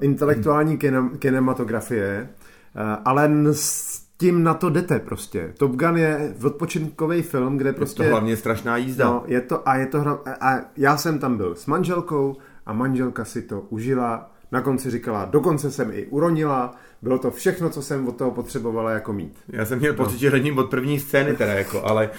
intelektuální 0.00 0.78
kinem, 0.78 1.10
kinematografie, 1.18 2.28
uh, 2.74 2.82
ale 3.04 3.30
s 3.52 4.02
tím 4.16 4.42
na 4.42 4.54
to 4.54 4.70
jdete 4.70 4.98
prostě. 4.98 5.52
Top 5.58 5.72
Gun 5.72 5.96
je 5.96 6.34
odpočinkový 6.44 7.22
film, 7.22 7.58
kde 7.58 7.72
prostě... 7.72 8.02
Je 8.02 8.08
to 8.08 8.14
hlavně 8.14 8.36
strašná 8.36 8.76
jízda. 8.76 9.04
No, 9.04 9.22
je 9.26 9.40
to, 9.40 9.68
a, 9.68 9.76
je 9.76 9.86
to, 9.86 10.22
a 10.40 10.60
já 10.76 10.96
jsem 10.96 11.18
tam 11.18 11.36
byl 11.36 11.54
s 11.54 11.66
manželkou 11.66 12.36
a 12.66 12.72
manželka 12.72 13.24
si 13.24 13.42
to 13.42 13.60
užila, 13.60 14.30
na 14.52 14.60
konci 14.60 14.90
říkala, 14.90 15.24
dokonce 15.24 15.70
jsem 15.70 15.90
i 15.92 16.06
uronila, 16.06 16.74
bylo 17.02 17.18
to 17.18 17.30
všechno, 17.30 17.70
co 17.70 17.82
jsem 17.82 18.08
od 18.08 18.16
toho 18.16 18.30
potřebovala 18.30 18.90
jako 18.90 19.12
mít. 19.12 19.38
Já 19.48 19.64
jsem 19.64 19.78
měl 19.78 19.94
pocit, 19.94 20.12
no. 20.12 20.18
že 20.18 20.30
hledím 20.30 20.58
od 20.58 20.70
první 20.70 21.00
scény 21.00 21.36
teda 21.36 21.52
jako, 21.52 21.84
ale 21.84 22.10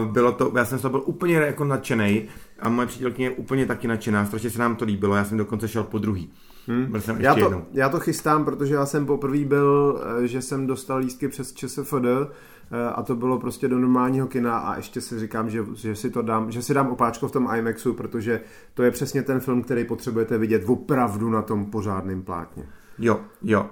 uh, 0.00 0.12
bylo 0.12 0.32
to, 0.32 0.52
já 0.56 0.64
jsem 0.64 0.78
z 0.78 0.82
toho 0.82 0.90
byl 0.90 1.02
úplně 1.04 1.36
jako 1.36 1.64
nadšený 1.64 2.28
a 2.62 2.68
moje 2.68 2.86
přítelkyně 2.86 3.26
je 3.26 3.30
úplně 3.30 3.66
taky 3.66 3.88
nadšená, 3.88 4.26
strašně 4.26 4.50
se 4.50 4.58
nám 4.58 4.76
to 4.76 4.84
líbilo, 4.84 5.14
já 5.14 5.24
jsem 5.24 5.38
dokonce 5.38 5.68
šel 5.68 5.84
po 5.84 5.98
druhý. 5.98 6.30
Hmm. 6.66 6.84
Byl 6.84 7.00
jsem 7.00 7.20
já, 7.20 7.34
to, 7.34 7.40
jednou. 7.40 7.64
já 7.72 7.88
to 7.88 8.00
chystám, 8.00 8.44
protože 8.44 8.74
já 8.74 8.86
jsem 8.86 9.06
poprvé 9.06 9.44
byl, 9.44 10.00
eh, 10.24 10.26
že 10.26 10.42
jsem 10.42 10.66
dostal 10.66 10.98
lístky 10.98 11.28
přes 11.28 11.52
ČSFD 11.52 11.94
eh, 12.04 12.88
a 12.94 13.02
to 13.02 13.16
bylo 13.16 13.38
prostě 13.38 13.68
do 13.68 13.78
normálního 13.78 14.26
kina 14.26 14.58
a 14.58 14.76
ještě 14.76 15.00
si 15.00 15.20
říkám, 15.20 15.50
že, 15.50 15.64
že 15.74 15.96
si 15.96 16.10
to 16.10 16.22
dám, 16.22 16.50
že 16.50 16.62
si 16.62 16.74
dám 16.74 16.88
opáčko 16.88 17.28
v 17.28 17.32
tom 17.32 17.48
IMAXu, 17.56 17.92
protože 17.92 18.40
to 18.74 18.82
je 18.82 18.90
přesně 18.90 19.22
ten 19.22 19.40
film, 19.40 19.62
který 19.62 19.84
potřebujete 19.84 20.38
vidět 20.38 20.62
opravdu 20.66 21.30
na 21.30 21.42
tom 21.42 21.66
pořádném 21.66 22.22
plátně. 22.22 22.66
Jo, 22.98 23.20
jo. 23.42 23.70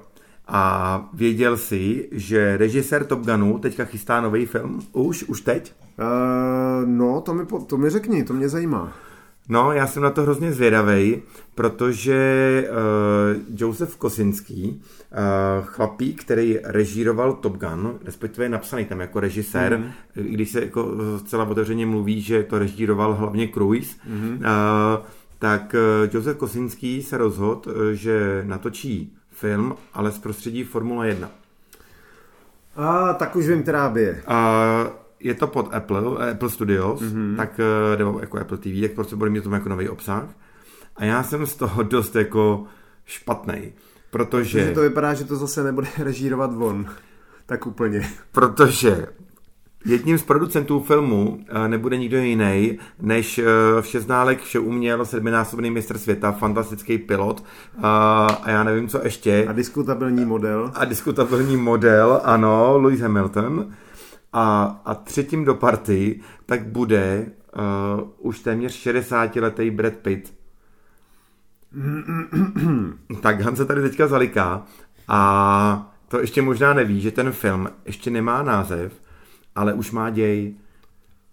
A 0.53 1.09
věděl 1.13 1.57
jsi, 1.57 2.09
že 2.13 2.57
režisér 2.57 3.05
Top 3.05 3.21
Gunu 3.21 3.59
teďka 3.59 3.85
chystá 3.85 4.21
nový 4.21 4.47
film? 4.47 4.81
Už? 4.93 5.23
Už 5.23 5.41
teď? 5.41 5.75
Uh, 5.99 6.89
no, 6.89 7.21
to 7.21 7.35
mi, 7.35 7.47
to 7.67 7.77
mi 7.77 7.91
řekni, 7.91 8.25
to 8.25 8.33
mě 8.33 8.49
zajímá. 8.49 8.93
No, 9.49 9.73
já 9.73 9.87
jsem 9.87 10.03
na 10.03 10.11
to 10.11 10.23
hrozně 10.23 10.53
zvědavý, 10.53 11.23
protože 11.55 12.65
uh, 12.71 13.59
Josef 13.61 13.97
Kosinský, 13.97 14.83
uh, 14.83 15.67
chlapík, 15.67 16.25
který 16.25 16.59
režíroval 16.65 17.33
Top 17.33 17.57
Gun, 17.57 17.99
respektive 18.05 18.45
je 18.45 18.49
napsaný 18.49 18.85
tam 18.85 19.01
jako 19.01 19.21
režisér, 19.21 19.73
mm-hmm. 19.73 20.27
i 20.27 20.35
když 20.35 20.51
se 20.51 20.61
jako 20.61 20.95
zcela 21.19 21.45
otevřeně 21.45 21.87
mluví, 21.87 22.21
že 22.21 22.43
to 22.43 22.59
režíroval 22.59 23.15
hlavně 23.15 23.49
Cruise, 23.49 23.97
mm-hmm. 24.11 24.35
uh, 24.35 25.07
tak 25.39 25.75
uh, 25.75 26.15
Josef 26.15 26.37
Kosinský 26.37 27.03
se 27.03 27.17
rozhodl, 27.19 27.95
že 27.95 28.43
natočí 28.47 29.17
film, 29.41 29.75
ale 29.93 30.13
z 30.13 30.19
prostředí 30.19 30.65
Formule 30.65 31.09
1. 31.09 31.31
A 32.77 33.13
tak 33.13 33.37
už 33.37 33.49
vím, 33.49 33.63
která 33.63 33.89
by 33.89 34.03
je. 34.03 34.23
A 34.27 34.61
je 35.21 35.35
to 35.35 35.47
pod 35.47 35.75
Apple, 35.75 36.31
Apple 36.31 36.51
Studios, 36.51 37.01
mm-hmm. 37.01 37.37
tak, 37.37 37.61
eh, 37.61 37.97
nebo 37.97 38.21
jako 38.21 38.39
Apple 38.39 38.59
TV, 38.59 38.81
tak 38.83 38.93
prostě 38.93 39.17
bude 39.17 39.31
mít 39.31 39.43
tomu 39.43 39.55
jako 39.55 39.69
nový 39.69 39.89
obsah. 39.89 40.25
A 40.97 41.05
já 41.05 41.23
jsem 41.23 41.47
z 41.47 41.57
toho 41.57 41.83
dost 41.95 42.17
jako 42.17 42.65
špatný, 43.05 43.73
protože... 44.11 44.61
Protože 44.61 44.75
to 44.75 44.81
vypadá, 44.81 45.15
že 45.15 45.25
to 45.25 45.37
zase 45.37 45.65
nebude 45.65 45.89
režírovat 45.99 46.55
von. 46.55 46.87
Tak 47.47 47.67
úplně. 47.67 48.11
Protože 48.33 49.07
Jedním 49.85 50.19
z 50.19 50.23
producentů 50.23 50.81
filmu 50.81 51.45
eh, 51.49 51.69
nebude 51.69 51.97
nikdo 51.97 52.19
jiný, 52.19 52.79
než 53.01 53.39
eh, 53.39 53.45
všeználek 53.81 54.43
vše 54.43 54.59
uměl 54.59 55.05
sedminásobný 55.05 55.71
mistr 55.71 55.99
světa, 55.99 56.33
fantastický 56.33 56.99
pilot 56.99 57.45
a, 57.83 58.27
a 58.43 58.51
já 58.51 58.65
nevím, 58.65 58.89
co 58.89 59.01
ještě. 59.05 59.47
A 59.49 59.53
diskutabilní 59.53 60.25
model. 60.25 60.73
A 60.75 60.85
diskutabilní 60.85 61.57
model, 61.57 62.21
ano, 62.25 62.79
Lewis 62.79 63.01
Hamilton. 63.01 63.73
A, 64.33 64.81
a 64.85 64.95
třetím 64.95 65.45
do 65.45 65.55
party 65.55 66.21
tak 66.47 66.67
bude 66.67 67.27
uh, 67.99 68.09
už 68.19 68.41
téměř 68.41 68.87
60-letý 68.87 69.71
Brad 69.71 69.95
Pitt. 69.95 70.35
tak 73.21 73.41
Han 73.41 73.57
se 73.57 73.65
tady 73.65 73.83
teďka 73.83 74.07
zaliká 74.07 74.63
a 75.09 75.93
to 76.09 76.21
ještě 76.21 76.43
možná 76.43 76.75
neví, 76.75 77.01
že 77.01 77.11
ten 77.11 77.33
film 77.33 77.71
ještě 77.85 78.11
nemá 78.11 78.43
název, 78.43 78.93
ale 79.55 79.75
už 79.75 79.91
má 79.91 80.11
děj. 80.11 80.55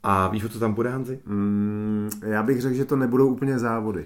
A 0.04 0.28
víš, 0.28 0.44
o 0.44 0.50
co 0.50 0.60
tam 0.60 0.74
bude, 0.74 0.90
Hanzi? 0.90 1.20
Mm, 1.26 2.10
já 2.26 2.44
bych 2.44 2.62
řekl, 2.62 2.76
že 2.76 2.86
to 2.86 2.96
nebudou 2.96 3.28
úplně 3.28 3.60
závody. 3.60 4.06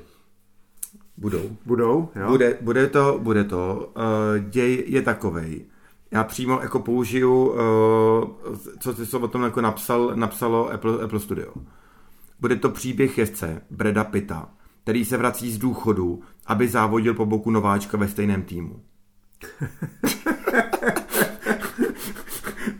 Budou. 1.18 1.58
Budou, 1.66 2.10
jo? 2.16 2.28
Bude, 2.28 2.58
bude 2.62 2.88
to, 2.88 3.20
bude 3.24 3.44
to. 3.44 3.92
Uh, 3.96 4.50
děj 4.50 4.84
je 4.88 5.02
takovej. 5.02 5.66
Já 6.12 6.24
přímo 6.24 6.60
jako 6.62 6.80
použiju, 6.80 7.50
uh, 7.50 7.58
co 8.80 8.94
ty 8.94 9.18
o 9.18 9.28
tom 9.28 9.44
jako 9.44 9.62
napsal, 9.62 10.12
napsalo 10.16 10.72
Apple, 10.72 11.04
Apple 11.04 11.20
Studio. 11.20 11.54
Bude 12.40 12.56
to 12.56 12.70
příběh 12.70 13.18
jezdce 13.18 13.62
Breda 13.70 14.04
Pitta, 14.04 14.50
který 14.84 15.06
se 15.06 15.18
vrací 15.18 15.52
z 15.52 15.58
důchodu, 15.58 16.22
aby 16.46 16.68
závodil 16.68 17.14
po 17.14 17.26
boku 17.26 17.52
nováčka 17.52 17.98
ve 17.98 18.08
stejném 18.08 18.42
týmu. 18.42 18.80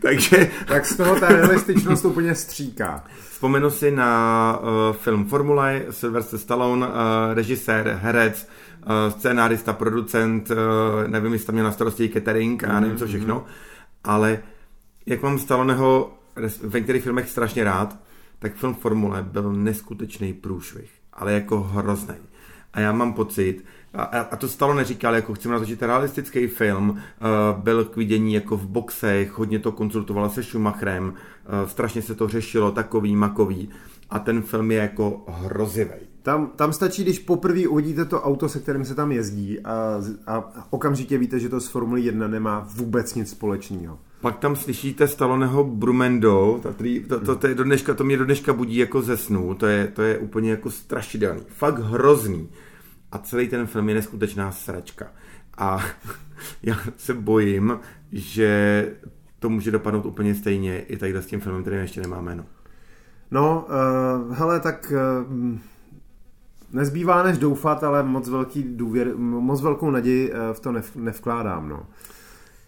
Takže... 0.02 0.50
Tak 0.66 0.86
z 0.86 0.96
toho 0.96 1.20
ta 1.20 1.28
realističnost 1.28 2.04
úplně 2.04 2.34
stříká. 2.34 3.04
Vzpomenu 3.30 3.70
si 3.70 3.90
na 3.90 4.58
uh, 4.60 4.96
film 4.96 5.24
Formule, 5.24 5.82
Sylvester 5.90 6.38
Stallone, 6.38 6.86
uh, 6.86 6.92
režisér, 7.34 7.98
herec, 8.02 8.48
uh, 8.80 9.12
scénárista, 9.18 9.72
producent, 9.72 10.50
uh, 10.50 10.56
nevím, 11.06 11.32
jestli 11.32 11.46
tam 11.46 11.54
měl 11.54 11.64
na 11.64 11.72
starosti 11.72 12.08
catering 12.08 12.64
a 12.64 12.80
nevím 12.80 12.96
co 12.96 13.06
všechno, 13.06 13.36
mm-hmm. 13.36 14.00
ale 14.04 14.38
jak 15.06 15.22
mám 15.22 15.38
Stalloneho 15.38 16.18
ve 16.62 16.80
některých 16.80 17.02
filmech 17.02 17.30
strašně 17.30 17.64
rád, 17.64 17.96
tak 18.38 18.54
film 18.54 18.74
Formule 18.74 19.22
byl 19.22 19.52
neskutečný 19.52 20.32
průšvih, 20.32 20.90
ale 21.12 21.32
jako 21.32 21.60
hrozný. 21.60 22.14
A 22.72 22.80
já 22.80 22.92
mám 22.92 23.12
pocit, 23.12 23.64
a, 23.94 24.04
a 24.04 24.36
to 24.36 24.48
stalo 24.48 24.74
neříkal, 24.74 25.14
jako 25.14 25.34
chceme 25.34 25.54
natočit 25.54 25.82
realistický 25.82 26.46
film, 26.46 26.90
uh, 26.90 26.96
byl 27.62 27.84
k 27.84 27.96
vidění 27.96 28.34
jako 28.34 28.56
v 28.56 28.66
boxech, 28.66 29.38
hodně 29.38 29.58
to 29.58 29.72
konzultovala 29.72 30.28
se 30.28 30.42
Schumacherem, 30.42 31.04
uh, 31.04 31.68
strašně 31.68 32.02
se 32.02 32.14
to 32.14 32.28
řešilo, 32.28 32.70
takový, 32.70 33.16
makový 33.16 33.68
a 34.10 34.18
ten 34.18 34.42
film 34.42 34.70
je 34.70 34.78
jako 34.78 35.24
hrozivý. 35.28 35.90
Tam, 36.22 36.50
tam 36.56 36.72
stačí, 36.72 37.02
když 37.02 37.18
poprvé 37.18 37.68
uvidíte 37.68 38.04
to 38.04 38.22
auto, 38.22 38.48
se 38.48 38.60
kterým 38.60 38.84
se 38.84 38.94
tam 38.94 39.12
jezdí 39.12 39.60
a, 39.60 40.00
a 40.26 40.66
okamžitě 40.70 41.18
víte, 41.18 41.38
že 41.38 41.48
to 41.48 41.60
z 41.60 41.68
Formule 41.68 42.00
1 42.00 42.28
nemá 42.28 42.68
vůbec 42.74 43.14
nic 43.14 43.30
společného. 43.30 43.98
Pak 44.20 44.38
tam 44.38 44.56
slyšíte 44.56 45.08
Staloneho 45.08 45.64
Brumendo, 45.64 46.60
to, 46.62 46.74
to, 47.08 47.20
to, 47.20 47.36
to, 47.36 47.46
je 47.46 47.54
do 47.54 47.64
dneška, 47.64 47.94
to 47.94 48.04
mě 48.04 48.16
do 48.16 48.24
dneška 48.24 48.52
budí 48.52 48.76
jako 48.76 49.02
ze 49.02 49.16
snů, 49.16 49.54
to 49.54 49.66
je, 49.66 49.86
to 49.86 50.02
je 50.02 50.18
úplně 50.18 50.50
jako 50.50 50.70
strašidelný, 50.70 51.42
fakt 51.48 51.78
hrozný 51.78 52.48
a 53.12 53.18
celý 53.18 53.48
ten 53.48 53.66
film 53.66 53.88
je 53.88 53.94
neskutečná 53.94 54.52
sračka. 54.52 55.06
A 55.58 55.84
já 56.62 56.76
se 56.96 57.14
bojím, 57.14 57.80
že 58.12 58.92
to 59.38 59.48
může 59.48 59.70
dopadnout 59.70 60.06
úplně 60.06 60.34
stejně 60.34 60.80
i 60.80 60.96
tady 60.96 61.16
s 61.16 61.26
tím 61.26 61.40
filmem, 61.40 61.62
který 61.62 61.76
ještě 61.76 62.00
nemá 62.00 62.20
jméno. 62.20 62.44
No, 63.30 63.66
uh, 63.68 64.36
hele, 64.36 64.60
tak 64.60 64.92
uh, 65.26 65.58
nezbývá 66.72 67.22
než 67.22 67.38
doufat, 67.38 67.84
ale 67.84 68.02
moc 68.02 68.28
velký 68.28 68.62
důvěr, 68.62 69.16
moc 69.16 69.62
velkou 69.62 69.90
naději 69.90 70.32
uh, 70.32 70.38
v 70.52 70.60
to 70.60 70.72
nev, 70.72 70.96
nevkládám, 70.96 71.68
no. 71.68 71.86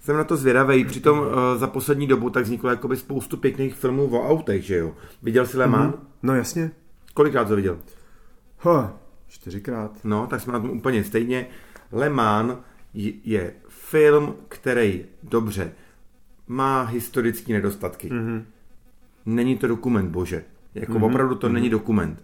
Jsem 0.01 0.17
na 0.17 0.25
to 0.25 0.37
zvědavý. 0.37 0.85
Přitom 0.85 1.19
uh, 1.19 1.27
za 1.57 1.67
poslední 1.67 2.07
dobu 2.07 2.31
tak 2.31 2.45
vzniklo 2.45 2.71
jakoby 2.71 2.97
spoustu 2.97 3.37
pěkných 3.37 3.75
filmů 3.75 4.07
o 4.07 4.29
autech, 4.29 4.63
že 4.63 4.77
jo? 4.77 4.93
Viděl 5.23 5.47
jsi 5.47 5.59
Le 5.59 5.67
Mans? 5.67 5.95
Mm-hmm. 5.95 6.01
No 6.23 6.35
jasně. 6.35 6.71
Kolikrát 7.15 7.49
to 7.49 7.57
viděl? 7.57 7.79
Huh, 8.61 8.87
Čtyřikrát. 9.35 9.91
No, 10.05 10.27
tak 10.27 10.41
jsme 10.41 10.53
na 10.53 10.61
tom 10.61 10.71
úplně 10.71 11.05
stejně. 11.05 11.47
Le 11.93 12.09
Mans 12.09 12.53
je 13.25 13.53
film, 13.69 14.35
který 14.49 15.05
dobře 15.23 15.73
má 16.49 16.83
historické 16.83 17.53
nedostatky. 17.53 18.11
Mm-hmm. 18.11 18.43
Není 19.27 19.57
to 19.57 19.67
dokument, 19.67 20.09
bože. 20.09 20.45
Jako 20.75 20.93
mm-hmm. 20.93 21.05
opravdu 21.05 21.35
to 21.35 21.49
mm-hmm. 21.49 21.53
není 21.53 21.71
dokument. 21.71 22.23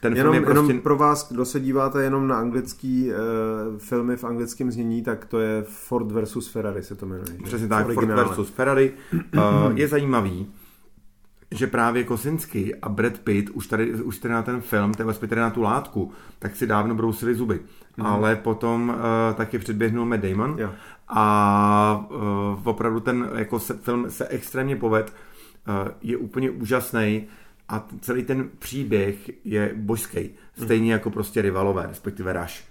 Ten 0.00 0.16
jenom, 0.16 0.32
film 0.32 0.44
je 0.44 0.50
prostě... 0.50 0.72
jenom 0.72 0.82
pro 0.82 0.96
vás, 0.96 1.32
kdo 1.32 1.44
se 1.44 1.60
díváte 1.60 2.02
jenom 2.02 2.28
na 2.28 2.38
anglický 2.38 3.08
uh, 3.08 3.78
filmy 3.78 4.16
v 4.16 4.24
anglickém 4.24 4.70
znění, 4.70 5.02
tak 5.02 5.24
to 5.24 5.38
je 5.38 5.62
Ford 5.62 6.12
versus 6.12 6.48
Ferrari 6.48 6.82
se 6.82 6.94
to 6.94 7.06
jmenuje. 7.06 7.38
Přesně 7.44 7.68
tak, 7.68 7.92
Ford 7.92 8.08
versus 8.08 8.50
Ferrari. 8.50 8.92
Uh, 9.12 9.72
je 9.74 9.88
zajímavý, 9.88 10.46
že 11.50 11.66
právě 11.66 12.04
Kosinsky 12.04 12.74
a 12.74 12.88
Brad 12.88 13.18
Pitt 13.18 13.50
už 13.50 13.66
tady, 13.66 13.94
už 13.94 14.18
tady 14.18 14.34
na 14.34 14.42
ten 14.42 14.60
film, 14.60 14.94
ten 14.94 15.04
vlastně 15.04 15.28
tady 15.28 15.40
na 15.40 15.50
tu 15.50 15.62
látku, 15.62 16.12
tak 16.38 16.56
si 16.56 16.66
dávno 16.66 16.94
brousili 16.94 17.34
zuby. 17.34 17.60
Mm. 17.96 18.06
Ale 18.06 18.36
potom 18.36 18.88
uh, 18.88 19.34
taky 19.36 19.58
předběhnul 19.58 20.06
Matt 20.06 20.22
Damon 20.22 20.56
jo. 20.58 20.70
a 21.08 22.06
uh, 22.10 22.68
opravdu 22.68 23.00
ten 23.00 23.30
jako 23.34 23.58
se, 23.58 23.74
film 23.74 24.10
se 24.10 24.28
extrémně 24.28 24.76
poved, 24.76 25.12
uh, 25.68 25.88
je 26.02 26.16
úplně 26.16 26.50
úžasný 26.50 27.26
a 27.68 27.86
celý 28.00 28.24
ten 28.24 28.48
příběh 28.58 29.30
je 29.44 29.72
božský. 29.76 30.30
Stejně 30.62 30.84
mm. 30.84 30.90
jako 30.90 31.10
prostě 31.10 31.42
rivalové, 31.42 31.86
respektive 31.86 32.32
Rush. 32.32 32.70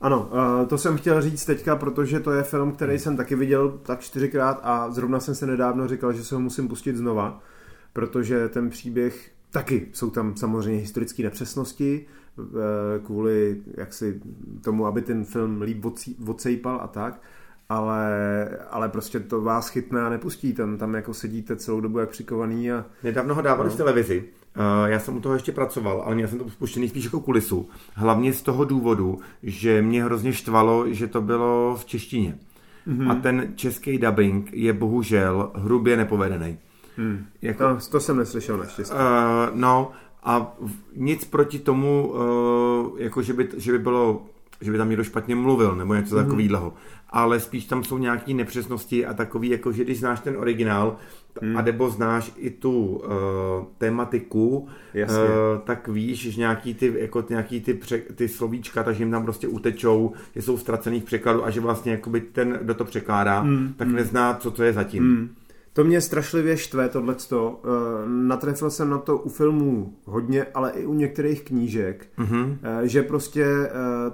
Ano, 0.00 0.30
to 0.68 0.78
jsem 0.78 0.96
chtěl 0.96 1.22
říct 1.22 1.44
teďka, 1.44 1.76
protože 1.76 2.20
to 2.20 2.32
je 2.32 2.42
film, 2.42 2.72
který 2.72 2.98
jsem 2.98 3.16
taky 3.16 3.34
viděl 3.34 3.78
tak 3.82 4.00
čtyřikrát 4.00 4.60
a 4.62 4.90
zrovna 4.90 5.20
jsem 5.20 5.34
se 5.34 5.46
nedávno 5.46 5.88
říkal, 5.88 6.12
že 6.12 6.24
se 6.24 6.34
ho 6.34 6.40
musím 6.40 6.68
pustit 6.68 6.96
znova 6.96 7.40
protože 7.94 8.48
ten 8.48 8.70
příběh 8.70 9.30
taky 9.50 9.88
jsou 9.92 10.10
tam 10.10 10.36
samozřejmě 10.36 10.80
historické 10.80 11.22
nepřesnosti 11.22 12.06
eh, 12.38 12.44
kvůli 13.04 13.60
jaksi 13.76 14.20
tomu, 14.60 14.86
aby 14.86 15.02
ten 15.02 15.24
film 15.24 15.62
líp 15.62 15.84
odsejpal 16.26 16.80
a 16.82 16.86
tak, 16.86 17.20
ale, 17.68 18.48
ale 18.70 18.88
prostě 18.88 19.20
to 19.20 19.40
vás 19.40 19.68
chytne 19.68 20.02
a 20.02 20.08
nepustí. 20.08 20.52
Tam, 20.52 20.78
tam 20.78 20.94
jako 20.94 21.14
sedíte 21.14 21.56
celou 21.56 21.80
dobu 21.80 21.98
jak 21.98 22.10
přikovaný. 22.10 22.72
A, 22.72 22.84
Nedávno 23.02 23.34
ho 23.34 23.42
dávali 23.42 23.68
no. 23.68 23.74
v 23.74 23.76
televizi. 23.76 24.24
Uh, 24.56 24.88
já 24.88 25.00
jsem 25.00 25.16
u 25.16 25.20
toho 25.20 25.34
ještě 25.34 25.52
pracoval, 25.52 26.02
ale 26.06 26.14
měl 26.14 26.28
jsem 26.28 26.38
to 26.38 26.50
spuštěný 26.50 26.88
spíš 26.88 27.04
jako 27.04 27.20
kulisu. 27.20 27.68
Hlavně 27.94 28.32
z 28.32 28.42
toho 28.42 28.64
důvodu, 28.64 29.18
že 29.42 29.82
mě 29.82 30.04
hrozně 30.04 30.32
štvalo, 30.32 30.92
že 30.92 31.06
to 31.06 31.20
bylo 31.20 31.76
v 31.80 31.84
češtině. 31.84 32.38
Mm-hmm. 32.88 33.10
A 33.10 33.14
ten 33.14 33.52
český 33.54 33.98
dubbing 33.98 34.52
je 34.52 34.72
bohužel 34.72 35.52
hrubě 35.54 35.96
nepovedený. 35.96 36.58
Hmm. 36.96 37.26
Jako, 37.42 37.64
to, 37.64 37.90
to 37.90 38.00
jsem 38.00 38.16
neslyšel 38.16 38.56
naštěstí. 38.56 38.94
Uh, 38.94 39.00
no 39.54 39.92
a 40.22 40.56
nic 40.96 41.24
proti 41.24 41.58
tomu, 41.58 42.12
uh, 42.12 43.00
jako 43.00 43.22
že 43.22 43.32
by, 43.32 43.48
že 43.56 43.72
by 43.72 43.78
bylo 43.78 44.22
že 44.60 44.72
by 44.72 44.78
tam 44.78 44.88
někdo 44.88 45.04
špatně 45.04 45.34
mluvil 45.34 45.76
nebo 45.76 45.94
něco 45.94 46.16
mm-hmm. 46.16 46.24
takového. 46.24 46.74
Ale 47.10 47.40
spíš 47.40 47.64
tam 47.64 47.84
jsou 47.84 47.98
nějaké 47.98 48.34
nepřesnosti 48.34 49.06
a 49.06 49.14
takový, 49.14 49.48
jako 49.48 49.72
že 49.72 49.84
když 49.84 49.98
znáš 49.98 50.20
ten 50.20 50.36
originál 50.36 50.96
mm. 51.42 51.56
a 51.56 51.62
nebo 51.62 51.90
znáš 51.90 52.32
i 52.36 52.50
tu 52.50 52.86
uh, 52.86 53.02
tematiku, 53.78 54.58
uh, 54.58 54.68
tak 55.64 55.88
víš, 55.88 56.32
že 56.32 56.40
nějaký 56.40 56.74
ty, 56.74 56.94
jako 56.98 57.24
nějaký 57.28 57.60
ty, 57.60 57.74
pře, 57.74 57.98
ty 57.98 58.28
slovíčka, 58.28 58.82
takže 58.82 59.02
jim 59.02 59.10
tam 59.10 59.22
prostě 59.22 59.48
utečou, 59.48 60.12
že 60.34 60.42
jsou 60.42 60.58
ztracený 60.58 61.00
v 61.00 61.04
překladu 61.04 61.44
a 61.44 61.50
že 61.50 61.60
vlastně 61.60 61.92
jakoby 61.92 62.20
ten, 62.20 62.58
kdo 62.62 62.74
to 62.74 62.84
překládá, 62.84 63.42
mm. 63.42 63.74
tak 63.76 63.88
mm. 63.88 63.94
nezná, 63.94 64.34
co 64.34 64.50
to 64.50 64.62
je 64.62 64.72
zatím. 64.72 65.04
Mm. 65.04 65.28
To 65.74 65.84
mě 65.84 66.00
strašlivě 66.00 66.56
štve, 66.56 66.88
tohleto. 66.88 67.60
Uh, 67.64 68.08
natrefil 68.08 68.70
jsem 68.70 68.90
na 68.90 68.98
to 68.98 69.18
u 69.18 69.28
filmů 69.28 69.96
hodně, 70.04 70.46
ale 70.54 70.70
i 70.70 70.86
u 70.86 70.94
některých 70.94 71.42
knížek, 71.44 72.06
mm-hmm. 72.18 72.58
že 72.82 73.02
prostě 73.02 73.46
uh, 73.46 74.12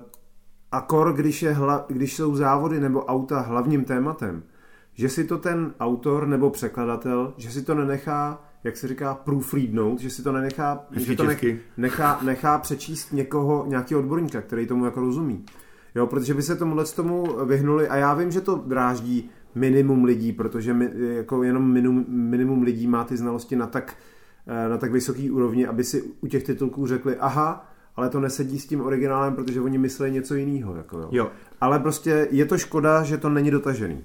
akor, 0.72 1.12
když, 1.12 1.42
je 1.42 1.52
hla, 1.52 1.84
když 1.88 2.16
jsou 2.16 2.36
závody 2.36 2.80
nebo 2.80 3.04
auta 3.04 3.40
hlavním 3.40 3.84
tématem, 3.84 4.42
že 4.94 5.08
si 5.08 5.24
to 5.24 5.38
ten 5.38 5.74
autor 5.80 6.26
nebo 6.26 6.50
překladatel, 6.50 7.34
že 7.36 7.50
si 7.50 7.62
to 7.62 7.74
nenechá, 7.74 8.42
jak 8.64 8.76
se 8.76 8.88
říká, 8.88 9.14
proofreadnout, 9.14 10.00
že 10.00 10.10
si 10.10 10.22
to 10.22 10.32
nenechá, 10.32 10.84
že 10.90 11.16
to 11.16 11.24
nech, 11.24 11.44
nechá, 11.76 12.20
nechá 12.22 12.58
přečíst 12.58 13.12
někoho, 13.12 13.64
nějakého 13.68 14.00
odborníka, 14.00 14.40
který 14.40 14.66
tomu 14.66 14.84
jako 14.84 15.00
rozumí. 15.00 15.44
Jo, 15.94 16.06
protože 16.06 16.34
by 16.34 16.42
se 16.42 16.56
tomuhle 16.56 16.84
tomu 16.84 17.44
vyhnuli 17.44 17.88
a 17.88 17.96
já 17.96 18.14
vím, 18.14 18.30
že 18.30 18.40
to 18.40 18.62
dráždí 18.66 19.30
minimum 19.54 20.04
lidí, 20.04 20.32
protože 20.32 20.72
mi, 20.74 20.90
jako 20.94 21.42
jenom 21.42 21.72
minimum, 21.72 22.04
minimum 22.08 22.62
lidí 22.62 22.86
má 22.86 23.04
ty 23.04 23.16
znalosti 23.16 23.56
na 23.56 23.66
tak, 23.66 23.96
eh, 24.46 24.68
na 24.68 24.78
tak 24.78 24.92
vysoký 24.92 25.30
úrovni, 25.30 25.66
aby 25.66 25.84
si 25.84 26.02
u 26.20 26.26
těch 26.26 26.42
titulků 26.42 26.86
řekli, 26.86 27.16
aha, 27.16 27.70
ale 27.96 28.08
to 28.10 28.20
nesedí 28.20 28.58
s 28.58 28.66
tím 28.66 28.80
originálem, 28.80 29.34
protože 29.34 29.60
oni 29.60 29.78
myslí 29.78 30.10
něco 30.10 30.34
jiného. 30.34 30.76
Jako 30.76 30.98
jo. 30.98 31.08
jo. 31.12 31.30
Ale 31.60 31.78
prostě 31.78 32.28
je 32.30 32.44
to 32.44 32.58
škoda, 32.58 33.02
že 33.02 33.18
to 33.18 33.28
není 33.28 33.50
dotažený. 33.50 34.04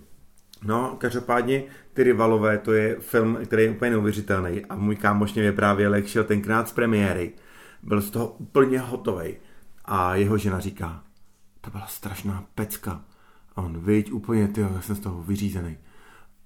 No, 0.63 0.95
každopádně 0.97 1.63
ty 1.93 2.03
rivalové, 2.03 2.57
to 2.57 2.73
je 2.73 2.95
film, 2.99 3.37
který 3.45 3.63
je 3.63 3.71
úplně 3.71 3.91
neuvěřitelný 3.91 4.65
a 4.65 4.75
můj 4.75 4.95
kámoš 4.95 5.33
mě 5.33 5.43
vyprávěl, 5.43 5.95
jak 5.95 6.05
šel 6.05 6.23
tenkrát 6.23 6.69
z 6.69 6.73
premiéry. 6.73 7.31
Byl 7.83 8.01
z 8.01 8.09
toho 8.09 8.27
úplně 8.27 8.79
hotový. 8.79 9.35
A 9.85 10.15
jeho 10.15 10.37
žena 10.37 10.59
říká, 10.59 11.03
to 11.61 11.71
byla 11.71 11.87
strašná 11.87 12.45
pecka. 12.55 13.01
A 13.55 13.61
on, 13.61 13.79
viď, 13.79 14.11
úplně, 14.11 14.47
ty, 14.47 14.61
já 14.61 14.81
jsem 14.81 14.95
z 14.95 14.99
toho 14.99 15.23
vyřízený. 15.23 15.77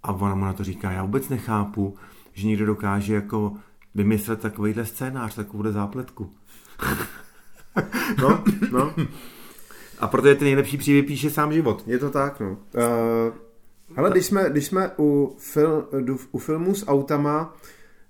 A 0.03 0.11
ona 0.11 0.35
mu 0.35 0.45
na 0.45 0.53
to 0.53 0.63
říká, 0.63 0.91
já 0.91 1.03
vůbec 1.03 1.29
nechápu, 1.29 1.95
že 2.33 2.47
někdo 2.47 2.65
dokáže 2.65 3.13
jako 3.13 3.53
vymyslet 3.95 4.39
takovýhle 4.39 4.85
scénář, 4.85 5.35
takovouhle 5.35 5.71
zápletku. 5.71 6.33
No, 8.21 8.43
no. 8.71 8.93
A 9.99 10.07
proto 10.07 10.27
je 10.27 10.35
ten 10.35 10.45
nejlepší 10.45 10.77
příběh 10.77 11.05
píše 11.05 11.29
sám 11.29 11.53
život. 11.53 11.83
Je 11.87 11.99
to 11.99 12.09
tak, 12.09 12.39
no. 12.39 12.49
Uh, 12.49 12.57
hele, 13.95 14.09
když 14.11 14.25
jsme, 14.25 14.49
když 14.49 14.65
jsme 14.65 14.91
u, 14.99 15.35
fil, 15.39 15.89
u 16.31 16.39
filmů 16.39 16.75
s 16.75 16.87
autama, 16.87 17.53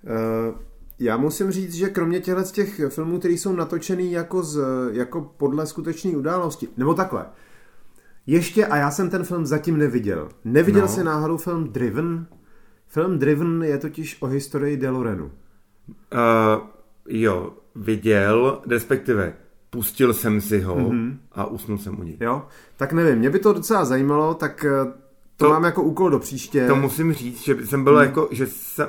uh, 0.04 0.60
já 1.00 1.18
musím 1.18 1.52
říct, 1.52 1.74
že 1.74 1.90
kromě 1.90 2.20
těchto 2.20 2.44
z 2.44 2.52
těch 2.52 2.82
filmů, 2.90 3.20
které 3.20 3.34
jsou 3.34 3.54
natočený 3.54 4.12
jako, 4.12 4.44
z, 4.44 4.62
jako 4.92 5.22
podle 5.22 5.68
skutečné 5.68 6.12
události, 6.12 6.68
nebo 6.78 6.94
takhle, 6.94 7.26
ještě, 8.32 8.66
a 8.66 8.78
já 8.78 8.92
jsem 8.92 9.10
ten 9.10 9.24
film 9.24 9.46
zatím 9.46 9.78
neviděl. 9.78 10.30
Neviděl 10.46 10.82
No. 10.82 10.88
jsi 10.88 11.04
náhodou 11.04 11.38
film 11.38 11.68
Driven? 11.68 12.26
Film 12.88 13.20
Driven 13.20 13.64
je 13.64 13.78
totiž 13.78 14.18
o 14.20 14.28
historii 14.28 14.78
Delorenu. 14.78 15.26
Uh, 15.26 15.32
jo, 17.08 17.54
viděl, 17.76 18.62
respektive 18.68 19.34
pustil 19.70 20.14
jsem 20.14 20.42
si 20.42 20.62
ho 20.62 20.76
mm-hmm. 20.76 21.18
a 21.32 21.46
usnul 21.46 21.78
jsem 21.78 22.00
u 22.00 22.04
něj. 22.04 22.18
Jo? 22.22 22.46
Tak 22.78 22.94
nevím, 22.94 23.18
mě 23.18 23.30
by 23.30 23.40
to 23.40 23.54
docela 23.54 23.86
zajímalo, 23.86 24.34
tak 24.34 24.66
eh, 24.66 24.92
to, 25.40 25.46
To- 25.46 25.52
mám 25.52 25.64
jako 25.64 25.84
úkol 25.84 26.10
do 26.10 26.20
příště. 26.20 26.68
To 26.68 26.76
musím 26.76 27.14
říct, 27.14 27.44
že 27.44 27.66
jsem 27.66 27.84
byl 27.84 27.98
jako, 27.98 28.28
že 28.32 28.46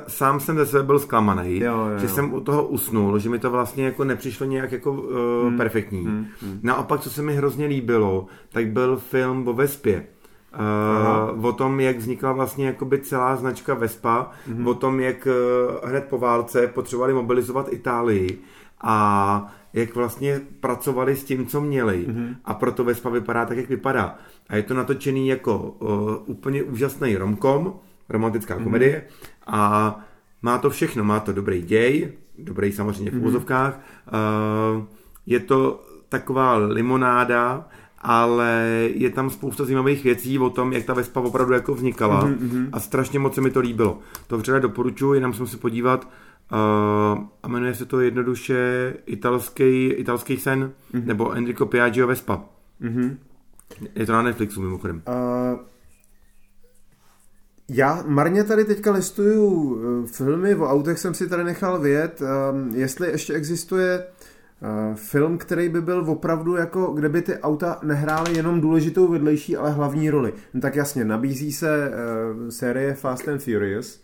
sám 0.07 0.39
jsem 0.39 0.57
ze 0.57 0.65
sebe 0.65 0.83
byl 0.83 0.99
zklamaný, 0.99 1.53
Hmm. 1.53 1.61
Jo, 1.61 1.87
jo, 1.91 1.97
že 1.99 2.05
jo. 2.05 2.11
jsem 2.13 2.33
u 2.33 2.39
toho 2.41 2.67
usnul, 2.67 3.19
že 3.19 3.29
mi 3.29 3.39
to 3.39 3.49
vlastně 3.51 3.85
jako 3.85 4.03
nepřišlo 4.03 4.45
nějak 4.45 4.71
jako 4.71 4.91
uh, 4.91 5.09
Hmm. 5.47 5.57
perfektní. 5.57 6.27
Naopak, 6.63 6.99
co 7.01 7.09
se 7.09 7.21
mi 7.21 7.35
hrozně 7.35 7.65
líbilo, 7.65 8.25
tak 8.51 8.67
byl 8.67 8.97
film 8.97 9.47
o 9.47 9.53
Vespě. 9.53 10.05
Aha. 10.53 11.31
Uh, 11.33 11.45
o 11.45 11.53
tom, 11.53 11.79
jak 11.79 11.97
vznikla 11.97 12.31
vlastně 12.31 12.65
jakoby 12.65 12.99
celá 12.99 13.35
značka 13.35 13.73
Vespa, 13.73 14.31
Mhm. 14.47 14.67
o 14.67 14.73
tom, 14.73 14.99
jak 14.99 15.27
uh, 15.27 15.89
hned 15.89 16.05
po 16.09 16.17
válce 16.17 16.67
potřebovali 16.67 17.13
mobilizovat 17.13 17.73
Itálii 17.73 18.39
a 18.83 19.47
jak 19.73 19.95
vlastně 19.95 20.41
pracovali 20.59 21.15
s 21.15 21.23
tím, 21.23 21.45
co 21.45 21.61
měli. 21.61 22.05
Mhm. 22.07 22.35
A 22.45 22.53
proto 22.53 22.83
Vespa 22.83 23.09
vypadá 23.09 23.45
tak, 23.45 23.57
jak 23.57 23.69
vypadá. 23.69 24.15
A 24.49 24.55
je 24.55 24.63
to 24.63 24.73
natočený 24.73 25.27
jako 25.27 25.57
uh, 25.57 25.89
úplně 26.25 26.63
úžasný 26.63 27.15
romkom, 27.17 27.73
romantická 28.09 28.55
Mhm. 28.55 28.63
komedie 28.63 29.03
a 29.47 29.99
má 30.41 30.57
to 30.57 30.69
všechno. 30.69 31.03
Má 31.03 31.19
to 31.19 31.33
dobrý 31.33 31.61
děj, 31.61 32.11
dobrý 32.39 32.71
samozřejmě 32.71 33.11
v 33.11 33.15
Mhm. 33.15 33.25
úzovkách. 33.25 33.79
Uh, 34.77 34.83
je 35.25 35.39
to 35.39 35.83
taková 36.09 36.55
limonáda, 36.57 37.67
ale 37.99 38.65
je 38.95 39.09
tam 39.09 39.29
spousta 39.29 39.63
zajímavých 39.63 40.03
věcí 40.03 40.39
o 40.39 40.49
tom, 40.49 40.73
jak 40.73 40.83
ta 40.85 40.93
Vespa 40.93 41.19
opravdu 41.19 41.53
jako 41.53 41.73
vznikala 41.75 42.25
Mhm, 42.25 42.69
a 42.73 42.79
strašně 42.79 43.19
moc 43.19 43.35
se 43.35 43.41
mi 43.41 43.51
to 43.51 43.59
líbilo. 43.59 43.99
To 44.27 44.37
vřele 44.37 44.59
doporučuji, 44.59 45.13
jenom 45.13 45.33
jsem 45.33 45.47
si 45.47 45.57
podívat 45.57 46.07
a 46.51 47.47
jmenuje 47.47 47.75
se 47.75 47.85
to 47.85 47.99
jednoduše 47.99 48.93
italský, 49.05 49.87
italský 49.89 50.37
sen 50.37 50.71
Mhm. 50.93 51.07
nebo 51.07 51.31
Enrico 51.31 51.65
Piaggio 51.65 52.07
Vespa. 52.07 52.43
Je 53.95 54.05
to 54.05 54.11
na 54.11 54.21
Netflixu 54.21 54.61
mimochodem. 54.61 55.01
Uh, 55.07 55.59
já 57.69 58.03
marně 58.07 58.43
tady 58.43 58.65
teďka 58.65 58.91
listuju 58.91 59.77
eh, 60.03 60.07
filmy, 60.07 60.55
o 60.55 60.65
autech 60.69 60.99
jsem 60.99 61.13
si 61.13 61.29
tady 61.29 61.43
nechal 61.43 61.79
vyjet, 61.79 62.21
um, 62.21 62.75
jestli 62.75 63.07
ještě 63.11 63.33
existuje 63.33 64.05
uh, 64.61 64.95
film, 64.95 65.37
který 65.37 65.69
by 65.69 65.81
byl 65.81 66.03
opravdu 66.07 66.55
jako, 66.55 66.85
kde 66.85 67.09
by 67.09 67.21
ty 67.21 67.37
auta 67.37 67.79
nehrály 67.83 68.35
jenom 68.37 68.61
důležitou 68.61 69.07
vedlejší, 69.07 69.57
ale 69.57 69.71
hlavní 69.71 70.09
roli. 70.09 70.33
No, 70.53 70.61
tak 70.61 70.75
jasně, 70.75 71.05
nabízí 71.05 71.51
se 71.51 71.91
uh, 72.41 72.49
série 72.49 72.93
Fast 72.93 73.27
and 73.27 73.39
Furious. 73.43 74.03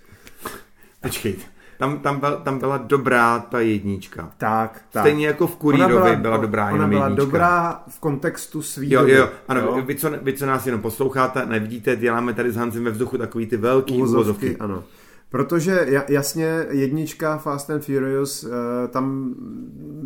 Počkej, 1.01 1.35
tam, 1.77 1.99
tam, 1.99 2.19
byl, 2.19 2.41
tam 2.43 2.59
byla 2.59 2.77
dobrá 2.77 3.39
ta 3.39 3.59
jednička. 3.59 4.31
Tak, 4.37 4.81
tak. 4.91 5.03
Stejně 5.03 5.27
jako 5.27 5.47
v 5.47 5.55
Kurírovi 5.55 5.93
byla, 5.93 6.15
byla 6.15 6.37
dobrá 6.37 6.63
Ona 6.65 6.73
jenom 6.73 6.89
byla 6.89 7.05
jednička. 7.05 7.25
dobrá 7.25 7.83
v 7.87 7.99
kontextu 7.99 8.61
svý 8.61 8.91
Jo, 8.91 8.99
doby. 8.99 9.11
jo, 9.11 9.17
jo, 9.17 9.29
ano, 9.47 9.81
Vy, 9.85 9.95
co, 9.95 10.09
vy, 10.21 10.33
co 10.33 10.45
nás 10.45 10.65
jenom 10.65 10.81
posloucháte, 10.81 11.45
nevidíte, 11.45 11.95
děláme 11.95 12.33
tady 12.33 12.51
s 12.51 12.55
Hansem 12.55 12.83
ve 12.83 12.91
vzduchu 12.91 13.17
takový 13.17 13.45
ty 13.47 13.57
velký 13.57 13.93
Uvozovky, 14.01 14.57
ano. 14.57 14.83
Protože 15.29 15.85
ja- 15.89 16.03
jasně 16.09 16.65
jednička 16.69 17.37
Fast 17.37 17.69
and 17.69 17.85
Furious, 17.85 18.43
eh, 18.43 18.87
tam 18.87 19.35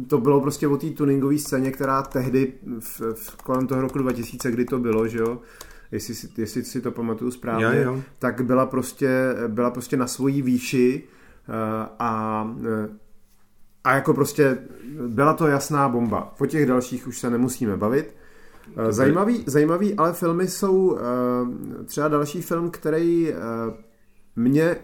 to 0.08 0.18
bylo 0.18 0.42
prostě 0.42 0.68
o 0.68 0.78
té 0.78 0.90
tuningové 0.90 1.38
scéně, 1.38 1.72
která 1.72 2.02
tehdy 2.02 2.54
v, 2.80 3.02
v, 3.14 3.36
kolem 3.44 3.68
toho 3.68 3.82
roku 3.82 3.98
2000, 4.00 4.52
kdy 4.52 4.66
to 4.66 4.80
bylo, 4.80 5.08
že 5.08 5.18
jo, 5.20 5.40
jestli 5.92 6.16
si, 6.16 6.30
jestli 6.38 6.64
si 6.64 6.82
to 6.82 6.92
pamatuju 6.92 7.32
správně, 7.32 7.66
Jo, 7.66 7.84
jo. 7.94 8.02
tak 8.20 8.42
byla 8.42 8.66
prostě, 8.66 9.36
byla 9.48 9.70
prostě 9.72 9.98
na 9.98 10.08
svojí 10.08 10.42
výši 10.42 11.04
a 12.00 12.56
eh, 12.66 13.02
a 13.84 13.94
jako 13.96 14.14
prostě 14.14 14.58
byla 15.08 15.34
to 15.34 15.48
jasná 15.48 15.90
bomba. 15.90 16.34
Po 16.38 16.46
těch 16.46 16.66
dalších 16.66 17.08
už 17.08 17.20
se 17.20 17.30
nemusíme 17.30 17.78
bavit. 17.78 18.16
Eh, 18.78 18.94
Zajímavý, 18.94 19.44
zajímavý 19.48 19.96
ale 19.96 20.14
filmy 20.14 20.48
jsou 20.48 20.98
eh, 20.98 21.84
třeba 21.84 22.08
další 22.08 22.42
film, 22.42 22.72
který 22.72 23.30
eh, 23.30 23.36
mě 24.36 24.76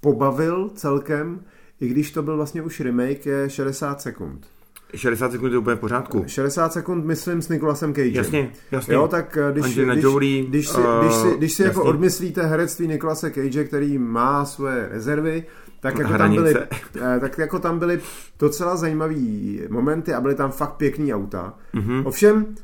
pobavil 0.00 0.70
celkem, 0.74 1.44
i 1.80 1.88
když 1.88 2.10
to 2.10 2.22
byl 2.22 2.36
vlastně 2.36 2.62
už 2.62 2.80
remake, 2.80 3.26
je 3.26 3.50
60 3.50 4.00
sekund. 4.00 4.46
60 4.94 5.32
sekund 5.32 5.52
je 5.52 5.58
úplně 5.58 5.76
v 5.76 5.78
pořádku. 5.78 6.24
60 6.26 6.72
sekund, 6.72 7.04
myslím, 7.04 7.42
s 7.42 7.48
Nicolasem 7.48 7.94
Cagem. 7.94 8.14
Jasně, 8.14 8.50
jasně. 8.70 8.94
Jo, 8.94 9.08
tak 9.08 9.36
eh, 9.36 9.52
když, 9.52 9.64
Angelina 9.64 9.94
když, 9.94 10.04
Jolie, 10.04 10.44
když 10.44 10.68
si, 10.68 10.80
eh, 10.80 11.04
když 11.04 11.14
si, 11.14 11.38
když 11.38 11.52
si 11.52 11.62
jako 11.62 11.84
odmyslíte 11.84 12.42
herectví 12.42 12.88
Nicolase 12.88 13.30
Cage, 13.30 13.64
který 13.64 13.98
má 13.98 14.44
svoje 14.44 14.88
rezervy, 14.90 15.44
tak 15.80 15.98
jako, 15.98 16.18
tam 16.18 16.34
byly, 16.34 16.54
eh, 16.56 17.20
tak 17.20 17.38
jako 17.38 17.58
tam 17.58 17.78
byly 17.78 18.00
docela 18.38 18.76
zajímavý 18.76 19.60
momenty 19.68 20.14
a 20.14 20.20
byly 20.20 20.34
tam 20.34 20.50
fakt 20.50 20.72
pěkný 20.72 21.14
auta. 21.14 21.54
Mhm. 21.72 21.88
Mm-hmm. 21.88 22.06
Ovšem, 22.06 22.54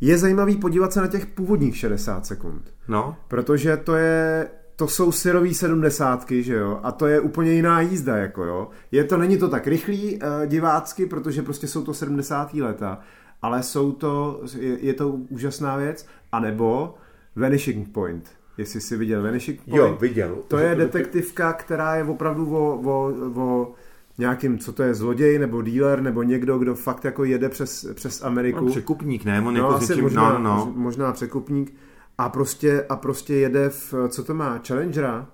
je 0.00 0.18
zajímavý 0.18 0.56
podívat 0.56 0.92
se 0.92 1.00
na 1.00 1.06
těch 1.06 1.26
původních 1.26 1.76
60 1.76 2.26
sekund. 2.26 2.62
No, 2.88 3.16
Protože 3.28 3.76
to 3.76 3.94
je 3.96 4.48
to 4.82 4.88
jsou 4.88 5.12
syrový 5.12 5.54
sedmdesátky, 5.54 6.42
že 6.42 6.54
jo, 6.54 6.80
a 6.82 6.92
to 6.92 7.06
je 7.06 7.20
úplně 7.20 7.52
jiná 7.52 7.80
jízda, 7.80 8.16
jako 8.16 8.44
jo. 8.44 8.68
Je 8.92 9.04
to, 9.04 9.16
není 9.16 9.36
to 9.36 9.48
tak 9.48 9.66
rychlý 9.66 10.18
uh, 10.18 10.46
divácky, 10.46 11.06
protože 11.06 11.42
prostě 11.42 11.66
jsou 11.66 11.84
to 11.84 11.94
70. 11.94 12.54
leta, 12.54 12.98
ale 13.42 13.62
jsou 13.62 13.92
to, 13.92 14.40
je, 14.58 14.78
je 14.80 14.94
to 14.94 15.08
úžasná 15.08 15.76
věc, 15.76 16.06
anebo 16.32 16.94
Vanishing 17.36 17.88
Point, 17.88 18.30
jestli 18.58 18.80
jsi 18.80 18.96
viděl 18.96 19.22
Vanishing 19.22 19.60
Point. 19.60 19.76
jo, 19.76 19.98
viděl. 20.00 20.38
To 20.48 20.58
je 20.58 20.74
detektivka, 20.74 21.52
která 21.52 21.96
je 21.96 22.04
opravdu 22.04 22.56
o, 22.56 22.80
o, 22.84 23.14
o 23.34 23.72
nějakým, 24.18 24.58
co 24.58 24.72
to 24.72 24.82
je, 24.82 24.94
zloděj 24.94 25.38
nebo 25.38 25.62
dealer, 25.62 26.00
nebo 26.00 26.22
někdo, 26.22 26.58
kdo 26.58 26.74
fakt 26.74 27.04
jako 27.04 27.24
jede 27.24 27.48
přes, 27.48 27.86
přes 27.94 28.22
Ameriku. 28.22 28.64
No, 28.64 28.70
překupník, 28.70 29.24
ne? 29.24 29.40
On 29.40 29.54
No, 29.54 29.60
jako 29.60 29.74
asi 29.74 30.02
možná, 30.02 30.32
no, 30.32 30.38
no, 30.38 30.56
no. 30.56 30.72
možná 30.76 31.12
překupník. 31.12 31.74
A 32.22 32.28
prostě, 32.28 32.84
a 32.88 32.96
prostě 32.96 33.34
jede 33.34 33.68
v, 33.68 33.94
co 34.08 34.24
to 34.24 34.34
má, 34.34 34.60
Challengera? 34.68 35.28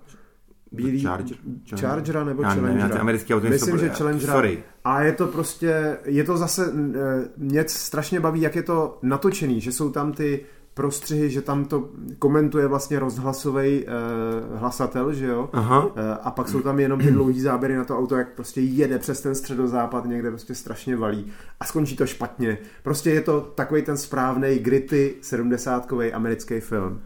Bílý, 0.72 1.00
Charger? 1.02 1.36
Chargera 1.80 2.24
nebo 2.24 2.42
Já 2.42 2.54
Challengera? 2.54 2.88
ty 2.88 2.98
americký 2.98 3.34
auto 3.34 3.46
Myslím, 3.48 3.78
že 3.78 3.88
Challengera. 3.88 4.32
Sorry. 4.32 4.64
A 4.84 5.02
je 5.02 5.12
to 5.12 5.26
prostě, 5.26 5.98
je 6.04 6.24
to 6.24 6.36
zase, 6.36 6.72
eh, 6.94 7.28
mě 7.36 7.64
strašně 7.66 8.20
baví, 8.20 8.40
jak 8.40 8.56
je 8.56 8.62
to 8.62 8.98
natočený, 9.02 9.60
že 9.60 9.72
jsou 9.72 9.90
tam 9.90 10.12
ty 10.12 10.44
prostřihy, 10.82 11.30
že 11.30 11.42
tam 11.42 11.64
to 11.64 11.88
komentuje 12.18 12.66
vlastně 12.66 12.98
rozhlasový 12.98 13.84
eh, 13.86 13.90
hlasatel, 14.56 15.12
že 15.12 15.26
jo? 15.26 15.50
Aha. 15.52 15.90
Eh, 15.96 16.18
a 16.22 16.30
pak 16.30 16.48
jsou 16.48 16.60
tam 16.60 16.80
jenom 16.80 17.00
ty 17.00 17.10
dlouhý 17.10 17.40
záběry 17.40 17.76
na 17.76 17.84
to 17.84 17.98
auto, 17.98 18.16
jak 18.16 18.34
prostě 18.34 18.60
jede 18.60 18.98
přes 18.98 19.20
ten 19.20 19.34
středozápad, 19.34 20.04
někde 20.04 20.30
prostě 20.30 20.54
strašně 20.54 20.96
valí 20.96 21.26
a 21.60 21.64
skončí 21.64 21.96
to 21.96 22.06
špatně. 22.06 22.58
Prostě 22.82 23.10
je 23.10 23.20
to 23.20 23.40
takový 23.40 23.82
ten 23.82 23.96
správný 23.96 24.58
gritty 24.58 25.14
70 25.20 25.92
americký 26.12 26.60
film. 26.60 27.00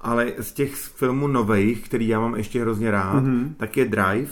Ale 0.00 0.32
z 0.40 0.52
těch 0.52 0.74
filmů 0.74 1.26
nových, 1.28 1.84
který 1.88 2.08
já 2.08 2.20
mám 2.20 2.34
ještě 2.34 2.60
hrozně 2.60 2.90
rád, 2.90 3.20
Mhm. 3.20 3.44
mm-hmm. 3.44 3.54
tak 3.56 3.76
je 3.76 3.84
Drive 3.84 4.30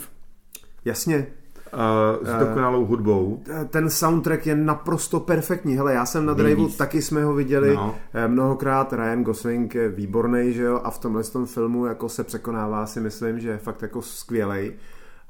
Jasně, 0.85 1.27
uh, 1.73 2.27
s 2.27 2.39
dokonalou 2.39 2.85
hudbou. 2.85 3.41
Eh, 3.49 3.65
ten 3.65 3.89
soundtrack 3.89 4.45
je 4.47 4.55
naprosto 4.55 5.19
perfektní. 5.19 5.75
Hele, 5.75 5.93
já 5.93 6.05
jsem 6.05 6.25
na 6.25 6.33
Driveu, 6.33 6.69
taky 6.69 7.01
jsme 7.01 7.23
ho 7.23 7.33
viděli 7.33 7.75
No. 7.75 7.95
no. 8.13 8.27
mnohokrát. 8.27 8.93
Ryan 8.93 9.23
Gosling 9.23 9.75
je 9.75 9.89
výborný, 9.89 10.53
že 10.53 10.63
jo, 10.63 10.81
a 10.83 10.91
v 10.91 10.99
tomhle 10.99 11.23
tom 11.23 11.45
filmu 11.45 11.85
jako 11.85 12.09
se 12.09 12.23
překonává 12.23 12.85
si 12.85 12.99
myslím, 12.99 13.39
že 13.39 13.49
je 13.49 13.57
fakt 13.57 13.81
jako 13.81 14.01
skvělej. 14.01 14.73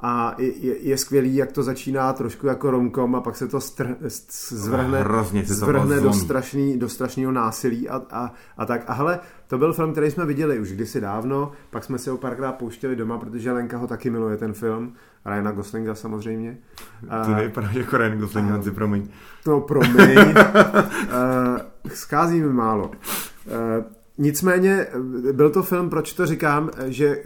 a 0.05 0.35
je, 0.37 0.77
je 0.77 0.97
skvělý, 0.97 1.35
jak 1.35 1.51
to 1.51 1.63
začíná 1.63 2.13
trošku 2.13 2.47
jako 2.47 2.71
romkom 2.71 3.15
a 3.15 3.21
pak 3.21 3.35
se 3.35 3.47
to 3.47 3.61
str, 3.61 3.95
zvrhne, 4.49 4.99
Hrozně 4.99 5.41
se 5.45 5.47
to 5.47 5.53
zvrhne 5.65 5.99
do, 5.99 6.13
strašný, 6.13 6.77
do 6.77 6.89
strašného 6.89 7.31
násilí 7.31 7.89
a, 7.89 8.01
a, 8.11 8.33
a 8.57 8.65
tak. 8.65 8.83
A 8.87 8.93
hele, 8.93 9.19
to 9.47 9.57
byl 9.57 9.73
film, 9.73 9.91
který 9.91 10.11
jsme 10.11 10.25
viděli 10.25 10.59
už 10.59 10.71
kdysi 10.71 11.01
dávno, 11.01 11.51
pak 11.69 11.83
jsme 11.83 11.97
se 11.97 12.11
ho 12.11 12.17
párkrát 12.17 12.51
pouštěli 12.51 12.95
doma, 12.95 13.17
protože 13.17 13.51
Lenka 13.51 13.77
ho 13.77 13.87
taky 13.87 14.09
miluje 14.09 14.37
ten 14.37 14.53
film. 14.53 14.93
Ryana 15.25 15.51
Goslinga 15.51 15.95
samozřejmě. 15.95 16.57
To 17.25 17.31
nevypadá 17.35 17.69
jako 17.73 17.97
Ryan 17.97 18.17
Gosling, 18.17 18.49
Hanzi, 18.49 18.71
promiň. 18.71 19.07
No, 19.47 19.61
promiň. 19.61 20.17
uh, 20.17 21.57
schází 21.93 22.41
mi 22.41 22.53
málo. 22.53 22.87
Uh, 22.87 23.83
Nicméně 24.17 24.87
byl 25.31 25.49
to 25.49 25.63
film, 25.63 25.89
proč 25.89 26.13
to 26.13 26.25
říkám, 26.25 26.69
že 26.85 27.07
eh, 27.07 27.21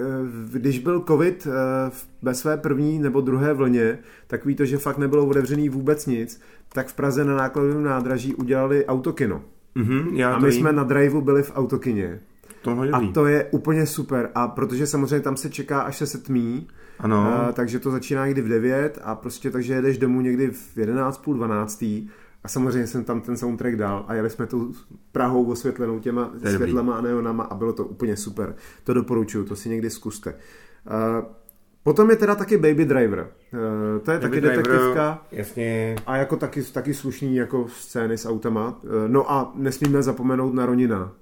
když 0.52 0.80
byl 0.80 1.04
covid 1.08 1.48
eh, 1.48 1.92
ve 2.22 2.34
své 2.34 2.58
první 2.58 3.00
nebo 3.00 3.22
druhé 3.22 3.54
vlně, 3.54 4.00
takový 4.28 4.56
to, 4.56 4.66
že 4.66 4.78
fakt 4.78 4.98
nebylo 4.98 5.26
otevřený 5.26 5.70
vůbec 5.70 6.06
nic, 6.06 6.42
tak 6.74 6.88
v 6.88 6.94
Praze 6.94 7.26
na 7.26 7.36
nákladovém 7.36 7.84
nádraží 7.84 8.36
udělali 8.36 8.86
autokino. 8.86 9.42
Mm-hmm, 9.76 10.14
já 10.14 10.32
a 10.32 10.36
to 10.36 10.46
my 10.46 10.50
vím. 10.50 10.60
jsme 10.60 10.72
na 10.72 10.84
driveu 10.84 11.22
byli 11.22 11.44
v 11.44 11.52
autokině. 11.56 12.20
To 12.62 12.82
A 12.94 13.12
to 13.14 13.26
je 13.26 13.44
úplně 13.52 13.86
super. 13.86 14.30
A 14.36 14.48
protože 14.48 14.88
samozřejmě 14.88 15.20
tam 15.20 15.38
se 15.38 15.50
čeká, 15.50 15.82
až 15.82 15.98
se 15.98 16.08
setmí, 16.08 16.68
ano. 17.00 17.34
a, 17.34 17.52
takže 17.52 17.80
to 17.80 17.92
začíná 17.92 18.26
někdy 18.26 18.42
v 18.42 18.50
9 18.50 19.00
a 19.04 19.16
prostě 19.16 19.52
takže 19.52 19.74
jedeš 19.74 19.98
domů 19.98 20.22
někdy 20.22 20.52
v 20.52 20.78
11, 20.78 21.18
půl 21.18 21.34
12. 21.34 21.84
A 22.44 22.48
samozřejmě 22.48 22.88
jsem 22.88 23.04
tam 23.04 23.22
ten 23.22 23.38
soundtrack 23.38 23.76
dal 23.76 24.06
a 24.08 24.14
jeli 24.14 24.30
jsme 24.30 24.48
tu 24.48 24.74
Prahou 25.12 25.46
osvětlenou 25.46 26.00
těma 26.00 26.32
světlama 26.56 26.96
a 26.96 27.02
neonama 27.02 27.44
a 27.44 27.56
bylo 27.56 27.74
to 27.74 27.86
úplně 27.86 28.18
super. 28.18 28.56
To 28.84 28.94
doporučuju, 28.94 29.46
to 29.46 29.56
si 29.56 29.70
někdy 29.70 29.90
zkuste. 29.90 30.34
Uh, 30.34 31.26
potom 31.84 32.10
je 32.10 32.16
teda 32.16 32.36
taky 32.36 32.58
Baby 32.58 32.86
Driver. 32.86 33.28
Uh, 33.54 34.00
to 34.04 34.12
je 34.12 34.18
Baby 34.20 34.30
taky 34.30 34.42
Driver, 34.42 34.58
detektivka. 34.58 35.26
Jasně. 35.32 35.96
A 36.06 36.18
jako 36.18 36.38
taky, 36.38 36.64
taky 36.64 36.94
slušný 36.94 37.36
jako 37.36 37.68
scény 37.68 38.18
s 38.18 38.26
autama. 38.26 38.80
Uh, 38.84 38.92
no 39.08 39.32
a 39.32 39.52
nesmíme 39.56 40.04
zapomenout 40.04 40.54
na 40.54 40.66
Ronina. 40.66 41.14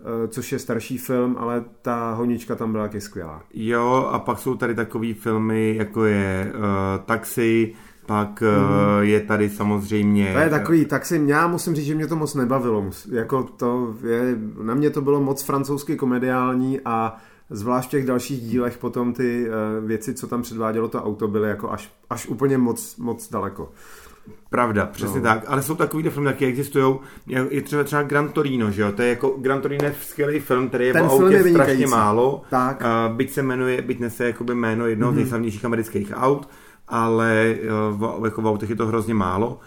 Uh, 0.00 0.30
což 0.30 0.52
je 0.52 0.58
starší 0.58 0.98
film, 0.98 1.36
ale 1.38 1.64
ta 1.82 2.12
honička 2.12 2.54
tam 2.54 2.72
byla 2.72 2.84
taky 2.84 3.00
skvělá. 3.00 3.42
Jo, 3.54 4.08
a 4.12 4.18
pak 4.18 4.38
jsou 4.38 4.54
tady 4.54 4.74
takový 4.74 5.14
filmy, 5.14 5.76
jako 5.76 6.04
je 6.04 6.52
uh, 6.54 7.04
Taxi, 7.04 7.74
pak 8.06 8.42
uh, 8.42 9.02
je 9.04 9.20
tady 9.20 9.50
samozřejmě... 9.50 10.32
To 10.32 10.38
je 10.38 10.50
takový, 10.50 10.84
tak 10.84 11.06
si 11.06 11.22
já 11.26 11.46
musím 11.46 11.74
říct, 11.74 11.86
že 11.86 11.94
mě 11.94 12.06
to 12.06 12.16
moc 12.16 12.34
nebavilo. 12.34 12.90
Jako 13.10 13.42
to 13.42 13.94
je, 14.08 14.38
na 14.62 14.74
mě 14.74 14.90
to 14.90 15.00
bylo 15.00 15.20
moc 15.20 15.42
francouzsky 15.42 15.96
komediální 15.96 16.80
a 16.84 17.16
zvlášť 17.50 17.88
v 17.88 17.90
těch 17.90 18.06
dalších 18.06 18.40
dílech 18.40 18.78
potom 18.78 19.12
ty 19.12 19.48
uh, 19.48 19.86
věci, 19.88 20.14
co 20.14 20.26
tam 20.26 20.42
předvádělo 20.42 20.88
to 20.88 21.04
auto, 21.04 21.28
byly 21.28 21.48
jako 21.48 21.70
až, 21.70 21.92
až 22.10 22.26
úplně 22.26 22.58
moc, 22.58 22.96
moc 22.96 23.30
daleko. 23.30 23.72
Pravda, 24.50 24.86
přesně 24.86 25.20
no. 25.20 25.22
tak. 25.22 25.44
Ale 25.46 25.62
jsou 25.62 25.74
takový 25.74 26.08
filmy, 26.08 26.28
taky 26.28 26.46
existují. 26.46 26.94
Je, 27.26 27.62
třeba 27.62 27.84
třeba 27.84 28.02
Gran 28.02 28.28
Torino, 28.28 28.70
že 28.70 28.82
jo? 28.82 28.92
To 28.92 29.02
je 29.02 29.08
jako 29.08 29.28
Gran 29.38 29.60
Torino 29.60 29.84
je 29.84 29.94
skvělý 30.02 30.40
film, 30.40 30.68
který 30.68 30.86
je 30.86 30.92
Ten 30.92 31.06
v 31.06 31.10
autě 31.10 31.34
je 31.34 31.50
strašně 31.50 31.86
málo. 31.86 32.42
Tak. 32.50 32.80
Uh, 32.80 33.16
byť 33.16 33.32
se 33.32 33.42
jmenuje, 33.42 33.82
byť 33.82 34.00
nese 34.00 34.24
jakoby 34.26 34.54
jméno 34.54 34.86
jednoho 34.86 35.12
mm-hmm. 35.12 35.14
z 35.14 35.18
nejslavnějších 35.18 35.64
amerických 35.64 36.12
aut, 36.14 36.48
ale 36.88 37.54
uh, 37.90 38.20
v, 38.20 38.24
jako 38.24 38.42
v 38.42 38.46
autech 38.46 38.70
je 38.70 38.76
to 38.76 38.86
hrozně 38.86 39.14
málo. 39.14 39.60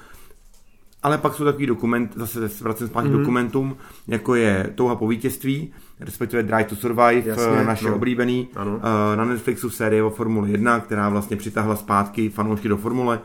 Ale 1.03 1.17
pak 1.17 1.33
jsou 1.33 1.43
takový 1.43 1.65
dokument, 1.65 2.11
zase 2.15 2.49
se 2.49 2.63
vracím 2.63 2.87
zpátky 2.87 3.09
mm-hmm. 3.09 3.19
dokumentům, 3.19 3.77
jako 4.07 4.35
je 4.35 4.71
Touha 4.75 4.95
po 4.95 5.07
vítězství, 5.07 5.73
respektive 5.99 6.43
Drive 6.43 6.63
to 6.63 6.75
Survive, 6.75 7.13
Jasně, 7.13 7.43
Jasně, 7.43 7.65
naše 7.65 7.89
no. 7.89 7.95
oblíbený. 7.95 8.47
Ano. 8.55 8.75
Uh, 8.75 8.81
na 9.15 9.25
Netflixu 9.25 9.69
série 9.69 10.03
o 10.03 10.09
Formule 10.09 10.49
1, 10.49 10.79
která 10.79 11.09
vlastně 11.09 11.37
přitáhla 11.37 11.75
zpátky 11.75 12.29
fanoušky 12.29 12.67
do 12.67 12.77
Formule. 12.77 13.17
Uh, 13.17 13.23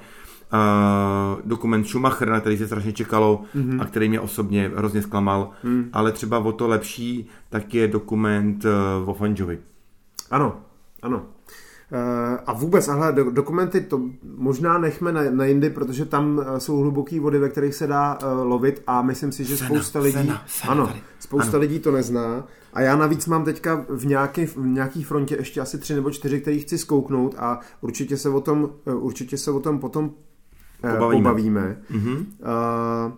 dokument 1.44 1.84
Schumacher, 1.84 2.28
na 2.28 2.40
který 2.40 2.58
se 2.58 2.66
strašně 2.66 2.92
čekalo 2.92 3.42
mm-hmm. 3.56 3.82
a 3.82 3.84
který 3.84 4.08
mě 4.08 4.20
osobně 4.20 4.70
hrozně 4.76 5.02
zklamal, 5.02 5.50
mm. 5.64 5.88
ale 5.92 6.12
třeba 6.12 6.38
o 6.38 6.52
to 6.52 6.68
lepší, 6.68 7.28
tak 7.50 7.74
je 7.74 7.88
dokument 7.88 8.64
uh, 8.64 9.08
o 9.10 9.14
Fanjovi. 9.14 9.58
Ano, 10.30 10.56
ano. 11.02 11.16
Uh, 11.92 12.38
a 12.46 12.52
vůbec, 12.52 12.88
ale 12.88 13.12
do, 13.12 13.30
dokumenty 13.30 13.80
to 13.80 14.00
možná 14.36 14.78
nechme 14.78 15.12
na, 15.12 15.20
na 15.30 15.44
jindy, 15.44 15.70
protože 15.70 16.04
tam 16.04 16.38
uh, 16.38 16.56
jsou 16.58 16.76
hluboké 16.76 17.20
vody, 17.20 17.38
ve 17.38 17.48
kterých 17.48 17.74
se 17.74 17.86
dá 17.86 18.18
uh, 18.22 18.46
lovit 18.46 18.82
a 18.86 19.02
myslím 19.02 19.32
si, 19.32 19.44
že 19.44 19.56
Sena, 19.56 19.68
spousta 19.68 19.98
lidí, 19.98 20.18
Sena, 20.18 20.42
Sena 20.46 20.72
ano, 20.72 20.86
tady. 20.86 21.00
spousta 21.18 21.50
Ano. 21.50 21.58
lidí 21.58 21.78
to 21.78 21.92
nezná. 21.92 22.44
A 22.72 22.80
já 22.80 22.96
navíc 22.96 23.26
mám 23.26 23.44
teďka 23.44 23.84
v 23.88 24.06
nějaký, 24.06 24.46
v 24.46 24.56
nějaký 24.56 25.04
frontě 25.04 25.36
ještě 25.38 25.60
asi 25.60 25.78
tři 25.78 25.94
nebo 25.94 26.10
čtyři, 26.10 26.40
který 26.40 26.60
chci 26.60 26.78
zkouknout 26.78 27.34
a 27.38 27.60
určitě 27.80 28.16
se 28.16 28.28
o 28.28 28.40
tom, 28.40 28.70
určitě 28.94 29.38
se 29.38 29.50
o 29.50 29.60
tom 29.60 29.78
potom 29.78 30.10
Pobavíme. 30.92 31.22
pobavíme. 31.22 31.76
Mm-hmm. 31.92 32.16
Uh, 32.16 33.12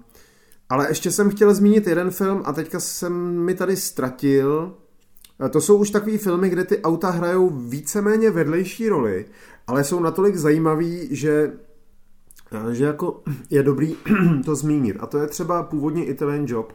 ale 0.69 0.89
ještě 0.91 1.11
jsem 1.11 1.31
chtěl 1.31 1.55
zmínit 1.55 1.87
jeden 1.87 2.11
film 2.11 2.43
a 2.45 2.53
teďka 2.53 2.81
jsem 2.81 3.13
mi 3.45 3.55
tady 3.55 3.77
ztratil. 3.77 4.75
Eh, 5.47 5.49
To 5.49 5.61
jsou 5.61 5.77
už 5.77 5.91
takový 5.91 6.19
filmy, 6.19 6.49
kde 6.49 6.65
ty 6.65 6.83
auta 6.83 7.11
hrajou 7.11 7.51
víceméně 7.51 8.31
vedlejší 8.31 8.89
roli, 8.89 9.25
ale 9.67 9.85
jsou 9.85 10.01
natolik 10.01 10.37
zajímavý, 10.37 11.09
že, 11.11 11.53
eh, 12.71 12.75
že 12.75 12.85
jako 12.85 13.23
je 13.51 13.63
dobrý 13.63 13.97
to 14.45 14.55
zmínit. 14.55 14.97
A 15.01 15.07
to 15.07 15.19
je 15.19 15.27
třeba 15.27 15.63
původně 15.63 16.05
Italian 16.05 16.45
Job. 16.49 16.73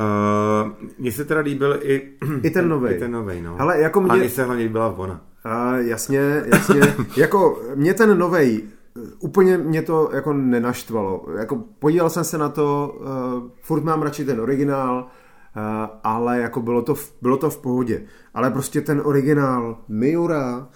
Uh, 0.00 0.72
mně 0.98 1.12
se 1.12 1.24
teda 1.24 1.40
líbil 1.40 1.78
i, 1.82 2.12
I 2.42 2.50
ten 2.50 2.68
novej. 2.68 2.96
I 2.96 2.98
ten 2.98 3.12
novej, 3.12 3.42
no. 3.42 3.56
Hele, 3.56 3.80
jako 3.80 4.00
A 4.00 4.02
mě- 4.02 4.16
mně 4.16 4.28
se 4.30 4.44
hlavně 4.44 4.64
líbila 4.64 4.98
ona. 4.98 5.20
A 5.44 5.76
jasně, 5.76 6.42
jasně. 6.46 6.80
jako 7.16 7.62
mě 7.74 7.94
ten 7.94 8.18
novej 8.18 8.60
eh, 8.64 8.71
úplně 9.18 9.58
mě 9.58 9.82
to 9.82 10.10
jako 10.12 10.32
nenaštvalo. 10.32 11.26
Jako 11.38 11.56
podíval 11.78 12.10
jsem 12.10 12.24
se 12.24 12.38
na 12.38 12.48
to, 12.48 12.98
uh, 13.00 13.50
furt 13.62 13.84
mám 13.84 14.02
radši 14.02 14.24
ten 14.24 14.40
originál, 14.40 14.96
uh, 14.96 15.62
ale 16.04 16.40
jako 16.40 16.60
bylo 16.62 16.82
to, 16.82 16.94
v, 16.94 17.14
bylo 17.22 17.36
to 17.36 17.50
v 17.50 17.58
pohodě. 17.58 18.02
Ale 18.34 18.50
prostě 18.50 18.80
ten 18.80 19.00
originál 19.04 19.78
Miura, 19.88 20.68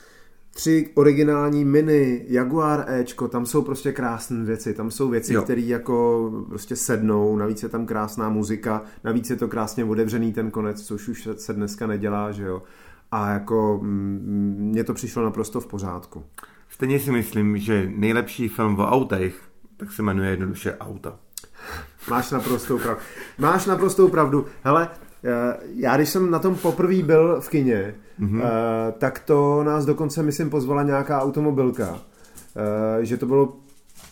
tři 0.50 0.90
originální 0.94 1.64
mini, 1.64 2.24
Jaguar 2.28 2.84
Ečko, 2.88 3.28
tam 3.28 3.46
jsou 3.46 3.62
prostě 3.62 3.92
krásné 3.92 4.44
věci, 4.44 4.74
tam 4.74 4.90
jsou 4.90 5.08
věci, 5.08 5.34
které 5.44 5.60
jako 5.60 6.30
prostě 6.48 6.76
sednou, 6.76 7.36
navíc 7.36 7.62
je 7.62 7.68
tam 7.68 7.86
krásná 7.86 8.28
muzika, 8.28 8.82
navíc 9.04 9.30
je 9.30 9.36
to 9.36 9.48
krásně 9.48 9.84
otevřený 9.84 10.32
ten 10.32 10.50
konec, 10.50 10.82
což 10.82 11.08
už 11.08 11.28
se 11.36 11.52
dneska 11.52 11.86
nedělá, 11.86 12.32
že 12.32 12.42
jo. 12.42 12.62
A 13.12 13.30
jako 13.30 13.80
mm, 13.82 14.56
mně 14.58 14.84
to 14.84 14.94
přišlo 14.94 15.24
naprosto 15.24 15.60
v 15.60 15.66
pořádku. 15.66 16.24
Stejně 16.76 17.00
si 17.00 17.10
myslím, 17.12 17.58
že 17.58 17.92
nejlepší 17.96 18.48
film 18.48 18.78
o 18.78 18.86
autech, 18.86 19.34
tak 19.76 19.92
se 19.92 20.02
jmenuje 20.02 20.30
jednoduše 20.30 20.76
Auta. 20.76 21.16
Máš 22.10 22.30
naprostou 22.30 22.78
pravdu. 22.78 23.00
Máš 23.38 23.66
naprostou 23.66 24.08
pravdu. 24.08 24.46
Hele, 24.62 24.88
eh, 25.24 25.56
já 25.74 25.96
když 25.96 26.08
jsem 26.08 26.30
na 26.30 26.38
tom 26.38 26.54
poprvé 26.54 27.02
byl 27.02 27.40
v 27.40 27.48
kině, 27.48 27.94
mm-hmm. 28.20 28.42
tak 28.98 29.18
to 29.18 29.62
nás 29.64 29.84
dokonce, 29.84 30.22
myslím, 30.22 30.50
pozvala 30.50 30.82
nějaká 30.82 31.22
automobilka. 31.22 31.98
Eh, 33.00 33.04
Že 33.04 33.16
to 33.16 33.26
bylo 33.26 33.56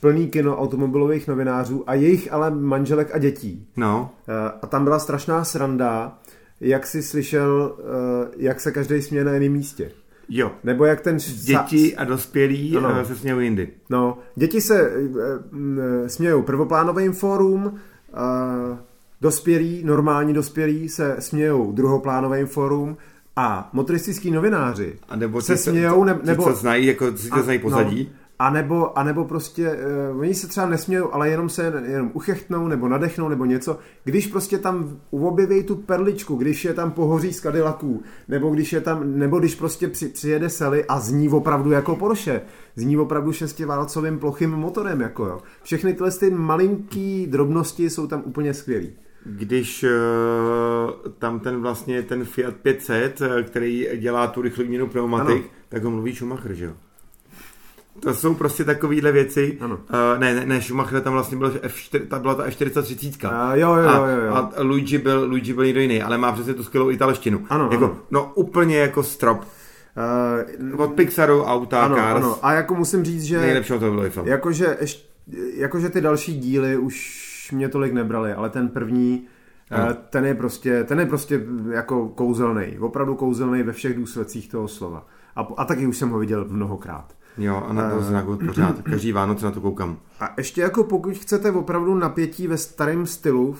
plný 0.00 0.28
kino 0.28 0.58
automobilových 0.58 1.28
novinářů 1.28 1.84
a 1.86 1.94
jejich 1.94 2.32
ale 2.32 2.50
manželek 2.50 3.14
a 3.14 3.18
dětí. 3.18 3.68
No, 3.76 4.10
A 4.62 4.66
tam 4.66 4.84
byla 4.84 4.98
strašná 4.98 5.44
sranda, 5.44 6.18
jak 6.60 6.86
si 6.86 7.02
slyšel, 7.02 7.76
jak 8.36 8.60
se 8.60 8.72
každý 8.72 9.02
směje 9.02 9.24
na 9.24 9.32
jiném 9.32 9.52
místě. 9.52 9.90
Jo. 10.28 10.52
Nebo 10.64 10.84
jak 10.84 11.00
ten... 11.00 11.16
Děti 11.16 11.96
a 11.96 12.04
dospělí 12.04 12.76
Ano. 12.76 12.88
ano. 12.88 13.04
se 13.04 13.16
smějou 13.16 13.38
jindy. 13.40 13.68
No, 13.90 14.18
děti 14.34 14.60
se 14.60 14.80
e, 14.80 14.90
e, 16.04 16.08
smějou 16.08 16.42
prvoplánovým 16.42 17.12
fórům, 17.12 17.74
e, 18.14 18.18
dospělí, 19.20 19.82
normální 19.84 20.32
dospělí 20.34 20.88
se 20.88 21.16
smějou 21.18 21.72
druhoplánovým 21.72 22.46
fórům 22.46 22.96
a 23.36 23.70
motoristický 23.72 24.30
novináři 24.30 24.98
A 25.08 25.16
nebo 25.16 25.40
se 25.42 25.56
co- 25.56 25.62
smějou, 25.62 26.04
ne, 26.04 26.14
ti, 26.14 26.26
nebo... 26.26 26.42
co 26.44 26.54
znají, 26.54 26.86
jako 26.86 27.10
to 27.10 27.42
znají 27.42 27.58
pozadí. 27.58 28.10
No, 28.12 28.18
a 28.38 28.50
nebo, 28.50 28.98
a 28.98 29.04
nebo 29.04 29.24
prostě, 29.24 29.78
uh, 30.12 30.20
oni 30.20 30.34
se 30.34 30.46
třeba 30.46 30.66
nesmějou, 30.66 31.14
ale 31.14 31.28
jenom 31.28 31.48
se 31.48 31.72
jenom 31.86 32.10
uchechtnou, 32.14 32.68
nebo 32.68 32.88
nadechnou, 32.88 33.28
nebo 33.28 33.44
něco. 33.44 33.78
Když 34.04 34.26
prostě 34.26 34.58
tam 34.58 34.98
objeví 35.10 35.62
tu 35.62 35.76
perličku, 35.76 36.36
když 36.36 36.64
je 36.64 36.74
tam 36.74 36.90
pohoří 36.90 37.32
z 37.32 37.40
Cadillaců, 37.40 38.02
nebo 38.28 38.50
když 38.50 38.72
je 38.72 38.80
tam, 38.80 39.18
nebo 39.18 39.38
když 39.38 39.54
prostě 39.54 39.88
při, 39.88 40.08
přijede 40.08 40.50
Sally 40.50 40.84
a 40.84 41.00
zní 41.00 41.28
opravdu 41.28 41.70
jako 41.70 41.96
Porsche, 41.96 42.40
zní 42.76 42.96
opravdu 42.96 43.32
šestiválcovým 43.32 44.18
plochým 44.18 44.50
motorem, 44.50 45.00
jako 45.00 45.26
jo. 45.26 45.40
Všechny 45.62 45.92
tyhle 45.94 46.10
ty 46.10 46.30
malinký 46.30 47.26
drobnosti 47.26 47.90
jsou 47.90 48.06
tam 48.06 48.22
úplně 48.24 48.54
skvělý. 48.54 48.92
Když 49.26 49.84
uh, 49.84 49.90
tam 51.18 51.40
ten 51.40 51.60
vlastně 51.62 52.02
ten 52.02 52.24
Fiat 52.24 52.54
500, 52.56 53.22
eh, 53.22 53.42
který 53.42 53.88
dělá 53.96 54.26
tu 54.26 54.42
rychlou 54.42 54.64
výměnu 54.64 54.86
pneumatik, 54.86 55.36
Ano. 55.36 55.44
tak 55.68 55.84
ho 55.84 55.90
mluví 55.90 56.14
Schumacher, 56.14 56.52
že 56.54 56.64
jo? 56.64 56.72
To 58.00 58.14
jsou 58.14 58.34
prostě 58.34 58.64
takovéhle 58.64 59.12
věci. 59.12 59.58
Ano. 59.60 59.74
Uh, 59.74 60.20
ne, 60.20 60.34
ne, 60.34 60.46
ne, 60.46 60.62
Schumacher 60.62 61.00
tam 61.00 61.12
vlastně 61.12 61.38
byl 61.38 61.50
F4, 61.50 62.06
ta 62.08 62.18
byla 62.18 62.34
ta 62.34 62.46
F430. 62.46 63.28
A 63.28 63.54
jo, 63.54 63.74
jo, 63.74 63.88
a, 63.88 64.10
jo, 64.10 64.20
jo. 64.26 64.34
a 64.34 64.52
Luigi 64.58 64.98
byl, 64.98 65.24
Luigi 65.28 65.52
byl 65.52 65.64
někdo 65.64 65.80
jiný, 65.80 66.02
ale 66.02 66.18
má 66.18 66.32
přesně 66.32 66.54
tu 66.54 66.64
skvělou 66.64 66.90
italštinu. 66.90 67.46
Ano, 67.48 67.68
jako, 67.72 67.84
ano. 67.84 67.96
No 68.10 68.32
úplně 68.34 68.78
jako 68.78 69.02
strop. 69.02 69.44
Uh, 70.72 70.80
Od 70.80 70.92
Pixaru, 70.92 71.42
auta, 71.42 71.84
ano, 71.84 71.96
Cars. 71.96 72.16
Ano. 72.16 72.38
A 72.42 72.52
jako 72.52 72.74
musím 72.74 73.04
říct, 73.04 73.22
že... 73.22 73.40
Nejlepšího 73.40 73.78
to 73.78 73.90
bylo 73.90 74.06
i 74.06 74.10
film. 74.10 74.26
Jakože, 74.26 74.78
jakože 75.54 75.88
ty 75.88 76.00
další 76.00 76.38
díly 76.38 76.76
už 76.76 77.24
mě 77.52 77.68
tolik 77.68 77.92
nebrali, 77.92 78.32
ale 78.32 78.50
ten 78.50 78.68
první, 78.68 79.26
ano. 79.70 79.96
ten 80.10 80.24
je 80.24 80.34
prostě, 80.34 80.84
ten 80.84 81.00
je 81.00 81.06
prostě 81.06 81.40
jako 81.70 82.08
kouzelný. 82.08 82.78
Opravdu 82.78 83.14
kouzelný 83.14 83.62
ve 83.62 83.72
všech 83.72 83.96
důsledcích 83.96 84.48
toho 84.50 84.68
slova. 84.68 85.06
A, 85.36 85.48
a 85.56 85.64
taky 85.64 85.86
už 85.86 85.96
jsem 85.96 86.10
ho 86.10 86.18
viděl 86.18 86.46
mnohokrát. 86.48 87.14
Jo, 87.38 87.62
a 87.68 87.72
na 87.72 87.90
to 87.90 87.96
uh, 87.96 88.46
pořád. 88.46 88.82
Každý 88.82 89.12
Vánoce 89.12 89.44
na 89.44 89.50
to 89.50 89.60
koukám. 89.60 89.96
A 90.20 90.34
ještě 90.38 90.60
jako 90.60 90.84
pokud 90.84 91.14
chcete 91.18 91.52
opravdu 91.52 91.94
napětí 91.94 92.46
ve 92.46 92.56
starém 92.56 93.06
stylu, 93.06 93.48
uh, 93.48 93.56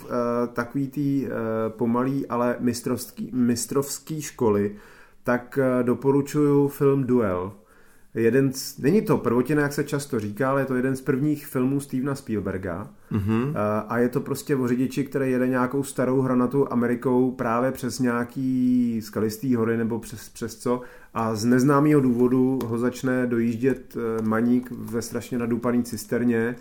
takový 0.53 0.89
tý 0.89 1.27
uh, 1.27 1.33
pomalý, 1.69 2.27
ale 2.27 2.57
mistrovský, 2.61 3.31
mistrovský 3.35 4.23
školy, 4.23 4.77
tak 5.23 5.59
uh, 5.59 5.87
doporučuju 5.87 6.69
film 6.69 7.05
Duel. 7.05 7.53
Jeden 8.15 8.53
z, 8.53 8.79
není 8.79 9.03
to 9.03 9.19
prvotina, 9.19 9.63
jak 9.63 9.73
se 9.73 9.85
často 9.85 10.21
říká, 10.21 10.51
ale 10.51 10.61
je 10.61 10.65
to 10.65 10.75
jeden 10.75 10.97
z 10.97 11.01
prvních 11.01 11.47
filmů 11.47 11.81
Stevena 11.81 12.15
Spielberga. 12.15 12.91
Mm-hmm. 13.13 13.53
A 13.89 13.99
je 13.99 14.09
to 14.09 14.21
prostě 14.21 14.57
o 14.57 14.69
řidiči, 14.69 15.05
který 15.05 15.31
jede 15.31 15.49
nějakou 15.49 15.83
starou 15.83 16.21
hranatu 16.21 16.73
Amerikou 16.73 17.31
právě 17.31 17.73
přes 17.73 17.99
nějaký 17.99 19.01
skalistý 19.03 19.55
hory 19.55 19.77
nebo 19.77 19.99
přes, 19.99 20.29
přes 20.29 20.59
co 20.59 20.81
a 21.15 21.35
z 21.35 21.45
neznámého 21.45 22.01
důvodu 22.01 22.59
ho 22.67 22.79
začne 22.79 23.27
dojíždět 23.27 23.97
eh, 23.97 24.23
maník 24.23 24.71
ve 24.71 25.03
strašně 25.03 25.39
nadupaný 25.39 25.83
cisterně 25.83 26.57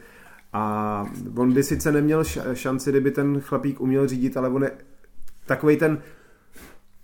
a 0.53 1.05
on 1.35 1.53
by 1.53 1.63
sice 1.63 1.91
neměl 1.91 2.23
šanci, 2.53 2.89
kdyby 2.89 3.11
ten 3.11 3.41
chlapík 3.41 3.81
uměl 3.81 4.07
řídit, 4.07 4.37
ale 4.37 4.49
on 4.49 4.63
je 4.63 4.71
takový 5.45 5.77
ten 5.77 6.01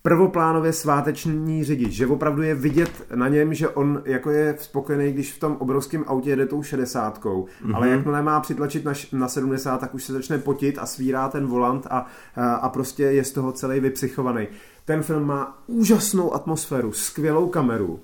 prvoplánově 0.02 0.74
sváteční 0.74 1.64
řidič, 1.64 1.92
že 1.92 2.08
opravdu 2.08 2.42
je 2.42 2.56
vidět 2.56 2.92
na 3.16 3.28
něm, 3.28 3.54
že 3.54 3.70
on 3.70 4.02
jako 4.06 4.30
je 4.30 4.56
spokojený, 4.60 5.12
když 5.12 5.34
v 5.34 5.40
tom 5.40 5.56
obrovském 5.60 6.04
autě 6.08 6.30
jede 6.30 6.46
tou 6.46 6.64
šedesátkou, 6.64 7.46
mm-hmm. 7.46 7.76
ale 7.76 7.90
jakmile 7.90 8.22
má 8.22 8.40
přitlačit 8.40 8.86
na, 8.86 8.94
na 9.14 9.28
70, 9.28 9.78
tak 9.78 9.94
už 9.94 10.04
se 10.04 10.14
začne 10.14 10.38
potit 10.38 10.78
a 10.78 10.86
svírá 10.86 11.30
ten 11.30 11.48
volant 11.48 11.88
a, 11.90 12.06
a, 12.36 12.54
a 12.54 12.70
prostě 12.70 13.04
je 13.04 13.24
z 13.24 13.32
toho 13.32 13.52
celý 13.52 13.80
vypsychovaný. 13.80 14.48
Ten 14.86 15.04
film 15.04 15.24
má 15.24 15.64
úžasnou 15.68 16.34
atmosféru, 16.34 16.92
skvělou 16.92 17.50
kameru 17.50 18.00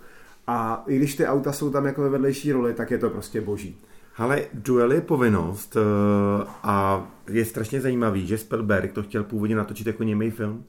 a 0.48 0.84
i 0.88 0.96
když 0.96 1.16
ty 1.16 1.26
auta 1.26 1.52
jsou 1.52 1.70
tam 1.70 1.86
jako 1.86 2.02
ve 2.02 2.10
vedlejší 2.10 2.52
roli, 2.52 2.74
tak 2.74 2.91
je 2.91 2.98
to 2.98 3.10
prostě 3.10 3.41
boží. 3.41 3.78
Ale 4.18 4.41
duel 4.54 4.91
je 4.91 5.02
povinnost 5.02 5.78
eh, 5.78 6.48
a 6.64 7.08
je 7.30 7.46
strašně 7.46 7.82
zajímavý, 7.82 8.28
že 8.28 8.38
Spielberg 8.38 8.93
to 8.93 9.04
chtěl 9.04 9.24
původně 9.24 9.56
natočit 9.56 9.88
jako 9.88 10.04
němý 10.04 10.32
film. 10.32 10.64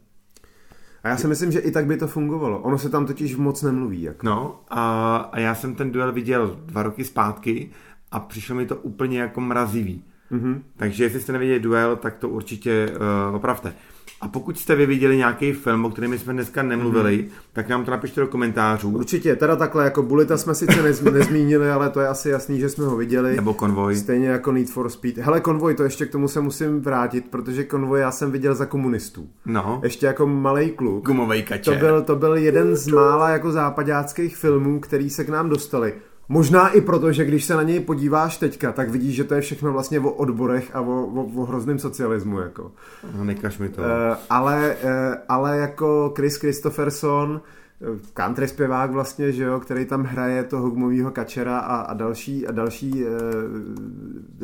A 1.07 1.09
já 1.09 1.17
si 1.17 1.29
myslím, 1.29 1.53
že 1.53 1.59
i 1.59 1.71
tak 1.71 1.87
by 1.87 1.97
to 1.97 2.07
fungovalo. 2.07 2.59
Ono 2.59 2.79
se 2.79 2.91
tam 2.91 3.07
totiž 3.07 3.37
moc 3.37 3.63
nemluví. 3.63 4.03
Jako. 4.03 4.27
No 4.27 4.61
a, 4.69 5.17
a 5.17 5.39
já 5.39 5.55
jsem 5.55 5.75
ten 5.75 5.93
duel 5.93 6.13
viděl 6.13 6.57
dva 6.65 6.83
roky 6.83 7.05
zpátky 7.05 7.71
a 8.11 8.21
přišlo 8.21 8.55
mi 8.55 8.67
to 8.67 8.77
úplně 8.77 9.21
jako 9.21 9.41
mrazivý. 9.41 10.05
Mm-hmm. 10.33 10.61
Takže 10.77 11.05
jestli 11.05 11.21
jste 11.21 11.33
neviděli 11.33 11.61
duel, 11.61 11.97
tak 11.97 12.17
to 12.17 12.29
určitě 12.29 12.91
uh, 13.31 13.37
opravte. 13.37 13.75
A 14.21 14.29
pokud 14.29 14.59
jste 14.59 14.75
vy 14.75 14.87
viděli 14.87 15.17
nějaký 15.17 15.53
film, 15.53 15.85
o 15.85 15.91
kterém 15.91 16.19
jsme 16.19 16.33
dneska 16.33 16.63
nemluvili, 16.63 17.19
mm-hmm. 17.19 17.43
tak 17.53 17.69
nám 17.69 17.85
to 17.85 17.91
napište 17.91 18.21
do 18.21 18.27
komentářů. 18.27 18.91
Určitě, 18.91 19.37
teda 19.37 19.57
takhle, 19.57 19.85
jako 19.85 20.03
Bulita 20.03 20.37
jsme 20.37 20.55
sice 20.55 20.83
nez, 20.83 21.01
nezmínili, 21.13 21.71
ale 21.71 21.91
to 21.91 22.01
je 22.01 22.09
asi 22.09 22.29
jasný, 22.29 22.61
že 22.61 22.69
jsme 22.69 22.85
ho 22.85 22.97
viděli. 22.97 23.37
Nebo 23.37 23.55
Konvoj. 23.55 23.97
Stejně 23.97 24.29
jako 24.29 24.53
Need 24.53 24.71
for 24.71 24.89
Speed. 24.89 25.19
Hele, 25.19 25.41
Konvoj, 25.41 25.75
to 25.75 25.83
ještě 25.83 26.07
k 26.07 26.13
tomu 26.13 26.29
se 26.29 26.41
musím 26.41 26.81
vrátit, 26.81 27.25
protože 27.31 27.65
Konvoj 27.65 28.01
já 28.01 28.11
jsem 28.11 28.33
viděl 28.33 28.55
za 28.55 28.67
komunistů. 28.67 29.29
No. 29.47 29.81
Ještě 29.85 30.07
jako 30.07 30.27
malý 30.27 30.71
kluk. 30.71 31.07
Gumovej 31.07 31.43
kačer. 31.43 31.75
To 31.75 31.81
byl, 31.81 32.03
to 32.03 32.17
byl 32.17 32.37
jeden 32.37 32.77
z 32.77 32.89
mála 32.89 33.31
jako 33.31 33.53
západáckých 33.53 34.37
filmů, 34.37 34.81
který 34.81 35.11
se 35.11 35.25
k 35.25 35.29
nám 35.29 35.49
dostali. 35.49 35.95
Možná 36.29 36.69
i 36.69 36.81
proto, 36.81 37.13
že 37.13 37.25
když 37.25 37.45
se 37.45 37.55
na 37.55 37.63
něj 37.63 37.81
podíváš 37.81 38.37
teďka, 38.37 38.73
tak 38.73 38.91
vidíš, 38.91 39.17
že 39.17 39.25
to 39.25 39.35
je 39.35 39.41
všechno 39.41 39.73
vlastně 39.73 40.01
o 40.01 40.11
odborech 40.11 40.77
a 40.77 40.81
o, 40.81 41.07
o, 41.07 41.43
o 41.43 41.45
hrozném 41.45 41.79
socialismu. 41.79 42.39
Jako. 42.39 42.73
No, 43.17 43.25
nekaž 43.25 43.59
mi 43.59 43.69
to. 43.69 43.81
Uh, 43.81 43.87
ale, 44.31 44.77
uh, 44.85 44.91
ale 45.29 45.59
jako 45.59 46.13
Chris 46.17 46.37
Christopherson, 46.37 47.41
eh, 47.81 47.99
country 48.15 48.49
zpěvák 48.49 48.91
vlastně, 48.91 49.33
že 49.33 49.45
jo, 49.45 49.61
který 49.61 49.85
tam 49.85 50.05
hraje 50.05 50.45
toho 50.45 50.71
gumového 50.71 51.11
kačera 51.11 51.59
a, 51.59 51.77
a 51.77 51.95
další, 51.95 52.47
a 52.47 52.53
další 52.53 53.05
uh, 53.05 53.09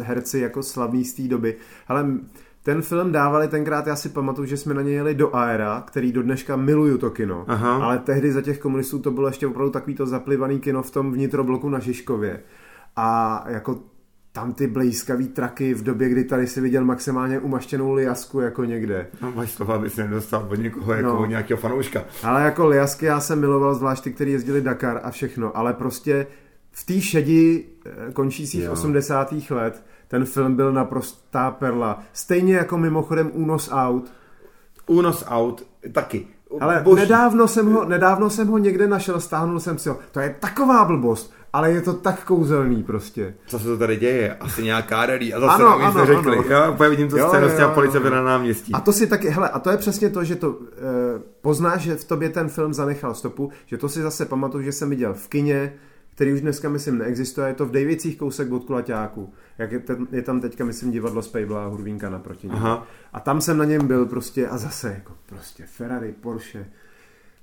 herci 0.04 0.38
jako 0.38 0.62
slavný 0.62 1.04
z 1.04 1.14
té 1.14 1.22
doby. 1.22 1.56
Ale 1.88 2.06
ten 2.62 2.82
film 2.82 3.12
dávali 3.12 3.48
tenkrát, 3.48 3.86
já 3.86 3.96
si 3.96 4.08
pamatuju, 4.08 4.46
že 4.46 4.56
jsme 4.56 4.74
na 4.74 4.82
něj 4.82 4.94
jeli 4.94 5.14
do 5.14 5.36
Aera, 5.36 5.84
který 5.86 6.12
do 6.12 6.22
dneška 6.22 6.56
miluju 6.56 6.98
to 6.98 7.10
kino, 7.10 7.44
Aha. 7.48 7.84
ale 7.84 7.98
tehdy 7.98 8.32
za 8.32 8.40
těch 8.40 8.58
komunistů 8.58 8.98
to 8.98 9.10
bylo 9.10 9.26
ještě 9.26 9.46
opravdu 9.46 9.70
takový 9.70 9.94
to 9.94 10.06
zaplivaný 10.06 10.60
kino 10.60 10.82
v 10.82 10.90
tom 10.90 11.12
vnitrobloku 11.12 11.68
na 11.68 11.78
Žižkově. 11.78 12.40
A 12.96 13.44
jako 13.48 13.80
tam 14.32 14.52
ty 14.52 14.66
blízkavý 14.66 15.28
traky 15.28 15.74
v 15.74 15.82
době, 15.82 16.08
kdy 16.08 16.24
tady 16.24 16.46
si 16.46 16.60
viděl 16.60 16.84
maximálně 16.84 17.38
umaštěnou 17.38 17.92
liasku 17.92 18.40
jako 18.40 18.64
někde. 18.64 19.06
No 19.22 19.32
máš 19.32 19.50
slova, 19.50 19.74
aby 19.74 19.90
se 19.90 20.04
nedostal 20.04 20.46
od 20.50 20.58
někoho 20.58 20.92
jako 20.92 21.08
no. 21.08 21.20
od 21.20 21.26
nějakého 21.26 21.60
fanouška. 21.60 22.04
Ale 22.22 22.42
jako 22.42 22.66
liasky 22.66 23.06
já 23.06 23.20
jsem 23.20 23.40
miloval, 23.40 23.74
zvlášť 23.74 24.04
ty, 24.04 24.12
který 24.12 24.32
jezdili 24.32 24.60
Dakar 24.60 25.00
a 25.02 25.10
všechno, 25.10 25.56
ale 25.56 25.74
prostě 25.74 26.26
v 26.70 26.86
té 26.86 27.00
šedi 27.00 27.64
eh, 27.86 28.12
končících 28.12 28.64
jo. 28.64 28.72
80. 28.72 29.34
let 29.50 29.84
ten 30.12 30.24
film 30.24 30.54
byl 30.54 30.72
naprostá 30.72 31.50
perla. 31.50 32.02
Stejně 32.12 32.54
jako 32.54 32.78
mimochodem 32.78 33.30
Únos 33.32 33.70
Out. 33.72 34.12
Únos 34.86 35.24
Out, 35.28 35.66
taky. 35.92 36.26
Ale 36.60 36.84
nedávno 36.94 37.48
jsem, 37.48 37.72
ho, 37.72 37.84
nedávno 37.84 38.30
jsem 38.30 38.48
ho 38.48 38.58
někde 38.58 38.88
našel, 38.88 39.20
stáhnul 39.20 39.60
jsem 39.60 39.78
si 39.78 39.88
ho. 39.88 39.98
To 40.12 40.20
je 40.20 40.36
taková 40.40 40.84
blbost, 40.84 41.32
ale 41.52 41.70
je 41.70 41.80
to 41.80 41.92
tak 41.92 42.24
kouzelný 42.24 42.82
prostě. 42.82 43.34
Co 43.46 43.58
se 43.58 43.64
to 43.64 43.78
tady 43.78 43.96
děje? 43.96 44.34
Asi 44.34 44.62
nějaká 44.62 45.06
rally. 45.06 45.34
A 45.34 45.40
zase 45.40 45.54
ano, 45.54 45.78
nám 45.78 45.96
ano, 45.96 46.06
řekli. 46.06 46.38
Ano. 46.38 46.44
Já 46.48 46.70
úplně 46.70 46.90
vidím 46.90 47.08
to 47.08 47.28
scénu 47.28 47.48
s 47.48 47.74
policie 47.74 48.10
na 48.10 48.22
náměstí. 48.22 48.72
A 48.72 48.80
to 48.80 48.92
si 48.92 49.06
taky, 49.06 49.28
hele, 49.28 49.48
a 49.48 49.58
to 49.58 49.70
je 49.70 49.76
přesně 49.76 50.10
to, 50.10 50.24
že 50.24 50.36
to 50.36 50.58
e, 50.60 51.20
poznáš, 51.40 51.80
že 51.80 51.94
v 51.96 52.04
tobě 52.04 52.28
ten 52.28 52.48
film 52.48 52.74
zanechal 52.74 53.14
stopu, 53.14 53.50
že 53.66 53.78
to 53.78 53.88
si 53.88 54.02
zase 54.02 54.26
pamatuju, 54.26 54.64
že 54.64 54.72
jsem 54.72 54.90
viděl 54.90 55.14
v 55.14 55.28
kině, 55.28 55.72
který 56.14 56.32
už 56.32 56.40
dneska, 56.40 56.68
myslím, 56.68 56.98
neexistuje. 56.98 57.48
Je 57.48 57.54
to 57.54 57.66
v 57.66 57.70
Dejvicích 57.70 58.18
kousek 58.18 58.52
od 58.52 58.64
Kulaťáku. 58.64 59.32
Jak 59.62 59.72
je, 59.72 59.78
ten, 59.78 60.06
je 60.12 60.22
tam 60.22 60.40
teďka, 60.40 60.64
myslím, 60.64 60.90
divadlo 60.90 61.22
Spejbla 61.22 61.64
a 61.64 61.68
Hurvínka 61.68 62.10
naproti 62.10 62.46
němu. 62.46 62.58
Aha. 62.58 62.86
A 63.12 63.20
tam 63.20 63.40
jsem 63.40 63.58
na 63.58 63.64
něm 63.64 63.86
byl 63.86 64.06
prostě 64.06 64.48
a 64.48 64.58
zase 64.58 64.88
jako 64.88 65.12
prostě 65.26 65.64
Ferrari, 65.66 66.14
Porsche. 66.20 66.66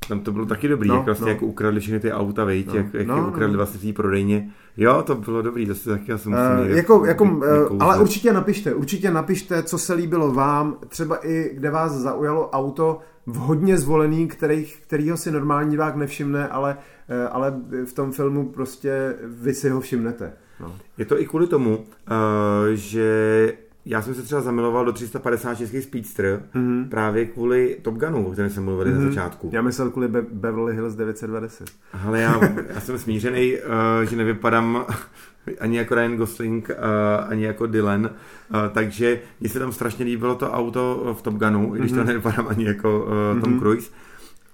Tam 0.07 0.19
to 0.19 0.31
bylo 0.31 0.45
taky 0.45 0.67
dobrý, 0.67 0.89
no, 0.89 0.95
jak 0.95 1.05
vlastně 1.05 1.25
no. 1.25 1.31
jako 1.31 1.45
ukradli 1.45 1.79
všechny 1.79 1.99
ty 1.99 2.11
auta, 2.11 2.43
vejť, 2.43 2.67
no, 2.67 2.75
jak, 2.75 2.93
jak 2.93 3.07
no, 3.07 3.15
je 3.15 3.21
ukradli 3.21 3.53
no. 3.53 3.57
vlastně 3.57 3.91
v 3.91 3.93
prodejně. 3.93 4.51
Jo, 4.77 5.03
to 5.03 5.15
bylo 5.15 5.41
dobrý, 5.41 5.75
si 5.75 5.89
taky 5.89 6.11
já 6.11 6.17
jsem 6.17 6.33
uh, 6.33 6.37
jako, 6.65 7.05
jako, 7.05 7.23
uh, 7.23 7.41
Ale 7.79 7.99
určitě 7.99 8.33
napište, 8.33 8.73
určitě 8.73 9.11
napište, 9.11 9.63
co 9.63 9.77
se 9.77 9.93
líbilo 9.93 10.31
vám, 10.31 10.77
třeba 10.87 11.27
i 11.27 11.49
kde 11.53 11.69
vás 11.69 11.91
zaujalo 11.91 12.49
auto 12.49 12.99
v 13.25 13.35
hodně 13.35 13.77
zvolený, 13.77 14.27
který, 14.27 14.65
kterýho 14.65 15.17
si 15.17 15.31
normální 15.31 15.71
divák 15.71 15.95
nevšimne, 15.95 16.47
ale, 16.47 16.77
uh, 17.09 17.27
ale 17.31 17.53
v 17.85 17.93
tom 17.93 18.11
filmu 18.11 18.49
prostě 18.49 19.15
vy 19.23 19.53
si 19.53 19.69
ho 19.69 19.79
všimnete. 19.81 20.33
No. 20.59 20.75
Je 20.97 21.05
to 21.05 21.21
i 21.21 21.25
kvůli 21.25 21.47
tomu, 21.47 21.77
uh, 21.77 21.83
že 22.73 23.53
já 23.85 24.01
jsem 24.01 24.13
se 24.13 24.21
třeba 24.21 24.41
zamiloval 24.41 24.85
do 24.85 24.91
350 24.91 25.55
českých 25.55 25.83
Speedster 25.83 26.43
mm-hmm. 26.55 26.89
právě 26.89 27.25
kvůli 27.25 27.77
Top 27.81 27.95
Gunu, 27.95 28.27
o 28.27 28.31
kterém 28.31 28.49
jsem 28.49 28.63
mluvil 28.63 28.85
mm-hmm. 28.85 28.93
na 28.93 28.99
mhm. 28.99 29.09
začátku. 29.09 29.49
Já 29.53 29.61
myslel 29.61 29.89
kvůli 29.89 30.07
Be- 30.07 30.25
Beverly 30.31 30.75
Hills 30.75 30.95
920. 30.95 31.71
Ale 32.05 32.21
já, 32.21 32.39
já 32.73 32.79
jsem 32.79 32.99
smířený, 32.99 33.53
uh, 33.53 34.09
že 34.09 34.15
nevypadám 34.15 34.85
ani 35.59 35.77
jako 35.77 35.95
Ryan 35.95 36.17
Gosling, 36.17 36.69
uh, 36.69 36.75
ani 37.29 37.45
jako 37.45 37.65
Dylan, 37.65 38.05
uh, 38.05 38.57
takže 38.71 39.19
mně 39.39 39.49
se 39.49 39.59
tam 39.59 39.71
strašně 39.71 40.05
líbilo 40.05 40.35
to 40.35 40.51
auto 40.51 41.15
v 41.19 41.21
Top 41.21 41.35
Gunu, 41.35 41.75
i 41.75 41.79
když 41.79 41.91
mm-hmm. 41.91 41.95
to 41.95 42.01
mhm. 42.01 42.07
nevypadám 42.07 42.47
ani 42.47 42.65
jako 42.65 42.99
uh, 42.99 43.41
Tom 43.41 43.53
mm-hmm. 43.53 43.59
Cruise. 43.59 43.91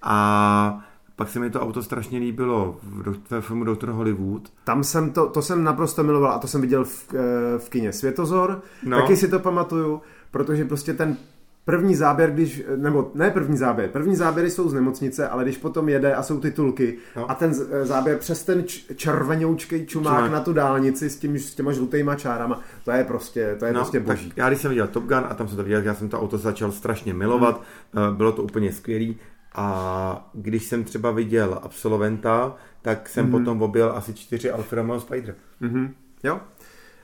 A 0.02 0.86
pak 1.16 1.30
se 1.30 1.40
mi 1.40 1.50
to 1.50 1.62
auto 1.62 1.84
strašně 1.84 2.20
líbilo 2.20 2.78
v, 2.84 3.18
v 3.30 3.42
filmu 3.42 3.64
Doktor 3.64 3.90
Hollywood. 3.90 4.50
Tam 4.64 4.84
jsem 4.84 5.12
to, 5.12 5.30
to 5.30 5.42
jsem 5.42 5.64
naprosto 5.64 6.04
miloval 6.04 6.32
a 6.32 6.40
to 6.40 6.48
jsem 6.48 6.62
viděl 6.62 6.84
v, 6.84 7.14
eh, 7.14 7.60
v 7.60 7.70
kině 7.70 7.94
Světozor. 7.94 8.62
No. 8.84 9.02
Taky 9.02 9.16
si 9.16 9.28
to 9.28 9.40
pamatuju, 9.40 10.02
protože 10.32 10.66
prostě 10.66 10.94
ten 10.94 11.18
první 11.66 11.96
záběr, 11.96 12.32
když, 12.32 12.64
nebo 12.76 13.12
ne 13.14 13.32
první 13.32 13.58
záběr, 13.58 13.90
první 13.90 14.16
záběry 14.16 14.52
jsou 14.52 14.70
z 14.70 14.74
nemocnice, 14.74 15.30
ale 15.30 15.44
když 15.44 15.58
potom 15.58 15.90
jede 15.90 16.16
a 16.16 16.24
jsou 16.24 16.40
titulky 16.40 16.98
no. 17.16 17.32
a 17.32 17.36
ten 17.36 17.54
eh, 17.72 17.86
záběr 17.86 18.18
přes 18.18 18.44
ten 18.44 18.64
červenoučkej 18.96 19.86
čumák 19.86 20.16
Čumák. 20.16 20.32
na 20.32 20.40
tu 20.40 20.54
dálnici 20.54 21.10
s, 21.10 21.18
tím, 21.18 21.40
s 21.40 21.56
těma 21.56 21.72
žlutýma 21.72 22.16
čárama, 22.16 22.60
to 22.86 22.92
je 22.92 23.04
prostě, 23.04 23.56
to 23.60 23.66
je 23.66 23.74
no, 23.74 23.80
prostě 23.80 24.00
boží. 24.00 24.34
já 24.36 24.48
když 24.48 24.62
jsem 24.62 24.70
viděl 24.70 24.88
Top 24.88 25.04
Gun 25.04 25.24
a 25.30 25.34
tam 25.34 25.48
jsem 25.48 25.58
to 25.58 25.64
viděl, 25.64 25.82
já 25.82 25.94
jsem 25.94 26.10
to 26.10 26.22
auto 26.22 26.38
začal 26.38 26.72
strašně 26.72 27.14
milovat, 27.14 27.62
hmm. 27.94 28.16
bylo 28.16 28.32
to 28.32 28.44
úplně 28.44 28.74
skvělý 28.74 29.18
a 29.56 30.30
když 30.34 30.64
jsem 30.64 30.84
třeba 30.84 31.12
viděl 31.12 31.60
absolventa, 31.64 32.56
tak 32.82 33.10
jsem 33.10 33.28
mm-hmm. 33.28 33.32
potom 33.32 33.62
objel 33.62 33.92
asi 33.96 34.14
čtyři 34.14 34.52
Alfa 34.52 34.76
Romeo 34.76 35.00
Spider. 35.00 35.36
Mm-hmm. 35.62 35.94
Jo. 36.24 36.40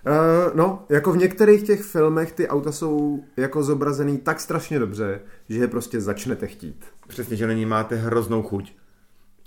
Uh, 0.08 0.56
no, 0.56 0.86
jako 0.90 1.12
v 1.12 1.18
některých 1.18 1.64
těch 1.64 1.82
filmech 1.84 2.32
ty 2.32 2.48
auta 2.48 2.72
jsou 2.72 3.24
jako 3.38 3.64
zobrazený 3.64 4.18
tak 4.18 4.40
strašně 4.40 4.80
dobře, 4.80 5.20
že 5.50 5.60
je 5.60 5.68
prostě 5.68 6.02
začnete 6.02 6.48
chtít. 6.48 6.86
Přesně, 7.08 7.36
že 7.38 7.48
na 7.48 7.54
ní 7.54 7.66
máte 7.66 7.96
hroznou 7.96 8.44
chuť. 8.44 8.74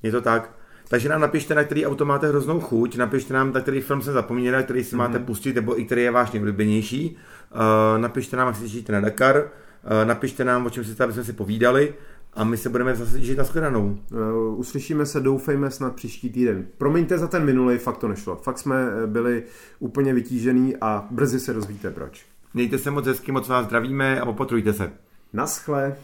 Je 0.02 0.10
to 0.10 0.20
tak. 0.20 0.50
Takže 0.88 1.08
nám 1.08 1.20
napište, 1.20 1.54
na 1.54 1.64
který 1.64 1.86
auto 1.86 2.04
máte 2.04 2.28
hroznou 2.28 2.60
chuť, 2.60 2.96
napište 2.96 3.34
nám, 3.34 3.52
na 3.52 3.60
který 3.60 3.80
film 3.80 4.02
se 4.02 4.12
zapomněli, 4.12 4.64
který 4.64 4.84
si 4.84 4.94
mm-hmm. 4.94 4.98
máte 4.98 5.18
pustit, 5.18 5.54
nebo 5.54 5.80
i 5.80 5.84
který 5.84 6.02
je 6.02 6.10
váš 6.10 6.32
nejoblíbenější. 6.32 7.16
Uh, 7.54 8.00
napište 8.00 8.36
nám, 8.36 8.46
jak 8.46 8.56
si 8.56 8.84
na 8.92 9.00
Dakar, 9.00 9.36
uh, 9.36 10.08
napište 10.08 10.44
nám, 10.44 10.66
o 10.66 10.70
čem 10.70 10.84
si 10.84 11.02
aby 11.02 11.12
jsme 11.12 11.24
si 11.24 11.32
povídali 11.32 11.94
a 12.36 12.44
my 12.44 12.56
se 12.56 12.68
budeme 12.68 12.96
zase 12.96 13.20
těšit 13.20 13.38
na 13.38 13.44
shledanou. 13.44 13.98
Uh, 14.10 14.58
uslyšíme 14.58 15.06
se, 15.06 15.20
doufejme 15.20 15.70
snad 15.70 15.94
příští 15.94 16.30
týden. 16.30 16.66
Promiňte 16.78 17.18
za 17.18 17.26
ten 17.26 17.44
minulý, 17.44 17.78
fakt 17.78 17.98
to 17.98 18.08
nešlo. 18.08 18.36
Fakt 18.36 18.58
jsme 18.58 18.76
byli 19.06 19.42
úplně 19.78 20.14
vytížený 20.14 20.76
a 20.80 21.06
brzy 21.10 21.40
se 21.40 21.52
dozvíte 21.52 21.90
proč. 21.90 22.26
Mějte 22.54 22.78
se 22.78 22.90
moc 22.90 23.06
hezky, 23.06 23.32
moc 23.32 23.48
vás 23.48 23.66
zdravíme 23.66 24.20
a 24.20 24.24
opatrujte 24.24 24.72
se. 24.72 24.92
Naschle. 25.32 25.96